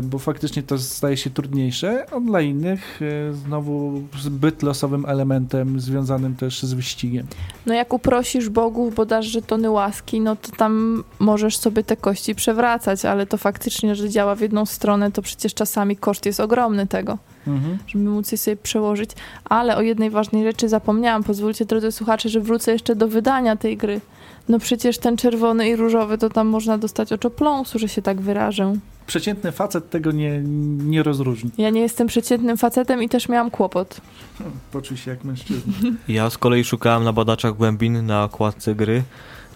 bo 0.03 0.19
faktycznie 0.19 0.63
to 0.63 0.77
staje 0.77 1.17
się 1.17 1.29
trudniejsze, 1.29 2.05
a 2.15 2.19
dla 2.19 2.41
innych 2.41 2.99
e, 3.01 3.33
znowu 3.33 4.01
zbyt 4.19 4.63
losowym 4.63 5.05
elementem 5.05 5.79
związanym 5.79 6.35
też 6.35 6.63
z 6.63 6.73
wyścigiem. 6.73 7.27
No 7.65 7.73
jak 7.73 7.93
uprosisz 7.93 8.49
bogów, 8.49 8.95
bo 8.95 9.05
dasz 9.05 9.25
żetony 9.25 9.69
łaski, 9.69 10.21
no 10.21 10.35
to 10.35 10.51
tam 10.51 11.03
możesz 11.19 11.57
sobie 11.57 11.83
te 11.83 11.97
kości 11.97 12.35
przewracać, 12.35 13.05
ale 13.05 13.25
to 13.25 13.37
faktycznie, 13.37 13.95
że 13.95 14.09
działa 14.09 14.35
w 14.35 14.41
jedną 14.41 14.65
stronę, 14.65 15.11
to 15.11 15.21
przecież 15.21 15.53
czasami 15.53 15.95
koszt 15.97 16.25
jest 16.25 16.39
ogromny 16.39 16.87
tego, 16.87 17.17
Mhm. 17.47 17.77
żeby 17.87 18.03
móc 18.09 18.31
je 18.31 18.37
sobie 18.37 18.57
przełożyć. 18.57 19.09
Ale 19.45 19.77
o 19.77 19.81
jednej 19.81 20.09
ważnej 20.09 20.43
rzeczy 20.43 20.69
zapomniałam. 20.69 21.23
Pozwólcie, 21.23 21.65
drodzy 21.65 21.91
słuchacze, 21.91 22.29
że 22.29 22.39
wrócę 22.39 22.71
jeszcze 22.71 22.95
do 22.95 23.07
wydania 23.07 23.55
tej 23.55 23.77
gry. 23.77 24.01
No 24.49 24.59
przecież 24.59 24.97
ten 24.97 25.17
czerwony 25.17 25.69
i 25.69 25.75
różowy, 25.75 26.17
to 26.17 26.29
tam 26.29 26.47
można 26.47 26.77
dostać 26.77 27.13
oczopląsu, 27.13 27.79
że 27.79 27.89
się 27.89 28.01
tak 28.01 28.21
wyrażę. 28.21 28.73
Przeciętny 29.07 29.51
facet 29.51 29.89
tego 29.89 30.11
nie, 30.11 30.41
nie 30.85 31.03
rozróżni. 31.03 31.51
Ja 31.57 31.69
nie 31.69 31.81
jestem 31.81 32.07
przeciętnym 32.07 32.57
facetem 32.57 33.03
i 33.03 33.09
też 33.09 33.29
miałam 33.29 33.51
kłopot. 33.51 34.01
Poczuj 34.71 34.97
się 34.97 35.11
jak 35.11 35.23
mężczyzna. 35.23 35.73
Ja 36.07 36.29
z 36.29 36.37
kolei 36.37 36.63
szukałem 36.63 37.03
na 37.03 37.13
badaczach 37.13 37.53
głębin 37.53 38.05
na 38.05 38.23
okładce 38.23 38.75
gry 38.75 39.03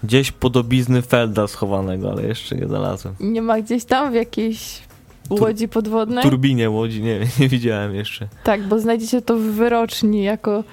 gdzieś 0.04 0.32
podobizny 0.32 1.02
Felda 1.02 1.48
schowanego, 1.48 2.12
ale 2.12 2.28
jeszcze 2.28 2.56
nie 2.56 2.68
znalazłem. 2.68 3.16
Nie 3.20 3.42
ma 3.42 3.62
gdzieś 3.62 3.86
tam 3.86 4.12
w 4.12 4.16
jakiejś 4.16 4.82
łodzi 5.30 5.68
podwodnej? 5.68 6.24
Turbinie 6.24 6.70
łodzi, 6.70 7.02
nie, 7.02 7.20
nie 7.40 7.50
widziałem 7.50 7.96
jeszcze. 7.96 8.28
Tak, 8.44 8.64
bo 8.68 8.80
znajdziecie 8.80 9.22
to 9.22 9.38
w 9.38 9.42
wyroczni 9.42 10.24
jako... 10.24 10.64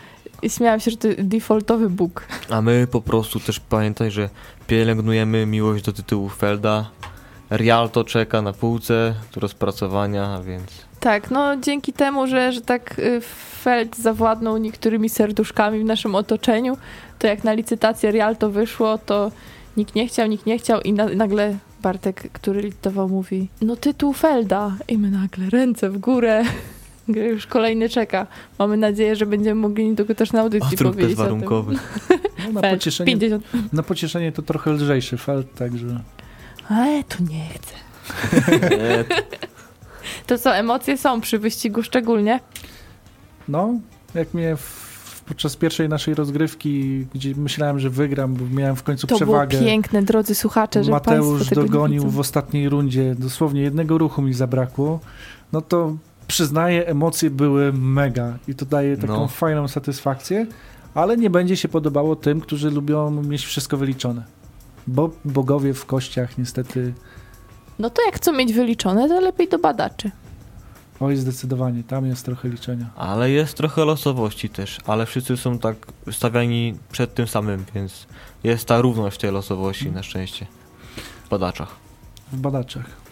Śmiałam 0.48 0.80
się, 0.80 0.90
że 0.90 0.96
to 0.96 1.08
defaultowy 1.18 1.90
Bóg. 1.90 2.26
A 2.50 2.62
my 2.62 2.86
po 2.90 3.00
prostu 3.00 3.40
też 3.40 3.60
pamiętaj, 3.60 4.10
że 4.10 4.28
pielęgnujemy 4.66 5.46
miłość 5.46 5.84
do 5.84 5.92
tytułu 5.92 6.28
Felda. 6.28 6.90
Rialto 7.50 8.04
czeka 8.04 8.42
na 8.42 8.52
półce 8.52 9.14
do 9.34 9.40
rozpracowania, 9.40 10.40
więc 10.42 10.88
Tak, 11.00 11.30
no 11.30 11.56
dzięki 11.56 11.92
temu, 11.92 12.26
że, 12.26 12.52
że 12.52 12.60
tak 12.60 12.98
y, 12.98 13.20
Feld 13.62 13.96
zawładnął 13.96 14.56
niektórymi 14.56 15.08
serduszkami 15.08 15.80
w 15.80 15.84
naszym 15.84 16.14
otoczeniu, 16.14 16.76
to 17.18 17.26
jak 17.26 17.44
na 17.44 17.52
licytację 17.52 18.10
Rialto 18.10 18.50
wyszło, 18.50 18.98
to 18.98 19.30
nikt 19.76 19.94
nie 19.94 20.08
chciał, 20.08 20.28
nikt 20.28 20.46
nie 20.46 20.58
chciał 20.58 20.80
i 20.80 20.92
na, 20.92 21.04
nagle 21.04 21.56
Bartek, 21.82 22.32
który 22.32 22.60
licytował, 22.60 23.08
mówi 23.08 23.48
no 23.60 23.76
tytuł 23.76 24.12
Felda 24.12 24.76
i 24.88 24.98
my 24.98 25.10
nagle 25.10 25.50
ręce 25.50 25.90
w 25.90 25.98
górę. 25.98 26.44
Już 27.32 27.46
kolejny 27.46 27.88
czeka. 27.88 28.26
Mamy 28.58 28.76
nadzieję, 28.76 29.16
że 29.16 29.26
będziemy 29.26 29.60
mogli 29.60 29.88
niedługo 29.88 30.14
też 30.14 30.32
na 30.32 30.40
audycji 30.40 30.74
odruch 30.74 30.92
powiedzieć 30.92 31.16
bezwarunkowy. 31.16 31.74
No, 32.52 32.60
na, 32.60 32.70
pocieszenie, 32.70 33.06
50. 33.12 33.44
na 33.72 33.82
pocieszenie 33.82 34.32
to 34.32 34.42
trochę 34.42 34.70
lżejszy 34.70 35.16
felt, 35.16 35.54
także... 35.54 36.00
Ale 36.68 37.04
tu 37.04 37.24
nie 37.24 37.44
chcę. 37.48 37.74
To 40.26 40.38
co, 40.38 40.56
emocje 40.56 40.98
są 40.98 41.20
przy 41.20 41.38
wyścigu 41.38 41.82
szczególnie? 41.82 42.40
No, 43.48 43.74
jak 44.14 44.34
mnie 44.34 44.56
w, 44.56 45.22
podczas 45.26 45.56
pierwszej 45.56 45.88
naszej 45.88 46.14
rozgrywki, 46.14 47.06
gdzie 47.14 47.34
myślałem, 47.34 47.78
że 47.78 47.90
wygram, 47.90 48.34
bo 48.34 48.56
miałem 48.56 48.76
w 48.76 48.82
końcu 48.82 49.06
To 49.06 49.16
przewagę. 49.16 49.56
było 49.56 49.70
piękne, 49.70 50.02
drodzy 50.02 50.34
słuchacze, 50.34 50.84
że 50.84 50.90
Mateusz 50.90 51.48
dogonił 51.48 52.10
w 52.10 52.18
ostatniej 52.18 52.68
rundzie, 52.68 53.14
dosłownie 53.18 53.62
jednego 53.62 53.98
ruchu 53.98 54.22
mi 54.22 54.34
zabrakło, 54.34 55.00
no 55.52 55.60
to 55.60 55.96
przyznaję, 56.28 56.86
emocje 56.86 57.30
były 57.30 57.72
mega 57.72 58.38
i 58.48 58.54
to 58.54 58.66
daje 58.66 58.96
taką 58.96 59.14
No. 59.20 59.28
fajną 59.28 59.68
satysfakcję, 59.68 60.46
ale 60.94 61.16
nie 61.16 61.30
będzie 61.30 61.56
się 61.56 61.68
podobało 61.68 62.16
tym, 62.16 62.40
którzy 62.40 62.70
lubią 62.70 63.10
mieć 63.10 63.44
wszystko 63.46 63.76
wyliczone. 63.76 64.22
Bo 64.86 65.10
bogowie 65.24 65.74
w 65.74 65.86
kościach 65.86 66.38
niestety, 66.38 66.94
No 67.78 67.90
to 67.90 68.04
jak 68.06 68.16
chcą 68.16 68.32
mieć 68.32 68.52
wyliczone, 68.52 69.08
to 69.08 69.20
lepiej 69.20 69.48
do 69.48 69.58
badaczy. 69.58 70.10
oj 71.00 71.16
zdecydowanie, 71.16 71.82
tam 71.82 72.06
jest 72.06 72.24
trochę 72.24 72.48
liczenia. 72.48 72.86
Ale 72.96 73.30
jest 73.30 73.56
trochę 73.56 73.84
losowości 73.84 74.48
też, 74.48 74.78
ale 74.86 75.06
wszyscy 75.06 75.36
są 75.36 75.58
tak 75.58 75.76
stawiani 76.12 76.74
przed 76.92 77.14
tym 77.14 77.26
samym, 77.26 77.64
więc 77.74 78.06
jest 78.44 78.64
ta 78.68 78.80
równość 78.80 79.18
tej 79.20 79.32
losowości 79.32 79.90
na 79.92 80.02
szczęście 80.02 80.46
w 81.24 81.28
badaczach. 81.28 81.76
W 82.32 82.36
badaczach. 82.36 83.07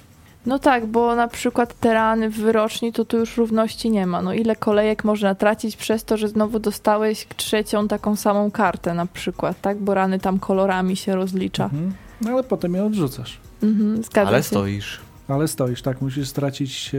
No 0.46 0.58
tak, 0.58 0.86
bo 0.86 1.16
na 1.16 1.28
przykład 1.28 1.80
te 1.80 1.94
rany 1.94 2.30
w 2.30 2.36
wyroczni, 2.36 2.92
to 2.92 3.04
tu 3.04 3.18
już 3.18 3.36
równości 3.36 3.90
nie 3.90 4.06
ma. 4.06 4.22
No 4.22 4.32
ile 4.34 4.56
kolejek 4.56 5.04
można 5.04 5.34
tracić 5.34 5.76
przez 5.76 6.04
to, 6.04 6.16
że 6.16 6.28
znowu 6.28 6.58
dostałeś 6.58 7.26
trzecią 7.36 7.88
taką 7.88 8.16
samą 8.16 8.50
kartę 8.50 8.94
na 8.94 9.06
przykład, 9.06 9.60
tak? 9.60 9.78
Bo 9.78 9.94
rany 9.94 10.18
tam 10.18 10.38
kolorami 10.38 10.96
się 10.96 11.14
rozlicza. 11.16 11.64
Mhm. 11.64 11.92
No 12.20 12.30
ale 12.30 12.42
potem 12.42 12.74
je 12.74 12.84
odrzucasz. 12.84 13.38
Mhm, 13.62 14.02
zgadza 14.02 14.28
Ale 14.28 14.38
się. 14.38 14.48
stoisz. 14.48 15.00
Ale 15.28 15.48
stoisz, 15.48 15.82
tak, 15.82 16.00
musisz 16.00 16.28
stracić 16.28 16.90
e, 16.94 16.98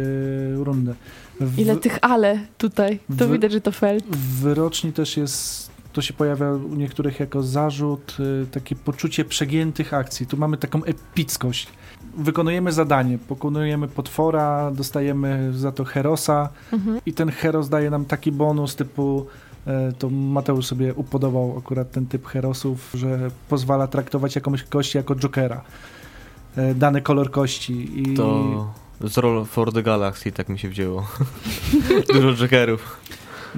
rundę. 0.63 0.93
W, 1.39 1.59
Ile 1.59 1.75
tych 1.75 1.97
ale 2.01 2.39
tutaj. 2.57 2.99
To 3.17 3.27
w- 3.27 3.31
widać, 3.31 3.51
że 3.51 3.61
to 3.61 3.71
felt. 3.71 4.05
w 4.05 4.41
wyroczni 4.41 4.93
też 4.93 5.17
jest, 5.17 5.71
to 5.93 6.01
się 6.01 6.13
pojawia 6.13 6.51
u 6.51 6.75
niektórych 6.75 7.19
jako 7.19 7.43
zarzut, 7.43 8.17
y, 8.19 8.47
takie 8.51 8.75
poczucie 8.75 9.25
przegiętych 9.25 9.93
akcji. 9.93 10.27
Tu 10.27 10.37
mamy 10.37 10.57
taką 10.57 10.83
epickość. 10.83 11.67
Wykonujemy 12.17 12.71
zadanie, 12.71 13.17
pokonujemy 13.17 13.87
potwora, 13.87 14.71
dostajemy 14.71 15.53
za 15.53 15.71
to 15.71 15.83
herosa 15.85 16.49
Mhm. 16.73 16.99
i 17.05 17.13
ten 17.13 17.29
heros 17.31 17.69
daje 17.69 17.89
nam 17.89 18.05
taki 18.05 18.31
bonus 18.31 18.75
typu 18.75 19.25
e, 19.67 19.91
to 19.99 20.09
Mateusz 20.09 20.65
sobie 20.65 20.93
upodobał 20.93 21.55
akurat 21.57 21.91
ten 21.91 22.05
typ 22.05 22.27
herosów, 22.27 22.91
że 22.93 23.31
pozwala 23.49 23.87
traktować 23.87 24.35
jakąś 24.35 24.63
kość 24.63 24.95
jako 24.95 25.15
jokera. 25.15 25.61
E, 26.57 26.73
Dany 26.75 27.01
kolor 27.01 27.31
kości. 27.31 28.01
I 28.01 28.13
To 28.13 28.73
z 29.01 29.17
Roll 29.17 29.45
for 29.45 29.73
the 29.73 29.83
Galaxy 29.83 30.31
tak 30.31 30.49
mi 30.49 30.59
się 30.59 30.69
wzięło. 30.69 31.07
Dużo 32.13 32.33
jokerów. 32.33 32.97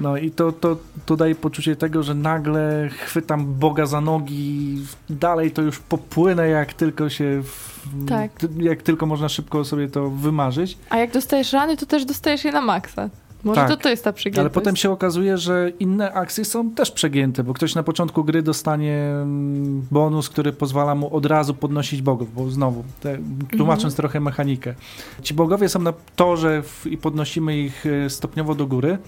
No 0.00 0.16
i 0.16 0.30
to, 0.30 0.52
to, 0.52 0.76
to 1.06 1.16
daje 1.16 1.34
poczucie 1.34 1.76
tego, 1.76 2.02
że 2.02 2.14
nagle 2.14 2.88
chwytam 2.88 3.46
Boga 3.54 3.86
za 3.86 4.00
nogi, 4.00 4.78
dalej 5.10 5.50
to 5.50 5.62
już 5.62 5.78
popłynę 5.78 6.48
jak 6.48 6.74
tylko 6.74 7.08
się, 7.10 7.42
w, 7.42 7.80
Tak. 8.08 8.30
jak 8.60 8.82
tylko 8.82 9.06
można 9.06 9.28
szybko 9.28 9.64
sobie 9.64 9.88
to 9.88 10.10
wymarzyć. 10.10 10.78
A 10.90 10.96
jak 10.98 11.12
dostajesz 11.12 11.52
rany, 11.52 11.76
to 11.76 11.86
też 11.86 12.04
dostajesz 12.04 12.44
je 12.44 12.52
na 12.52 12.60
maksa. 12.60 13.10
Może 13.44 13.60
Tak. 13.60 13.68
to 13.70 13.76
to 13.76 13.88
jest 13.88 14.04
ta 14.04 14.12
przegiętość. 14.12 14.40
Ale 14.40 14.50
potem 14.50 14.76
się 14.76 14.90
okazuje, 14.90 15.38
że 15.38 15.72
inne 15.78 16.12
akcje 16.12 16.44
są 16.44 16.70
też 16.70 16.90
przegięte, 16.90 17.44
bo 17.44 17.54
ktoś 17.54 17.74
na 17.74 17.82
początku 17.82 18.24
gry 18.24 18.42
dostanie 18.42 18.96
mm, 18.96 19.86
bonus, 19.90 20.28
który 20.28 20.52
pozwala 20.52 20.94
mu 20.94 21.16
od 21.16 21.26
razu 21.26 21.54
podnosić 21.54 22.02
bogów, 22.02 22.34
bo 22.34 22.50
znowu, 22.50 22.84
te, 23.00 23.18
tłumacząc 23.50 23.84
Mhm. 23.84 23.96
trochę 23.96 24.20
mechanikę. 24.20 24.74
Ci 25.22 25.34
bogowie 25.34 25.68
są 25.68 25.78
na 25.82 25.92
torze 26.16 26.62
w, 26.62 26.86
i 26.86 26.96
podnosimy 26.96 27.58
ich 27.58 27.86
e, 27.86 28.10
stopniowo 28.10 28.54
do 28.54 28.66
góry. 28.66 28.98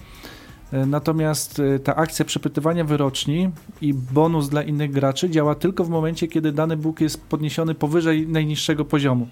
E, 0.73 0.85
Natomiast 0.85 1.59
e, 1.59 1.79
ta 1.79 1.95
akcja 1.95 2.25
przepytywania 2.25 2.83
wyroczni 2.83 3.49
i 3.81 3.93
bonus 3.93 4.49
dla 4.49 4.63
innych 4.63 4.91
graczy 4.91 5.29
działa 5.29 5.55
tylko 5.55 5.83
w 5.83 5.89
momencie, 5.89 6.27
kiedy 6.27 6.51
dany 6.51 6.77
Bóg 6.77 7.01
jest 7.01 7.21
podniesiony 7.21 7.75
powyżej 7.75 8.27
najniższego 8.27 8.85
poziomu. 8.85 9.27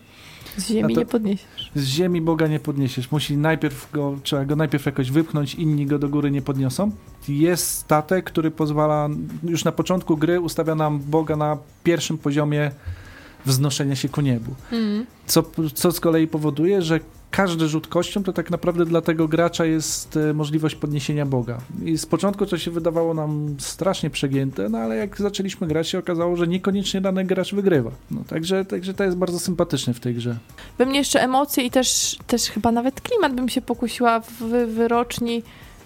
Z 0.58 0.68
ziemi 0.68 0.94
to- 0.94 1.00
nie 1.00 1.06
podniesiesz. 1.06 1.72
Z 1.76 1.86
ziemi 1.86 2.22
Boga 2.22 2.48
nie 2.48 2.60
podniesiesz. 2.60 3.12
Musi 3.12 3.38
najpierw 3.38 3.92
go, 3.92 4.16
trzeba 4.24 4.46
go 4.46 4.56
najpierw 4.56 4.86
jakoś 4.86 5.12
wypchnąć, 5.12 5.56
inni 5.56 5.86
go 5.86 6.00
do 6.00 6.10
góry 6.10 6.32
nie 6.32 6.42
podniosą. 6.42 6.92
Jest 7.28 7.68
statek, 7.70 8.26
który 8.26 8.52
pozwala, 8.52 9.10
już 9.44 9.64
na 9.66 9.72
początku 9.72 10.18
gry 10.18 10.39
ustawia 10.39 10.76
nam 10.76 11.00
Boga 11.00 11.36
na 11.36 11.58
pierwszym 11.84 12.18
poziomie 12.18 12.72
wznoszenia 13.46 13.96
się 13.96 14.10
ku 14.10 14.22
niebu. 14.22 14.56
Mm. 14.72 15.06
Co, 15.26 15.44
co 15.74 15.92
z 15.92 16.00
kolei 16.00 16.28
powoduje, 16.28 16.82
że 16.82 17.00
każdy 17.32 17.68
rzut 17.68 17.88
kością 17.88 18.24
to 18.24 18.34
tak 18.34 18.52
naprawdę 18.52 18.86
dla 18.86 19.02
tego 19.02 19.28
gracza 19.28 19.66
jest 19.66 20.18
e, 20.18 20.34
możliwość 20.34 20.76
podniesienia 20.76 21.26
Boga. 21.26 21.58
I 21.86 21.98
z 21.98 22.06
początku 22.06 22.46
to 22.46 22.58
się 22.58 22.72
wydawało 22.72 23.14
nam 23.14 23.56
strasznie 23.60 24.10
przegięte, 24.10 24.70
no 24.70 24.78
ale 24.78 24.96
jak 24.96 25.18
zaczęliśmy 25.18 25.68
grać 25.68 25.90
się 25.90 26.00
okazało, 26.00 26.36
że 26.36 26.48
niekoniecznie 26.48 27.02
dany 27.02 27.24
gracz 27.24 27.54
wygrywa. 27.54 27.92
No, 28.12 28.22
także, 28.28 28.66
także 28.66 28.94
to 28.94 29.04
jest 29.04 29.18
bardzo 29.18 29.40
sympatyczne 29.40 29.94
w 29.94 30.00
tej 30.00 30.16
grze. 30.16 30.38
We 30.78 30.86
mnie 30.86 31.00
jeszcze 31.00 31.22
emocje 31.24 31.64
i 31.64 31.72
też, 31.72 32.18
też 32.28 32.50
chyba 32.50 32.72
nawet 32.72 33.02
klimat 33.02 33.34
bym 33.34 33.50
się 33.50 33.62
pokusiła 33.62 34.20
w 34.20 34.40
wyroczni. 34.68 35.44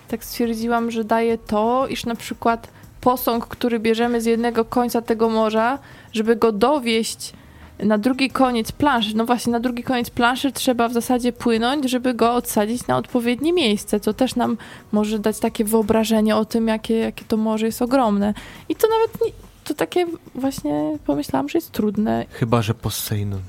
Tak 0.07 0.23
stwierdziłam, 0.23 0.91
że 0.91 1.03
daje 1.03 1.37
to, 1.37 1.87
iż 1.89 2.05
na 2.05 2.15
przykład 2.15 2.67
posąg, 3.01 3.47
który 3.47 3.79
bierzemy 3.79 4.21
z 4.21 4.25
jednego 4.25 4.65
końca 4.65 5.01
tego 5.01 5.29
morza, 5.29 5.79
żeby 6.13 6.35
go 6.35 6.51
dowieść 6.51 7.33
na 7.79 7.97
drugi 7.97 8.29
koniec 8.29 8.71
planszy, 8.71 9.15
no 9.15 9.25
właśnie 9.25 9.51
na 9.51 9.59
drugi 9.59 9.83
koniec 9.83 10.09
planszy 10.09 10.51
trzeba 10.51 10.89
w 10.89 10.93
zasadzie 10.93 11.33
płynąć, 11.33 11.89
żeby 11.89 12.13
go 12.13 12.33
odsadzić 12.33 12.87
na 12.87 12.97
odpowiednie 12.97 13.53
miejsce, 13.53 13.99
co 13.99 14.13
też 14.13 14.35
nam 14.35 14.57
może 14.91 15.19
dać 15.19 15.39
takie 15.39 15.65
wyobrażenie 15.65 16.35
o 16.35 16.45
tym, 16.45 16.67
jakie, 16.67 16.97
jakie 16.97 17.25
to 17.25 17.37
morze 17.37 17.65
jest 17.65 17.81
ogromne. 17.81 18.33
I 18.69 18.75
to 18.75 18.87
nawet 18.87 19.21
nie, 19.25 19.31
to 19.63 19.73
takie 19.73 20.05
właśnie 20.35 20.97
pomyślałam, 21.05 21.49
że 21.49 21.57
jest 21.57 21.71
trudne 21.71 22.25
Chyba, 22.31 22.61
że 22.61 22.73
Poseidon. 22.73 23.41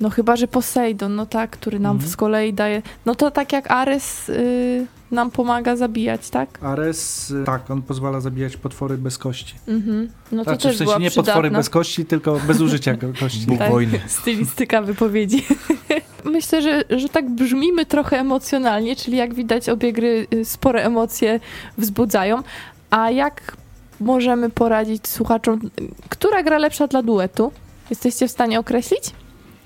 No 0.00 0.10
chyba, 0.10 0.36
że 0.36 0.48
Poseidon, 0.48 1.14
no 1.14 1.26
tak, 1.26 1.50
który 1.50 1.78
nam 1.78 1.96
Mhm. 1.96 2.10
z 2.12 2.16
kolei 2.16 2.52
daje. 2.54 2.82
No 3.06 3.14
to 3.14 3.30
tak 3.30 3.52
jak 3.52 3.70
Ares 3.70 4.28
y, 4.28 4.86
nam 5.10 5.30
pomaga 5.30 5.76
zabijać, 5.76 6.30
tak? 6.30 6.58
Ares, 6.62 7.30
y, 7.30 7.44
tak, 7.46 7.70
on 7.70 7.82
pozwala 7.82 8.20
zabijać 8.20 8.56
potwory 8.56 8.98
bez 8.98 9.18
kości. 9.18 9.54
Mhm. 9.68 10.08
No 10.32 10.38
to 10.38 10.50
Znaczy, 10.50 10.62
też 10.62 10.74
w 10.74 10.78
sensie 10.78 10.84
była 10.84 10.98
nie 10.98 11.10
potwory 11.10 11.32
przydatna 11.38 11.58
bez 11.58 11.70
kości, 11.70 12.04
tylko 12.06 12.40
bez 12.46 12.60
użycia 12.60 12.96
kości. 13.20 13.46
Bóg 13.46 13.58
Tak. 13.58 13.70
wojny. 13.70 14.00
stylistyka 14.06 14.82
wypowiedzi. 14.82 15.44
Myślę, 16.24 16.62
że, 16.62 16.84
że 16.98 17.08
tak 17.08 17.30
brzmimy 17.30 17.86
trochę 17.86 18.18
emocjonalnie, 18.20 18.96
czyli 18.96 19.16
jak 19.16 19.34
widać 19.34 19.68
obie 19.68 19.92
gry 19.92 20.26
y, 20.34 20.44
spore 20.44 20.82
emocje 20.84 21.40
wzbudzają. 21.78 22.42
A 22.90 23.10
jak 23.10 23.56
możemy 24.00 24.50
poradzić 24.50 25.08
słuchaczom, 25.08 25.60
która 26.08 26.42
gra 26.42 26.58
lepsza 26.58 26.86
dla 26.86 27.02
duetu? 27.02 27.52
Jesteście 27.90 28.28
w 28.28 28.30
stanie 28.30 28.60
określić? 28.60 29.00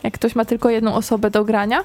Jak 0.03 0.15
ktoś 0.15 0.35
ma 0.35 0.45
tylko 0.45 0.71
jedną 0.71 0.95
osobę 0.95 1.31
do 1.31 1.45
grania? 1.45 1.85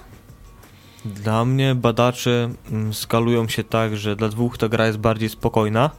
Dla 1.06 1.46
mnie 1.46 1.76
badacze 1.76 2.50
mm, 2.72 2.94
skalują 2.94 3.48
się 3.48 3.64
tak, 3.64 3.98
że 3.98 4.16
dla 4.16 4.30
dwóch 4.30 4.58
ta 4.58 4.70
gra 4.70 4.86
jest 4.88 4.98
bardziej 4.98 5.30
spokojna, 5.30 5.90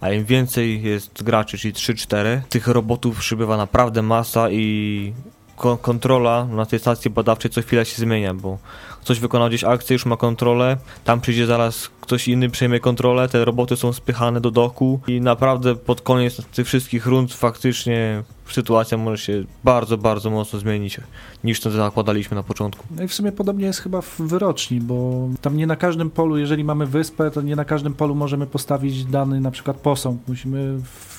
a 0.00 0.10
im 0.10 0.24
więcej 0.24 0.82
jest 0.82 1.22
graczy, 1.22 1.58
czyli 1.58 1.74
3-4, 1.74 2.40
tych 2.48 2.68
robotów 2.68 3.18
przybywa 3.18 3.56
naprawdę 3.56 4.02
masa 4.02 4.50
i 4.50 5.12
ko- 5.56 5.76
kontrola 5.76 6.44
na 6.44 6.66
tej 6.66 6.78
stacji 6.78 7.10
badawczej 7.10 7.50
co 7.50 7.62
chwila 7.62 7.84
się 7.84 7.96
zmienia, 8.02 8.34
bo 8.34 8.58
ktoś 9.04 9.20
wykonał 9.20 9.48
gdzieś 9.48 9.64
akcję, 9.64 9.94
już 9.94 10.06
ma 10.06 10.16
kontrolę, 10.16 10.76
tam 11.04 11.20
przyjdzie 11.20 11.46
zaraz 11.46 11.90
ktoś 12.00 12.28
inny, 12.28 12.50
przejmie 12.50 12.80
kontrolę, 12.80 13.28
te 13.28 13.44
roboty 13.44 13.76
są 13.76 13.92
spychane 13.92 14.40
do 14.40 14.50
doku 14.50 15.00
i 15.06 15.20
naprawdę 15.20 15.74
pod 15.74 16.00
koniec 16.00 16.46
tych 16.46 16.66
wszystkich 16.66 17.06
rund 17.06 17.34
faktycznie 17.34 18.22
sytuacja 18.52 18.98
może 18.98 19.18
się 19.18 19.44
bardzo, 19.64 19.98
bardzo 19.98 20.30
mocno 20.30 20.58
zmienić 20.58 21.00
niż 21.44 21.60
to 21.60 21.70
zakładaliśmy 21.70 22.34
na 22.34 22.42
początku. 22.42 22.84
No 22.96 23.02
i 23.02 23.08
w 23.08 23.14
sumie 23.14 23.32
podobnie 23.32 23.66
jest 23.66 23.80
chyba 23.80 24.00
w 24.00 24.16
wyroczni, 24.18 24.80
bo 24.80 25.28
tam 25.40 25.56
nie 25.56 25.66
na 25.66 25.76
każdym 25.76 26.10
polu, 26.10 26.38
jeżeli 26.38 26.64
mamy 26.64 26.86
wyspę, 26.86 27.30
to 27.30 27.42
nie 27.42 27.56
na 27.56 27.64
każdym 27.64 27.94
polu 27.94 28.14
możemy 28.14 28.46
postawić 28.46 29.04
dany 29.04 29.40
na 29.40 29.50
przykład 29.50 29.76
posąg. 29.76 30.20
Musimy 30.28 30.78
wkłaść 30.84 31.13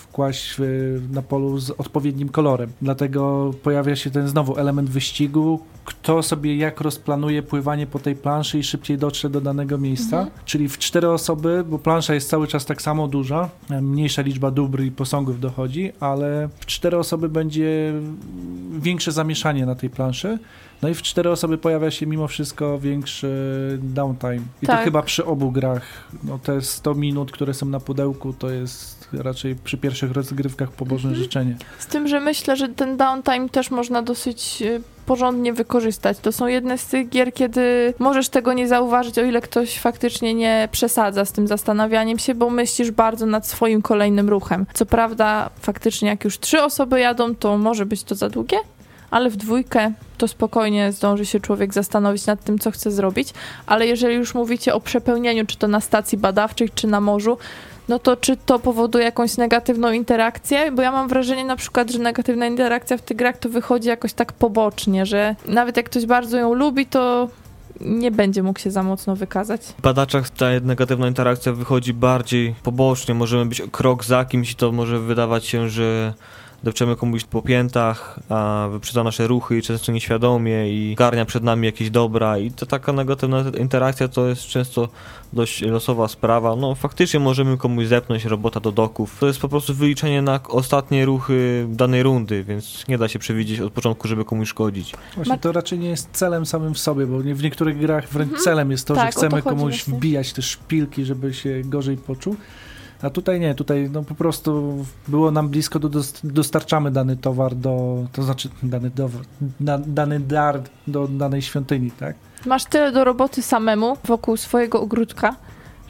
y, 0.59 1.01
na 1.11 1.21
polu 1.21 1.59
z 1.59 1.71
odpowiednim 1.71 2.29
kolorem. 2.29 2.71
Dlatego 2.81 3.51
pojawia 3.63 3.95
się 3.95 4.09
ten 4.09 4.27
znowu 4.27 4.57
element 4.57 4.89
wyścigu, 4.89 5.59
kto 5.85 6.23
sobie 6.23 6.57
jak 6.57 6.81
rozplanuje 6.81 7.43
pływanie 7.43 7.87
po 7.87 7.99
tej 7.99 8.15
planszy 8.15 8.59
i 8.59 8.63
szybciej 8.63 8.97
dotrze 8.97 9.29
do 9.29 9.41
danego 9.41 9.77
miejsca. 9.77 10.17
Mhm. 10.17 10.37
Czyli 10.45 10.69
w 10.69 10.77
cztery 10.77 11.09
osoby, 11.09 11.63
bo 11.69 11.79
plansza 11.79 12.13
jest 12.13 12.29
cały 12.29 12.47
czas 12.47 12.65
tak 12.65 12.81
samo 12.81 13.07
duża, 13.07 13.49
e, 13.69 13.81
mniejsza 13.81 14.21
liczba 14.21 14.51
dóbr 14.51 14.81
i 14.83 14.91
posągów 14.91 15.39
dochodzi, 15.39 15.91
ale 15.99 16.49
w 16.59 16.65
cztery 16.65 16.97
osoby 16.97 17.29
będzie 17.29 17.93
większe 18.79 19.11
zamieszanie 19.11 19.65
na 19.65 19.75
tej 19.75 19.89
planszy. 19.89 20.39
No 20.81 20.89
i 20.89 20.93
w 20.93 21.01
cztery 21.01 21.29
osoby 21.29 21.57
pojawia 21.57 21.91
się 21.91 22.05
mimo 22.07 22.27
wszystko 22.27 22.79
większy 22.79 23.29
downtime. 23.83 24.35
I 24.61 24.65
to 24.65 24.71
Tak. 24.71 24.83
chyba 24.83 25.01
przy 25.01 25.25
obu 25.25 25.51
grach. 25.51 25.81
No 26.23 26.39
te 26.39 26.61
100 26.61 26.95
minut, 26.95 27.31
które 27.31 27.53
są 27.53 27.65
na 27.65 27.79
pudełku, 27.79 28.33
to 28.33 28.49
jest 28.49 29.07
raczej 29.13 29.55
przy 29.55 29.77
pierwszych 29.77 30.11
rozgrywkach 30.11 30.71
pobożne 30.71 31.09
Mhm. 31.09 31.23
życzenie. 31.23 31.55
Z 31.79 31.85
tym, 31.87 32.07
że 32.07 32.19
myślę, 32.19 32.55
że 32.55 32.69
ten 32.69 32.97
downtime 32.97 33.49
też 33.49 33.71
można 33.71 34.01
dosyć 34.01 34.61
y, 34.61 34.81
porządnie 35.05 35.53
wykorzystać. 35.53 36.17
To 36.19 36.31
są 36.31 36.47
jedne 36.47 36.77
z 36.77 36.85
tych 36.85 37.09
gier, 37.09 37.33
kiedy 37.33 37.93
możesz 37.99 38.29
tego 38.29 38.53
nie 38.53 38.67
zauważyć, 38.67 39.19
o 39.19 39.21
ile 39.23 39.41
ktoś 39.41 39.79
faktycznie 39.79 40.33
nie 40.33 40.69
przesadza 40.71 41.25
z 41.25 41.31
tym 41.31 41.47
zastanawianiem 41.47 42.19
się, 42.19 42.35
bo 42.35 42.49
myślisz 42.49 42.91
bardzo 42.91 43.25
nad 43.25 43.47
swoim 43.47 43.81
kolejnym 43.81 44.29
ruchem. 44.29 44.65
Co 44.73 44.85
prawda, 44.85 45.49
faktycznie 45.59 46.09
jak 46.09 46.23
już 46.23 46.39
trzy 46.39 46.63
osoby 46.63 46.99
jadą, 46.99 47.35
to 47.35 47.57
może 47.57 47.85
być 47.85 48.03
to 48.03 48.15
za 48.15 48.29
długie, 48.29 48.57
ale 49.15 49.29
w 49.29 49.35
dwójkę 49.35 49.91
to 50.17 50.27
spokojnie 50.27 50.91
zdąży 50.91 51.25
się 51.25 51.39
człowiek 51.39 51.73
zastanowić 51.73 52.25
nad 52.25 52.43
tym, 52.43 52.59
co 52.59 52.71
chce 52.71 52.91
zrobić. 52.91 53.33
Ale 53.65 53.87
jeżeli 53.87 54.15
już 54.15 54.35
mówicie 54.35 54.73
o 54.73 54.79
przepełnieniu, 54.79 55.45
czy 55.45 55.57
to 55.57 55.67
na 55.67 55.81
stacji 55.81 56.17
badawczej, 56.17 56.69
czy 56.75 56.87
na 56.87 57.01
morzu, 57.01 57.37
no 57.89 57.99
to 57.99 58.17
czy 58.17 58.37
to 58.37 58.59
powoduje 58.59 59.05
jakąś 59.05 59.37
negatywną 59.37 59.91
interakcję? 59.91 60.71
Bo 60.71 60.81
ja 60.81 60.91
mam 60.91 61.07
wrażenie 61.07 61.45
na 61.45 61.55
przykład, 61.55 61.91
że 61.91 61.99
negatywna 61.99 62.47
interakcja 62.47 62.97
w 62.97 63.01
tych 63.01 63.17
grach 63.17 63.37
to 63.37 63.49
wychodzi 63.49 63.87
jakoś 63.87 64.13
tak 64.13 64.33
pobocznie, 64.33 65.05
że 65.05 65.35
nawet 65.45 65.77
jak 65.77 65.85
ktoś 65.85 66.05
bardzo 66.05 66.37
ją 66.37 66.53
lubi, 66.53 66.85
to 66.85 67.29
nie 67.81 68.11
będzie 68.11 68.43
mógł 68.43 68.59
się 68.59 68.71
za 68.71 68.83
mocno 68.83 69.15
wykazać. 69.15 69.61
W 69.61 69.81
badaczach 69.81 70.29
ta 70.29 70.45
negatywna 70.63 71.07
interakcja 71.07 71.53
wychodzi 71.53 71.93
bardziej 71.93 72.55
pobocznie, 72.63 73.13
możemy 73.13 73.45
być 73.45 73.61
krok 73.71 74.05
za 74.05 74.25
kimś 74.25 74.51
i 74.51 74.55
to 74.55 74.71
może 74.71 74.99
wydawać 74.99 75.45
się, 75.45 75.69
że 75.69 76.13
depczemy 76.65 76.95
komuś 76.95 77.23
po 77.23 77.41
piętach, 77.41 78.19
a 78.29 78.67
wyprzedza 78.71 79.03
nasze 79.03 79.27
ruchy 79.27 79.57
i 79.57 79.61
często 79.61 79.91
nieświadomie 79.91 80.69
i 80.73 80.95
garnia 80.95 81.25
przed 81.25 81.43
nami 81.43 81.65
jakieś 81.65 81.89
dobra 81.89 82.37
i 82.37 82.51
to 82.51 82.65
taka 82.65 82.93
negatywna 82.93 83.43
interakcja 83.59 84.07
to 84.07 84.27
jest 84.27 84.41
często 84.41 84.89
dość 85.33 85.61
losowa 85.61 86.07
sprawa. 86.07 86.55
No 86.55 86.75
faktycznie 86.75 87.19
możemy 87.19 87.57
komuś 87.57 87.85
zepnąć 87.87 88.25
robota 88.25 88.59
do 88.59 88.71
doków. 88.71 89.17
To 89.19 89.27
jest 89.27 89.39
po 89.39 89.49
prostu 89.49 89.73
wyliczenie 89.73 90.21
na 90.21 90.39
ostatnie 90.49 91.05
ruchy 91.05 91.65
danej 91.69 92.03
rundy, 92.03 92.43
więc 92.43 92.87
nie 92.87 92.97
da 92.97 93.07
się 93.07 93.19
przewidzieć 93.19 93.59
od 93.59 93.73
początku, 93.73 94.07
żeby 94.07 94.25
komuś 94.25 94.49
szkodzić. 94.49 94.93
Właśnie 95.15 95.37
to 95.37 95.51
raczej 95.51 95.79
nie 95.79 95.89
jest 95.89 96.09
celem 96.11 96.45
samym 96.45 96.73
w 96.73 96.79
sobie, 96.79 97.07
bo 97.07 97.17
w 97.19 97.43
niektórych 97.43 97.77
grach 97.77 98.09
wręcz 98.09 98.29
Mhm. 98.29 98.43
celem 98.43 98.71
jest 98.71 98.87
to, 98.87 98.95
Tak, 98.95 99.07
że 99.07 99.13
to 99.13 99.19
chcemy 99.19 99.41
chodzi 99.41 99.55
komuś 99.57 99.73
właśnie. 99.75 99.93
wbijać 99.93 100.33
te 100.33 100.41
szpilki, 100.41 101.05
żeby 101.05 101.33
się 101.33 101.61
gorzej 101.65 101.97
poczuł. 101.97 102.35
A 103.05 103.09
tutaj 103.09 103.39
nie, 103.39 103.55
tutaj 103.55 103.89
no 103.93 104.03
po 104.03 104.15
prostu 104.15 104.77
było 105.07 105.31
nam 105.31 105.49
blisko, 105.49 105.79
do, 105.79 105.89
dos- 105.89 106.13
dostarczamy 106.23 106.91
dany 106.91 107.17
towar 107.17 107.55
do, 107.55 108.03
to 108.13 108.23
znaczy 108.23 108.49
dany, 108.63 108.91
towar, 108.91 109.21
da, 109.59 109.77
dany 109.77 110.19
dar 110.19 110.61
do 110.87 111.07
danej 111.07 111.41
świątyni, 111.41 111.91
tak? 111.91 112.15
Masz 112.45 112.65
tyle 112.65 112.91
do 112.91 113.03
roboty 113.03 113.41
samemu 113.41 113.97
wokół 114.05 114.37
swojego 114.37 114.81
ogródka, 114.81 115.35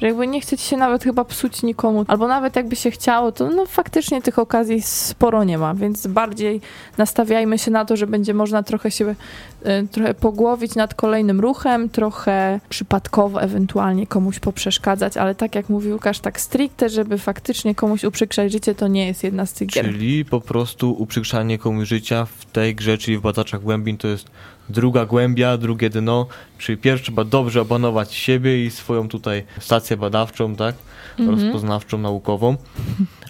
Że 0.02 0.08
jakby 0.08 0.28
nie 0.28 0.42
chce 0.42 0.58
ci 0.58 0.66
się 0.66 0.78
nawet 0.78 1.04
chyba 1.04 1.26
psuć 1.26 1.64
nikomu, 1.64 2.06
albo 2.08 2.28
nawet 2.28 2.56
jakby 2.56 2.76
się 2.76 2.92
chciało, 2.92 3.32
to 3.32 3.50
no 3.50 3.66
faktycznie 3.66 4.22
tych 4.22 4.40
okazji 4.40 4.82
sporo 4.82 5.44
nie 5.44 5.58
ma, 5.58 5.74
więc 5.74 6.08
bardziej 6.08 6.62
nastawiajmy 6.98 7.60
się 7.60 7.72
na 7.72 7.86
to, 7.86 7.98
że 7.98 8.08
będzie 8.08 8.34
można 8.34 8.64
trochę 8.64 8.92
się 8.92 9.06
y, 9.06 9.88
trochę 9.92 10.14
pogłowić 10.14 10.76
nad 10.76 10.94
kolejnym 10.94 11.40
ruchem, 11.40 11.90
trochę 11.90 12.60
przypadkowo 12.70 13.42
ewentualnie 13.42 14.08
komuś 14.08 14.40
poprzeszkadzać, 14.40 15.18
ale 15.18 15.36
tak 15.36 15.56
jak 15.56 15.70
mówił 15.70 15.94
Łukasz, 15.94 16.20
tak 16.20 16.40
stricte, 16.40 16.90
żeby 16.90 17.18
faktycznie 17.18 17.76
komuś 17.76 18.04
uprzykrzać 18.04 18.52
życie, 18.52 18.76
to 18.76 18.88
nie 18.88 19.08
jest 19.08 19.24
jedna 19.24 19.46
z 19.46 19.54
tych 19.54 19.68
gier. 19.68 19.86
Czyli 19.86 20.26
po 20.26 20.42
prostu 20.42 20.92
uprzykrzanie 20.94 21.58
komuś 21.58 21.88
życia 21.88 22.26
w 22.26 22.46
tej 22.46 22.76
grze, 22.76 22.98
czyli 22.98 23.18
w 23.18 23.22
badaczach 23.22 23.62
głębin, 23.62 23.98
to 23.98 24.08
jest 24.08 24.28
druga 24.70 25.06
głębia, 25.06 25.58
drugie 25.58 25.90
dno. 25.90 26.28
Czyli 26.58 26.78
pierwszy 26.78 27.04
trzeba 27.04 27.24
dobrze 27.24 27.62
opanować 27.62 28.14
siebie 28.14 28.66
i 28.66 28.72
swoją 28.72 29.08
tutaj 29.08 29.44
stację 29.60 29.98
badawczą, 29.98 30.56
tak? 30.56 30.76
Mhm. 31.20 31.40
Rozpoznawczą, 31.40 31.98
naukową. 31.98 32.56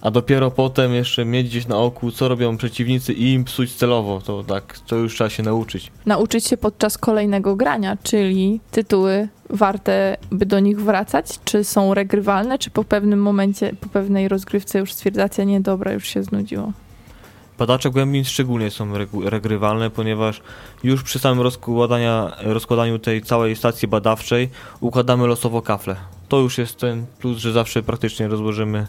A 0.01 0.11
dopiero 0.11 0.51
potem 0.51 0.93
jeszcze 0.93 1.25
mieć 1.25 1.47
gdzieś 1.47 1.67
na 1.67 1.77
oku, 1.77 2.11
co 2.11 2.27
robią 2.27 2.57
przeciwnicy 2.57 3.13
i 3.13 3.33
im 3.33 3.43
psuć 3.43 3.73
celowo. 3.73 4.21
To 4.21 4.43
tak, 4.43 4.79
to 4.87 4.95
już 4.95 5.15
trzeba 5.15 5.29
się 5.29 5.43
nauczyć. 5.43 5.91
Nauczyć 6.05 6.45
się 6.45 6.57
podczas 6.57 6.97
kolejnego 6.97 7.55
grania, 7.55 7.97
czyli 8.03 8.59
tytuły 8.71 9.27
warte, 9.49 10.17
by 10.31 10.45
do 10.45 10.59
nich 10.59 10.81
wracać, 10.81 11.39
czy 11.45 11.63
są 11.63 11.93
regrywalne, 11.93 12.59
czy 12.59 12.69
po 12.69 12.83
pewnym 12.83 13.21
momencie, 13.21 13.73
po 13.81 13.89
pewnej 13.89 14.27
rozgrywce 14.27 14.79
już 14.79 14.93
stwierdzacie, 14.93 15.45
nie, 15.45 15.61
dobra, 15.61 15.93
już 15.93 16.07
się 16.07 16.23
znudziło. 16.23 16.71
Badacze 17.57 17.89
głębin 17.89 18.23
szczególnie 18.23 18.71
są 18.71 18.93
regrywalne, 19.25 19.89
ponieważ 19.89 20.41
już 20.83 21.03
przy 21.03 21.19
samym 21.19 21.47
rozkładaniu 22.41 22.99
tej 22.99 23.21
całej 23.21 23.55
stacji 23.55 23.87
badawczej 23.87 24.49
układamy 24.79 25.27
losowo 25.27 25.61
kafle. 25.61 25.95
To 26.27 26.37
już 26.37 26.57
jest 26.57 26.79
ten 26.79 27.05
plus, 27.19 27.37
że 27.37 27.51
zawsze 27.51 27.83
praktycznie 27.83 28.27
rozłożymy 28.27 28.87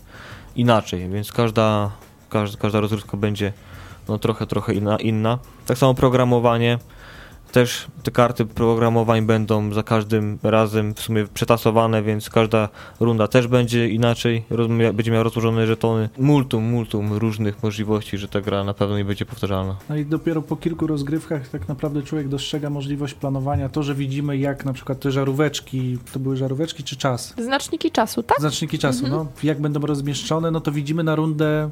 inaczej, 0.56 1.08
więc 1.08 1.32
każda, 1.32 1.90
każda, 2.30 2.58
każda 2.58 2.80
rozgrywka 2.80 3.16
będzie 3.16 3.52
no, 4.08 4.18
trochę, 4.18 4.46
trochę 4.46 4.74
inna, 4.74 4.96
inna. 4.96 5.38
Tak 5.66 5.78
samo 5.78 5.94
programowanie. 5.94 6.78
Też 7.52 7.86
te 8.02 8.10
karty 8.10 8.44
programowań 8.46 9.26
będą 9.26 9.72
za 9.72 9.82
każdym 9.82 10.38
razem 10.42 10.94
w 10.94 11.00
sumie 11.00 11.24
przetasowane, 11.34 12.02
więc 12.02 12.30
każda 12.30 12.68
runda 13.00 13.28
też 13.28 13.46
będzie 13.46 13.88
inaczej, 13.88 14.44
będzie 14.94 15.10
miała 15.10 15.22
rozłożone 15.24 15.66
żetony. 15.66 16.08
Multum, 16.18 16.64
multum 16.64 17.12
różnych 17.12 17.62
możliwości, 17.62 18.18
że 18.18 18.28
ta 18.28 18.40
gra 18.40 18.64
na 18.64 18.74
pewno 18.74 18.98
nie 18.98 19.04
będzie 19.04 19.26
powtarzalna. 19.26 19.76
No 19.88 19.96
i 19.96 20.06
dopiero 20.06 20.42
po 20.42 20.56
kilku 20.56 20.86
rozgrywkach 20.86 21.48
tak 21.48 21.68
naprawdę 21.68 22.02
człowiek 22.02 22.28
dostrzega 22.28 22.70
możliwość 22.70 23.14
planowania. 23.14 23.68
To, 23.68 23.82
że 23.82 23.94
widzimy 23.94 24.36
jak 24.36 24.64
na 24.64 24.72
przykład 24.72 25.00
te 25.00 25.10
żaróweczki, 25.12 25.98
to 26.12 26.18
były 26.18 26.36
żaróweczki 26.36 26.82
czy 26.84 26.96
czas? 26.96 27.34
Znaczniki 27.38 27.90
czasu, 27.90 28.22
tak? 28.22 28.40
Znaczniki 28.40 28.78
czasu, 28.78 29.04
Mhm. 29.04 29.24
no, 29.24 29.30
jak 29.42 29.60
będą 29.60 29.80
rozmieszczone, 29.80 30.50
no 30.50 30.60
to 30.60 30.72
widzimy 30.72 31.04
na 31.04 31.14
rundę 31.14 31.70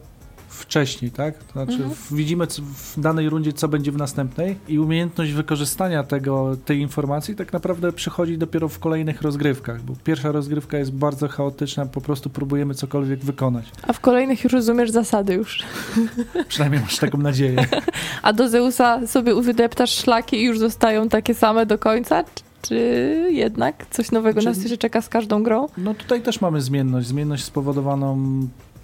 wcześniej, 0.55 1.11
tak? 1.11 1.39
To 1.45 1.53
znaczy 1.53 1.73
Mhm. 1.73 1.93
widzimy 2.11 2.47
w 2.75 3.01
danej 3.01 3.29
rundzie, 3.29 3.53
co 3.53 3.69
będzie 3.69 3.93
w 3.93 3.97
następnej 3.97 4.57
i 4.69 4.79
umiejętność 4.79 5.33
wykorzystania 5.33 6.05
tego, 6.05 6.57
tej 6.65 6.79
informacji 6.81 7.37
tak 7.37 7.53
naprawdę 7.53 7.93
przychodzi 7.93 8.39
dopiero 8.39 8.69
w 8.69 8.79
kolejnych 8.79 9.23
rozgrywkach, 9.23 9.83
bo 9.83 9.93
pierwsza 10.05 10.33
rozgrywka 10.33 10.79
jest 10.79 10.93
bardzo 10.93 11.29
chaotyczna, 11.29 11.87
po 11.87 12.01
prostu 12.01 12.31
próbujemy 12.31 12.75
cokolwiek 12.75 13.21
wykonać. 13.25 13.65
A 13.89 13.93
w 13.93 14.01
kolejnych 14.01 14.45
już 14.45 14.53
rozumiesz 14.53 14.91
zasady 14.91 15.35
już. 15.35 15.63
Przynajmniej 16.49 16.83
masz 16.83 16.97
taką 16.99 17.19
nadzieję. 17.19 17.67
A 18.23 18.33
do 18.33 18.49
Zeusa 18.49 19.07
sobie 19.07 19.43
wydeptasz 19.43 19.91
szlaki 19.95 20.37
i 20.37 20.43
już 20.45 20.59
zostają 20.59 21.09
takie 21.09 21.35
same 21.35 21.67
do 21.67 21.79
końca? 21.79 22.25
Czy- 22.63 23.29
jednak 23.31 23.87
coś 23.91 24.11
nowego 24.11 24.41
Czy- 24.41 24.47
nas 24.47 24.59
jeszcze 24.63 24.79
czeka 24.79 25.01
z 25.03 25.09
każdą 25.09 25.43
grą? 25.43 25.67
No 25.79 25.95
tutaj 25.95 26.23
też 26.23 26.41
mamy 26.41 26.61
zmienność. 26.61 27.07
Zmienność 27.09 27.45
spowodowaną 27.45 28.19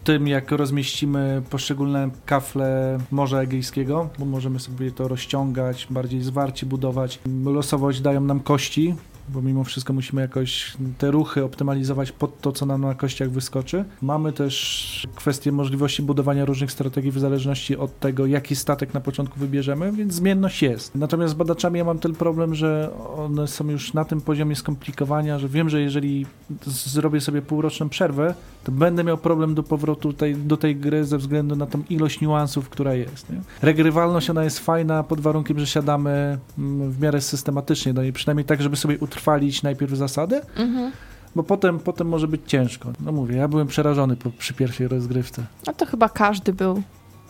tym, 0.04 0.28
jak 0.28 0.50
rozmieścimy 0.50 1.42
poszczególne 1.50 2.10
kafle 2.26 2.98
Morza 3.10 3.42
Egejskiego, 3.42 4.08
bo 4.18 4.24
możemy 4.24 4.60
sobie 4.60 4.90
to 4.90 5.08
rozciągać, 5.08 5.86
bardziej 5.90 6.22
zwarcie 6.22 6.66
budować. 6.66 7.18
Losowość 7.44 8.00
dają 8.00 8.20
nam 8.20 8.40
kości, 8.40 8.94
bo 9.28 9.42
mimo 9.42 9.64
wszystko 9.64 9.92
musimy 9.92 10.22
jakoś 10.22 10.76
te 10.98 11.10
ruchy 11.10 11.44
optymalizować 11.44 12.12
pod 12.12 12.40
to, 12.40 12.52
co 12.52 12.66
nam 12.66 12.80
na 12.80 12.94
kościach 12.94 13.30
wyskoczy. 13.30 13.84
Mamy 14.02 14.32
też 14.32 15.06
kwestię 15.14 15.52
możliwości 15.52 16.02
budowania 16.02 16.44
różnych 16.44 16.72
strategii 16.72 17.10
w 17.10 17.18
zależności 17.18 17.76
od 17.76 17.98
tego, 18.00 18.26
jaki 18.26 18.56
statek 18.56 18.94
na 18.94 19.00
początku 19.00 19.40
wybierzemy, 19.40 19.92
więc 19.92 20.14
zmienność 20.14 20.62
jest. 20.62 20.94
Natomiast 20.94 21.34
z 21.34 21.36
badaczami 21.36 21.78
ja 21.78 21.84
mam 21.84 21.98
ten 21.98 22.14
problem, 22.14 22.54
że 22.54 22.90
one 23.16 23.48
są 23.48 23.68
już 23.68 23.94
na 23.94 24.04
tym 24.04 24.20
poziomie 24.20 24.56
skomplikowania, 24.56 25.38
że 25.38 25.48
wiem, 25.48 25.68
że 25.68 25.80
jeżeli 25.80 26.26
zrobię 26.66 27.20
sobie 27.20 27.42
półroczną 27.42 27.88
przerwę, 27.88 28.34
to 28.64 28.72
będę 28.72 29.04
miał 29.04 29.18
problem 29.18 29.54
do 29.54 29.62
powrotu 29.62 30.12
tej, 30.12 30.36
do 30.36 30.56
tej 30.56 30.76
gry 30.76 31.04
ze 31.04 31.18
względu 31.18 31.56
na 31.56 31.66
tą 31.66 31.82
ilość 31.90 32.20
niuansów, 32.20 32.68
która 32.68 32.94
jest. 32.94 33.30
Nie? 33.30 33.40
Regrywalność 33.62 34.30
ona 34.30 34.44
jest 34.44 34.58
fajna 34.58 35.02
pod 35.02 35.20
warunkiem, 35.20 35.58
że 35.58 35.66
siadamy 35.66 36.38
mm, 36.58 36.90
w 36.90 37.00
miarę 37.00 37.20
systematycznie 37.20 37.94
do 37.94 38.02
niej, 38.02 38.12
przynajmniej 38.12 38.44
tak, 38.44 38.62
żeby 38.62 38.76
sobie 38.76 38.98
utrwalić 39.24 39.62
najpierw 39.62 39.92
zasady, 39.92 40.40
Mhm. 40.56 40.92
bo 41.36 41.42
potem, 41.42 41.78
potem 41.78 42.08
może 42.08 42.28
być 42.28 42.40
ciężko. 42.46 42.92
No 43.00 43.12
mówię, 43.12 43.36
ja 43.36 43.48
byłem 43.48 43.66
przerażony 43.66 44.16
po, 44.16 44.30
przy 44.30 44.54
pierwszej 44.54 44.88
rozgrywce. 44.88 45.42
No 45.66 45.72
to 45.72 45.86
chyba 45.86 46.08
każdy 46.08 46.52
był. 46.52 46.82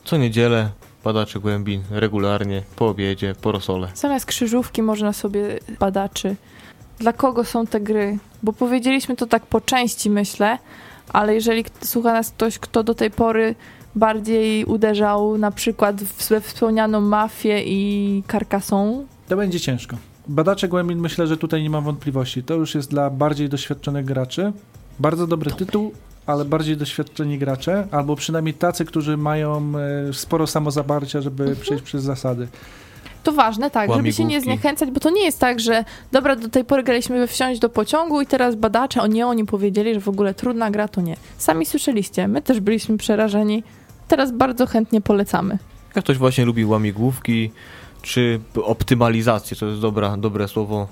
Co 0.05 0.17
niedzielę 0.17 0.71
badacze 1.05 1.41
głębin 1.41 1.83
regularnie, 1.91 2.63
po 2.77 2.89
obiedzie, 2.89 3.35
po 3.43 3.53
rosole. 3.53 3.89
Zamiast 3.95 4.27
krzyżówki 4.27 4.83
można 4.83 5.13
sobie 5.13 5.59
badaczy. 5.81 6.37
Dla 6.99 7.13
kogo 7.13 7.45
są 7.45 7.67
te 7.67 7.81
gry? 7.81 8.19
Bo 8.43 8.53
powiedzieliśmy 8.53 9.17
to 9.17 9.27
tak 9.27 9.47
po 9.47 9.61
części, 9.61 10.11
myślę, 10.11 10.59
ale 11.13 11.35
jeżeli 11.35 11.65
słucha 11.85 12.13
nas 12.13 12.31
ktoś, 12.31 12.59
kto 12.59 12.83
do 12.85 12.95
tej 12.95 13.11
pory 13.11 13.55
bardziej 13.95 14.65
uderzał 14.65 15.39
na 15.39 15.51
przykład 15.51 16.03
w 16.03 16.29
we 16.29 16.41
wspomnianą 16.41 17.01
mafię 17.01 17.63
i 17.65 18.23
Carcassonne, 18.33 19.05
To 19.29 19.37
będzie 19.37 19.61
ciężko. 19.61 19.97
Badacze 20.31 20.69
głębin 20.69 20.99
myślę, 20.99 21.27
że 21.27 21.37
tutaj 21.37 21.63
nie 21.63 21.71
mam 21.71 21.85
wątpliwości. 21.85 22.43
To 22.43 22.55
już 22.55 22.75
jest 22.75 22.91
dla 22.91 23.11
bardziej 23.11 23.49
doświadczonych 23.49 24.05
graczy. 24.05 24.53
Bardzo 24.99 25.27
dobry 25.27 25.51
tytuł, 25.51 25.93
ale 26.27 26.45
bardziej 26.45 26.77
doświadczeni 26.77 27.39
gracze, 27.39 27.87
albo 27.91 28.17
przynajmniej 28.17 28.55
tacy, 28.55 28.85
którzy 28.85 29.17
mają 29.17 29.73
e, 30.09 30.13
sporo 30.13 30.47
samozaparcia, 30.47 31.21
żeby 31.21 31.57
przejść 31.57 31.85
przez 31.85 32.03
zasady. 32.03 32.49
to 33.23 33.33
ważne, 33.33 33.71
tak, 33.71 33.93
żeby 33.95 34.13
się 34.13 34.25
nie 34.25 34.41
zniechęcać, 34.41 34.91
bo 34.91 35.01
to 35.01 35.11
nie 35.11 35.25
jest 35.25 35.39
tak, 35.39 35.61
że 35.61 35.85
dobra, 36.13 36.37
do 36.37 36.49
tej 36.49 36.65
pory 36.65 36.83
graliśmy 36.83 37.27
wsiąść 37.27 37.61
do 37.61 37.69
pociągu 37.69 38.21
i 38.21 38.27
teraz 38.27 38.55
badacze, 38.55 39.03
o 39.03 39.07
nie, 39.07 39.27
oni 39.27 39.45
powiedzieli, 39.45 39.95
że 39.95 40.01
w 40.01 40.09
ogóle 40.09 40.35
trudna 40.35 40.71
gra 40.71 40.89
to 40.89 41.01
nie. 41.01 41.17
Sami 41.39 41.67
słyszeliście, 41.67 42.29
my 42.29 42.43
też 42.43 42.61
byliśmy 42.61 42.99
przerażeni, 42.99 43.63
teraz 44.09 44.33
bardzo 44.33 44.67
chętnie 44.67 45.01
polecamy. 45.01 45.59
Jak 45.97 46.05
ktoś 46.05 46.19
właśnie 46.19 46.45
lubi 46.45 46.65
łamigłówki, 46.65 47.51
czy 48.03 48.41
optymalizację, 48.63 49.57
to 49.57 49.67
jest 49.67 49.81
dobra, 49.81 50.17
dobre 50.17 50.49
słowo, 50.49 50.89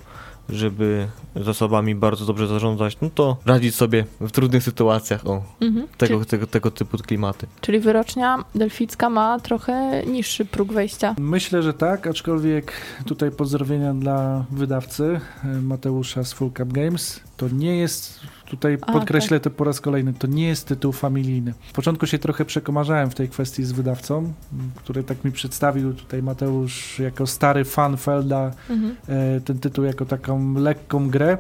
żeby 0.49 1.09
zasobami 1.37 1.95
bardzo 1.95 2.25
dobrze 2.27 2.47
zarządzać, 2.47 2.97
no 3.03 3.11
to 3.15 3.37
radzić 3.47 3.75
sobie 3.75 4.05
w 4.21 4.31
trudnych 4.31 4.63
sytuacjach, 4.63 5.27
o, 5.27 5.43
Mhm. 5.61 5.87
tego, 5.99 6.25
tego, 6.25 6.47
tego 6.47 6.71
typu 6.71 6.99
klimaty. 6.99 7.47
Czyli 7.61 7.81
wyrocznia 7.81 8.45
delficka 8.55 9.11
ma 9.11 9.41
trochę 9.41 10.03
niższy 10.07 10.45
próg 10.45 10.73
wejścia. 10.73 11.15
Myślę, 11.19 11.63
że 11.63 11.73
tak, 11.75 12.07
aczkolwiek 12.07 12.73
tutaj 13.07 13.31
pozdrowienia 13.31 13.95
dla 13.95 14.45
wydawcy 14.51 15.21
e, 15.45 15.49
Mateusza 15.49 16.25
z 16.25 16.33
Full 16.33 16.51
Cup 16.57 16.73
Games. 16.73 17.21
To 17.37 17.49
nie 17.49 17.77
jest, 17.79 18.21
tutaj 18.51 18.79
A, 18.81 18.93
podkreślę 18.93 19.41
to 19.41 19.51
po 19.51 19.65
raz 19.65 19.81
kolejny, 19.81 20.13
to 20.13 20.27
nie 20.27 20.49
jest 20.49 20.67
tytuł 20.69 20.93
familijny. 20.93 21.55
W 21.69 21.73
początku 21.73 22.07
się 22.07 22.19
trochę 22.19 22.45
przekomarzałem 22.45 23.11
w 23.11 23.15
tej 23.15 23.29
kwestii 23.29 23.65
z 23.65 23.73
wydawcą, 23.73 24.33
który 24.75 25.05
tak 25.05 25.25
mi 25.25 25.33
przedstawił 25.33 25.95
tutaj 25.95 26.23
Mateusz 26.23 26.99
jako 26.99 27.27
stary 27.27 27.65
fan 27.65 27.97
Felda 27.97 28.51
Mhm. 28.71 28.97
e, 29.09 29.41
ten 29.41 29.59
tytuł 29.59 29.85
jako 29.85 30.05
taką 30.07 30.55
lekką 30.55 31.11
grę, 31.11 31.39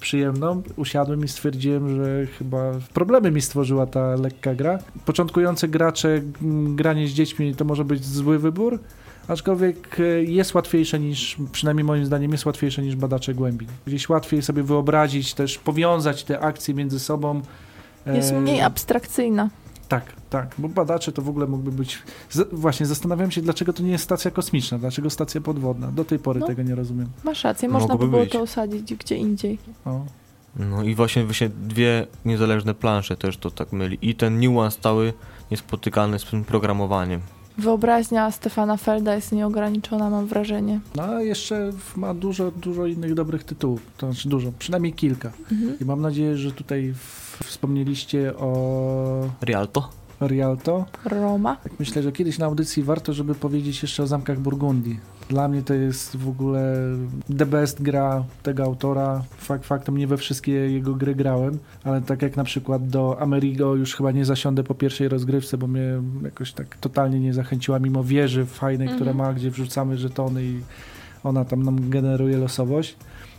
przyjemną. 0.00 0.62
Usiadłem 0.76 1.24
i 1.24 1.28
stwierdziłem, 1.28 1.96
że 1.96 2.26
chyba 2.26 2.72
problemy 2.94 3.30
mi 3.30 3.40
stworzyła 3.40 3.86
ta 3.86 4.14
lekka 4.16 4.54
gra. 4.54 4.78
Początkujący 5.04 5.68
gracze, 5.68 6.20
granie 6.74 7.08
z 7.08 7.10
dziećmi 7.10 7.54
to 7.54 7.64
może 7.64 7.84
być 7.84 8.04
zły 8.04 8.38
wybór, 8.38 8.78
aczkolwiek 9.28 10.00
e, 10.00 10.02
jest 10.24 10.54
łatwiejsze 10.54 11.00
niż, 11.00 11.36
przynajmniej 11.52 11.84
moim 11.84 12.06
zdaniem 12.06 12.32
jest 12.32 12.46
łatwiejsze 12.46 12.82
niż 12.82 12.96
badacze 12.96 13.34
głębin. 13.34 13.68
Gdzieś 13.86 14.08
łatwiej 14.08 14.42
sobie 14.42 14.62
wyobrazić, 14.62 15.34
też 15.34 15.58
powiązać 15.58 16.24
te 16.24 16.40
akcje 16.40 16.74
między 16.74 17.00
sobą. 17.00 17.42
Jest 18.06 18.32
mniej 18.32 18.60
abstrakcyjna. 18.60 19.50
tak, 19.88 20.04
tak, 20.30 20.54
bo 20.58 20.68
badacze 20.68 21.12
to 21.12 21.22
w 21.22 21.28
ogóle 21.28 21.46
mógłby 21.46 21.72
być. 21.72 21.98
Z, 22.30 22.48
właśnie 22.54 22.86
zastanawiam 22.86 23.30
się, 23.30 23.42
dlaczego 23.42 23.72
to 23.72 23.82
nie 23.82 23.90
jest 23.90 24.04
stacja 24.04 24.30
kosmiczna, 24.30 24.78
dlaczego 24.78 25.10
stacja 25.10 25.40
podwodna. 25.40 25.92
Do 25.92 26.04
tej 26.04 26.18
pory 26.18 26.40
No. 26.40 26.46
tego 26.46 26.62
nie 26.62 26.74
rozumiem. 26.74 27.08
Masz 27.24 27.44
rację, 27.44 27.68
można 27.68 27.88
by 27.88 27.92
Mogłoby 27.92 28.10
było 28.10 28.22
być. 28.22 28.32
to 28.32 28.40
osadzić 28.40 28.94
gdzie 28.94 29.16
indziej. 29.16 29.58
O. 29.84 30.04
No 30.56 30.82
i 30.82 30.94
właśnie, 30.94 31.24
właśnie 31.24 31.48
dwie 31.48 32.06
niezależne 32.24 32.74
plansze 32.74 33.16
też 33.16 33.36
to 33.36 33.50
tak 33.50 33.72
myli. 33.72 33.98
I 34.02 34.14
ten 34.14 34.40
niuans 34.40 34.74
stały 34.74 35.12
niespotykany 35.50 36.18
z 36.18 36.24
tym 36.24 36.44
programowaniem. 36.44 37.20
Wyobraźnia 37.58 38.30
Stefana 38.30 38.76
Felda 38.76 39.14
jest 39.14 39.32
nieograniczona, 39.32 40.10
mam 40.10 40.26
wrażenie. 40.26 40.80
No 40.96 41.02
a 41.02 41.22
jeszcze 41.22 41.70
ma 41.96 42.14
dużo, 42.14 42.50
dużo 42.50 42.86
innych 42.86 43.14
dobrych 43.14 43.44
tytułów. 43.44 43.80
To 43.96 44.12
znaczy 44.12 44.28
dużo, 44.28 44.52
przynajmniej 44.58 44.92
kilka. 44.92 45.32
Mhm. 45.52 45.78
I 45.80 45.84
mam 45.84 46.00
nadzieję, 46.00 46.36
że 46.36 46.52
tutaj 46.52 46.94
wspomnieliście 47.44 48.36
o 48.36 49.28
Rialto? 49.42 49.88
Rialto. 50.20 50.84
Roma. 51.04 51.56
Tak 51.56 51.72
myślę, 51.78 52.02
że 52.02 52.12
kiedyś 52.12 52.38
na 52.38 52.46
audycji 52.46 52.82
warto, 52.82 53.12
żeby 53.12 53.34
powiedzieć 53.34 53.82
jeszcze 53.82 54.02
o 54.02 54.06
Zamkach 54.06 54.38
Burgundii. 54.38 55.00
Dla 55.28 55.48
mnie 55.48 55.62
to 55.62 55.74
jest 55.74 56.16
w 56.16 56.28
ogóle 56.28 56.76
the 57.38 57.46
best 57.46 57.82
gra 57.82 58.24
tego 58.42 58.64
autora. 58.64 59.22
Fakt 59.36 59.66
faktem 59.66 59.98
nie 59.98 60.06
we 60.06 60.16
wszystkie 60.16 60.52
jego 60.52 60.94
gry 60.94 61.14
grałem, 61.14 61.58
ale 61.84 62.02
tak 62.02 62.22
jak 62.22 62.36
na 62.36 62.44
przykład 62.44 62.88
do 62.88 63.20
Amerigo 63.20 63.74
już 63.74 63.94
chyba 63.96 64.10
nie 64.12 64.24
zasiądę 64.24 64.64
po 64.64 64.74
pierwszej 64.74 65.08
rozgrywce, 65.08 65.58
bo 65.58 65.66
mnie 65.66 66.02
jakoś 66.22 66.52
tak 66.52 66.76
totalnie 66.76 67.20
nie 67.20 67.34
zachęciła, 67.34 67.78
mimo 67.78 68.04
wieży 68.04 68.46
fajnej, 68.46 68.86
Mhm. 68.88 68.98
która 69.00 69.14
ma, 69.14 69.32
gdzie 69.34 69.50
wrzucamy 69.50 69.98
żetony 69.98 70.44
i 70.44 70.60
ona 71.24 71.44
tam 71.44 71.62
nam 71.62 71.90
generuje 71.90 72.36
losowość. 72.38 72.96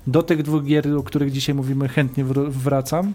Do 0.07 0.23
tych 0.23 0.43
dwóch 0.43 0.63
gier, 0.63 0.88
o 0.97 1.03
których 1.03 1.31
dzisiaj 1.31 1.55
mówimy, 1.55 1.88
chętnie 1.88 2.25
wr- 2.25 2.51
wracam 2.51 3.13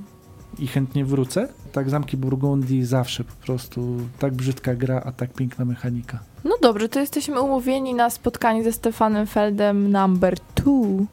i 0.59 0.67
chętnie 0.67 1.05
wrócę. 1.05 1.49
Tak, 1.73 1.91
Zamki 1.91 2.17
Burgundii 2.17 2.85
zawsze 2.85 3.25
po 3.25 3.33
prostu 3.47 3.97
tak 4.19 4.35
brzydka 4.35 4.75
gra, 4.75 5.03
a 5.05 5.13
tak 5.13 5.33
piękna 5.35 5.65
mechanika. 5.65 6.19
No 6.45 6.57
dobrze, 6.63 6.89
to 6.89 7.01
jesteśmy 7.01 7.41
umówieni 7.41 7.95
na 7.95 8.11
spotkanie 8.11 8.65
ze 8.65 8.73
Stefanem 8.73 9.27
Feldem 9.27 9.93
number 9.93 10.41
two. 10.41 11.07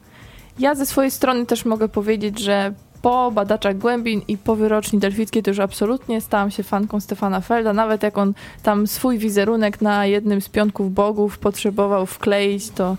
Ja 0.59 0.75
ze 0.75 0.86
swojej 0.86 1.11
strony 1.11 1.45
też 1.45 1.65
mogę 1.65 1.89
powiedzieć, 1.89 2.39
że 2.39 2.73
po 3.01 3.32
badaczach 3.32 3.78
głębin 3.78 4.21
i 4.28 4.38
po 4.38 4.55
wyroczni 4.55 4.99
delfickiej 4.99 5.43
to 5.43 5.49
już 5.49 5.59
absolutnie 5.59 6.21
stałam 6.21 6.51
się 6.51 6.63
fanką 6.63 6.99
Stefana 6.99 7.41
Felda. 7.41 7.73
Nawet 7.73 8.03
jak 8.03 8.17
on 8.17 8.34
tam 8.63 8.88
swój 8.88 9.17
wizerunek 9.17 9.82
na 9.82 10.05
jednym 10.05 10.41
z 10.41 10.49
pionków 10.49 10.93
bogów 10.93 11.39
potrzebował 11.39 12.05
wkleić, 12.05 12.69
to, 12.69 12.97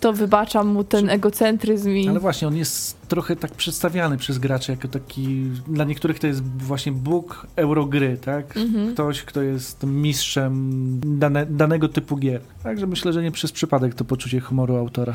to 0.00 0.12
wybaczam 0.12 0.68
mu 0.68 0.84
ten 0.84 1.10
egocentryzm 1.10 1.90
i... 1.90 2.08
Ale 2.08 2.20
właśnie, 2.20 2.48
on 2.48 2.56
jest 2.56 3.08
trochę 3.08 3.36
tak 3.36 3.52
przedstawiany 3.52 4.16
przez 4.16 4.38
graczy 4.38 4.72
jako 4.72 4.88
taki, 4.88 5.44
dla 5.68 5.84
niektórych 5.84 6.18
to 6.18 6.26
jest 6.26 6.58
właśnie 6.58 6.92
bóg 6.92 7.46
eurogry, 7.56 8.18
tak? 8.24 8.56
Mhm. 8.56 8.94
Ktoś, 8.94 9.22
kto 9.22 9.42
jest 9.42 9.82
mistrzem 9.82 10.80
dane, 11.18 11.46
danego 11.46 11.88
typu 11.88 12.16
gier. 12.16 12.40
Także 12.62 12.86
myślę, 12.86 13.12
że 13.12 13.22
nie 13.22 13.30
przez 13.30 13.52
przypadek 13.52 13.94
to 13.94 14.04
poczucie 14.04 14.40
humoru 14.40 14.76
autora. 14.76 15.14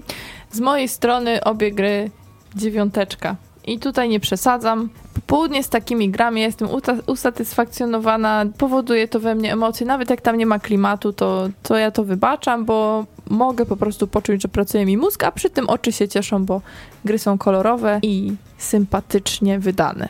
Z 0.52 0.60
mojej 0.60 0.88
strony 0.88 1.44
obie 1.44 1.72
gry 1.72 2.10
dziewiąteczka. 2.56 3.36
I 3.70 3.78
tutaj 3.78 4.08
nie 4.08 4.20
przesadzam. 4.20 4.88
Popołudnie 5.14 5.64
z 5.64 5.68
takimi 5.68 6.10
grami 6.10 6.40
jestem 6.40 6.68
usatysfakcjonowana, 7.06 8.46
powoduje 8.58 9.08
to 9.08 9.20
we 9.20 9.34
mnie 9.34 9.52
emocje. 9.52 9.86
Nawet 9.86 10.10
jak 10.10 10.20
tam 10.20 10.36
nie 10.36 10.46
ma 10.46 10.58
klimatu, 10.58 11.12
to, 11.12 11.48
to 11.62 11.76
ja 11.76 11.90
to 11.90 12.04
wybaczam, 12.04 12.64
bo 12.64 13.06
mogę 13.28 13.66
po 13.66 13.76
prostu 13.76 14.06
poczuć, 14.06 14.42
że 14.42 14.48
pracuje 14.48 14.86
mi 14.86 14.96
mózg, 14.96 15.24
a 15.24 15.32
przy 15.32 15.50
tym 15.50 15.68
oczy 15.68 15.92
się 15.92 16.08
cieszą, 16.08 16.44
bo 16.44 16.62
gry 17.04 17.18
są 17.18 17.38
kolorowe 17.38 17.98
i 18.02 18.32
sympatycznie 18.58 19.58
wydane. 19.58 20.08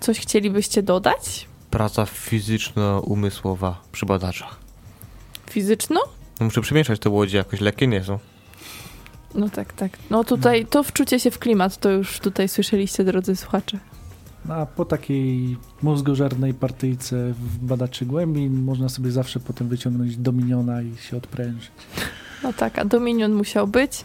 Coś 0.00 0.20
chcielibyście 0.20 0.82
dodać? 0.82 1.48
Praca 1.70 2.06
fizyczno-umysłowa 2.06 3.74
przy 3.92 4.06
badaczach. 4.06 4.56
Fizyczno? 5.50 6.00
No 6.40 6.44
muszę 6.46 6.60
przemieszać 6.60 7.00
te 7.00 7.10
łodzie, 7.10 7.38
jakoś 7.38 7.60
lekkie 7.60 7.86
nie 7.86 8.04
są. 8.04 8.18
No 9.34 9.48
tak, 9.48 9.72
tak. 9.72 9.92
No 10.10 10.24
tutaj 10.24 10.66
to 10.66 10.82
wczucie 10.82 11.20
się 11.20 11.30
w 11.30 11.38
klimat, 11.38 11.76
to 11.76 11.90
już 11.90 12.20
tutaj 12.20 12.48
słyszeliście, 12.48 13.04
drodzy 13.04 13.36
słuchacze. 13.36 13.78
No, 14.48 14.54
a 14.54 14.66
po 14.66 14.84
takiej 14.84 15.56
mózgożernej 15.82 16.54
partyjce 16.54 17.16
w 17.32 17.58
badaczy 17.58 18.06
głębin 18.06 18.62
można 18.64 18.88
sobie 18.88 19.10
zawsze 19.10 19.40
potem 19.40 19.68
wyciągnąć 19.68 20.16
dominiona 20.16 20.82
i 20.82 20.96
się 20.96 21.16
odprężyć. 21.16 21.70
No 22.42 22.52
tak, 22.52 22.78
a 22.78 22.84
Dominion 22.84 23.32
musiał 23.32 23.66
być. 23.66 24.04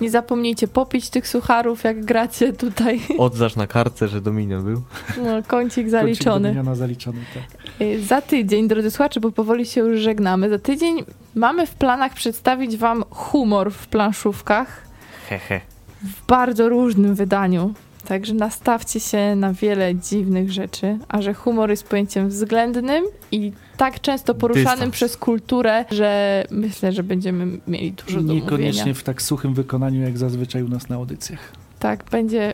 Nie 0.00 0.10
zapomnijcie 0.10 0.68
popić 0.68 1.10
tych 1.10 1.28
sucharów, 1.28 1.84
jak 1.84 2.04
gracie 2.04 2.52
tutaj. 2.52 3.00
Odzacz 3.18 3.56
na 3.56 3.66
kartce, 3.66 4.08
że 4.08 4.20
Dominion 4.20 4.64
był. 4.64 4.82
No, 5.16 5.24
kącik 5.24 5.48
Kącik 5.48 5.88
zaliczony. 5.88 6.48
Dominiona 6.48 6.74
zaliczony, 6.74 7.18
tak. 7.34 7.80
Y, 7.80 8.02
Za 8.04 8.20
tydzień, 8.22 8.68
drodzy 8.68 8.90
słuchacze, 8.90 9.20
bo 9.20 9.30
powoli 9.30 9.66
się 9.66 9.80
już 9.80 10.00
żegnamy. 10.00 10.50
Za 10.50 10.58
tydzień 10.58 11.04
mamy 11.34 11.66
w 11.66 11.74
planach 11.74 12.14
przedstawić 12.14 12.76
wam 12.76 13.04
humor 13.10 13.72
w 13.72 13.86
planszówkach 13.86 14.82
Hehe. 15.28 15.60
w 16.02 16.26
bardzo 16.26 16.68
różnym 16.68 17.14
wydaniu. 17.14 17.74
Także 18.08 18.34
nastawcie 18.34 19.00
się 19.00 19.36
na 19.36 19.52
wiele 19.52 19.94
dziwnych 19.94 20.52
rzeczy, 20.52 20.98
a 21.08 21.22
że 21.22 21.34
humor 21.34 21.70
jest 21.70 21.88
pojęciem 21.88 22.28
względnym 22.28 23.04
i 23.32 23.52
tak 23.76 24.00
często 24.00 24.34
poruszanym 24.34 24.70
Dystans. 24.70 24.92
przez 24.92 25.16
kulturę, 25.16 25.84
że 25.90 26.44
myślę, 26.50 26.92
że 26.92 27.02
będziemy 27.02 27.60
mieli 27.66 27.92
dużo 27.92 28.16
do 28.16 28.22
mówienia. 28.22 28.42
Niekoniecznie 28.44 28.94
w 28.94 29.02
tak 29.02 29.22
suchym 29.22 29.54
wykonaniu, 29.54 30.02
jak 30.02 30.18
zazwyczaj 30.18 30.62
u 30.62 30.68
nas 30.68 30.88
na 30.88 30.96
audycjach. 30.96 31.52
Tak, 31.78 32.04
będzie 32.10 32.52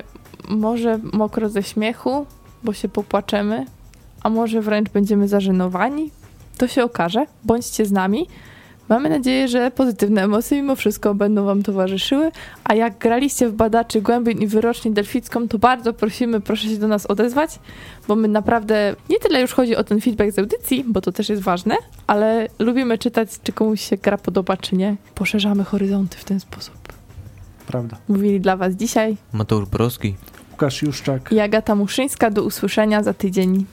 może 0.48 0.98
mokro 1.12 1.48
ze 1.48 1.62
śmiechu, 1.62 2.26
bo 2.64 2.72
się 2.72 2.88
popłaczemy, 2.88 3.66
a 4.22 4.30
może 4.30 4.60
wręcz 4.60 4.88
będziemy 4.88 5.28
zażenowani. 5.28 6.10
To 6.58 6.68
się 6.68 6.84
okaże. 6.84 7.26
Bądźcie 7.44 7.86
z 7.86 7.92
nami. 7.92 8.26
Mamy 8.90 9.08
nadzieję, 9.08 9.48
że 9.48 9.70
pozytywne 9.70 10.22
emocje 10.22 10.62
mimo 10.62 10.76
wszystko 10.76 11.14
będą 11.14 11.44
Wam 11.44 11.62
towarzyszyły. 11.62 12.30
A 12.64 12.74
jak 12.74 12.98
graliście 12.98 13.48
w 13.48 13.52
badaczy 13.52 14.02
głębin 14.02 14.38
i 14.38 14.46
wyrocznie 14.46 14.90
delficką, 14.90 15.48
to 15.48 15.58
bardzo 15.58 15.92
prosimy, 15.92 16.40
proszę 16.40 16.68
się 16.68 16.76
do 16.76 16.88
nas 16.88 17.06
odezwać, 17.06 17.58
bo 18.08 18.16
my 18.16 18.28
naprawdę 18.28 18.96
nie 19.08 19.18
tyle 19.18 19.40
już 19.40 19.52
chodzi 19.52 19.76
o 19.76 19.84
ten 19.84 20.00
feedback 20.00 20.32
z 20.32 20.38
audycji, 20.38 20.84
bo 20.88 21.00
to 21.00 21.12
też 21.12 21.28
jest 21.28 21.42
ważne, 21.42 21.76
ale 22.06 22.48
lubimy 22.58 22.98
czytać, 22.98 23.28
czy 23.42 23.52
komuś 23.52 23.80
się 23.80 23.96
gra 23.96 24.18
podoba, 24.18 24.56
czy 24.56 24.76
nie. 24.76 24.96
Poszerzamy 25.14 25.64
horyzonty 25.64 26.16
w 26.18 26.24
ten 26.24 26.40
sposób. 26.40 26.74
Prawda. 27.66 27.96
Mówili 28.08 28.40
dla 28.40 28.56
Was 28.56 28.74
dzisiaj 28.74 29.16
Mateusz 29.32 29.68
Borowski. 29.68 30.14
Łukasz 30.50 30.82
Juszczak. 30.82 31.32
i 31.32 31.40
Agata 31.40 31.74
Muszyńska. 31.74 32.30
Do 32.30 32.42
usłyszenia 32.42 33.02
za 33.02 33.14
tydzień. 33.14 33.66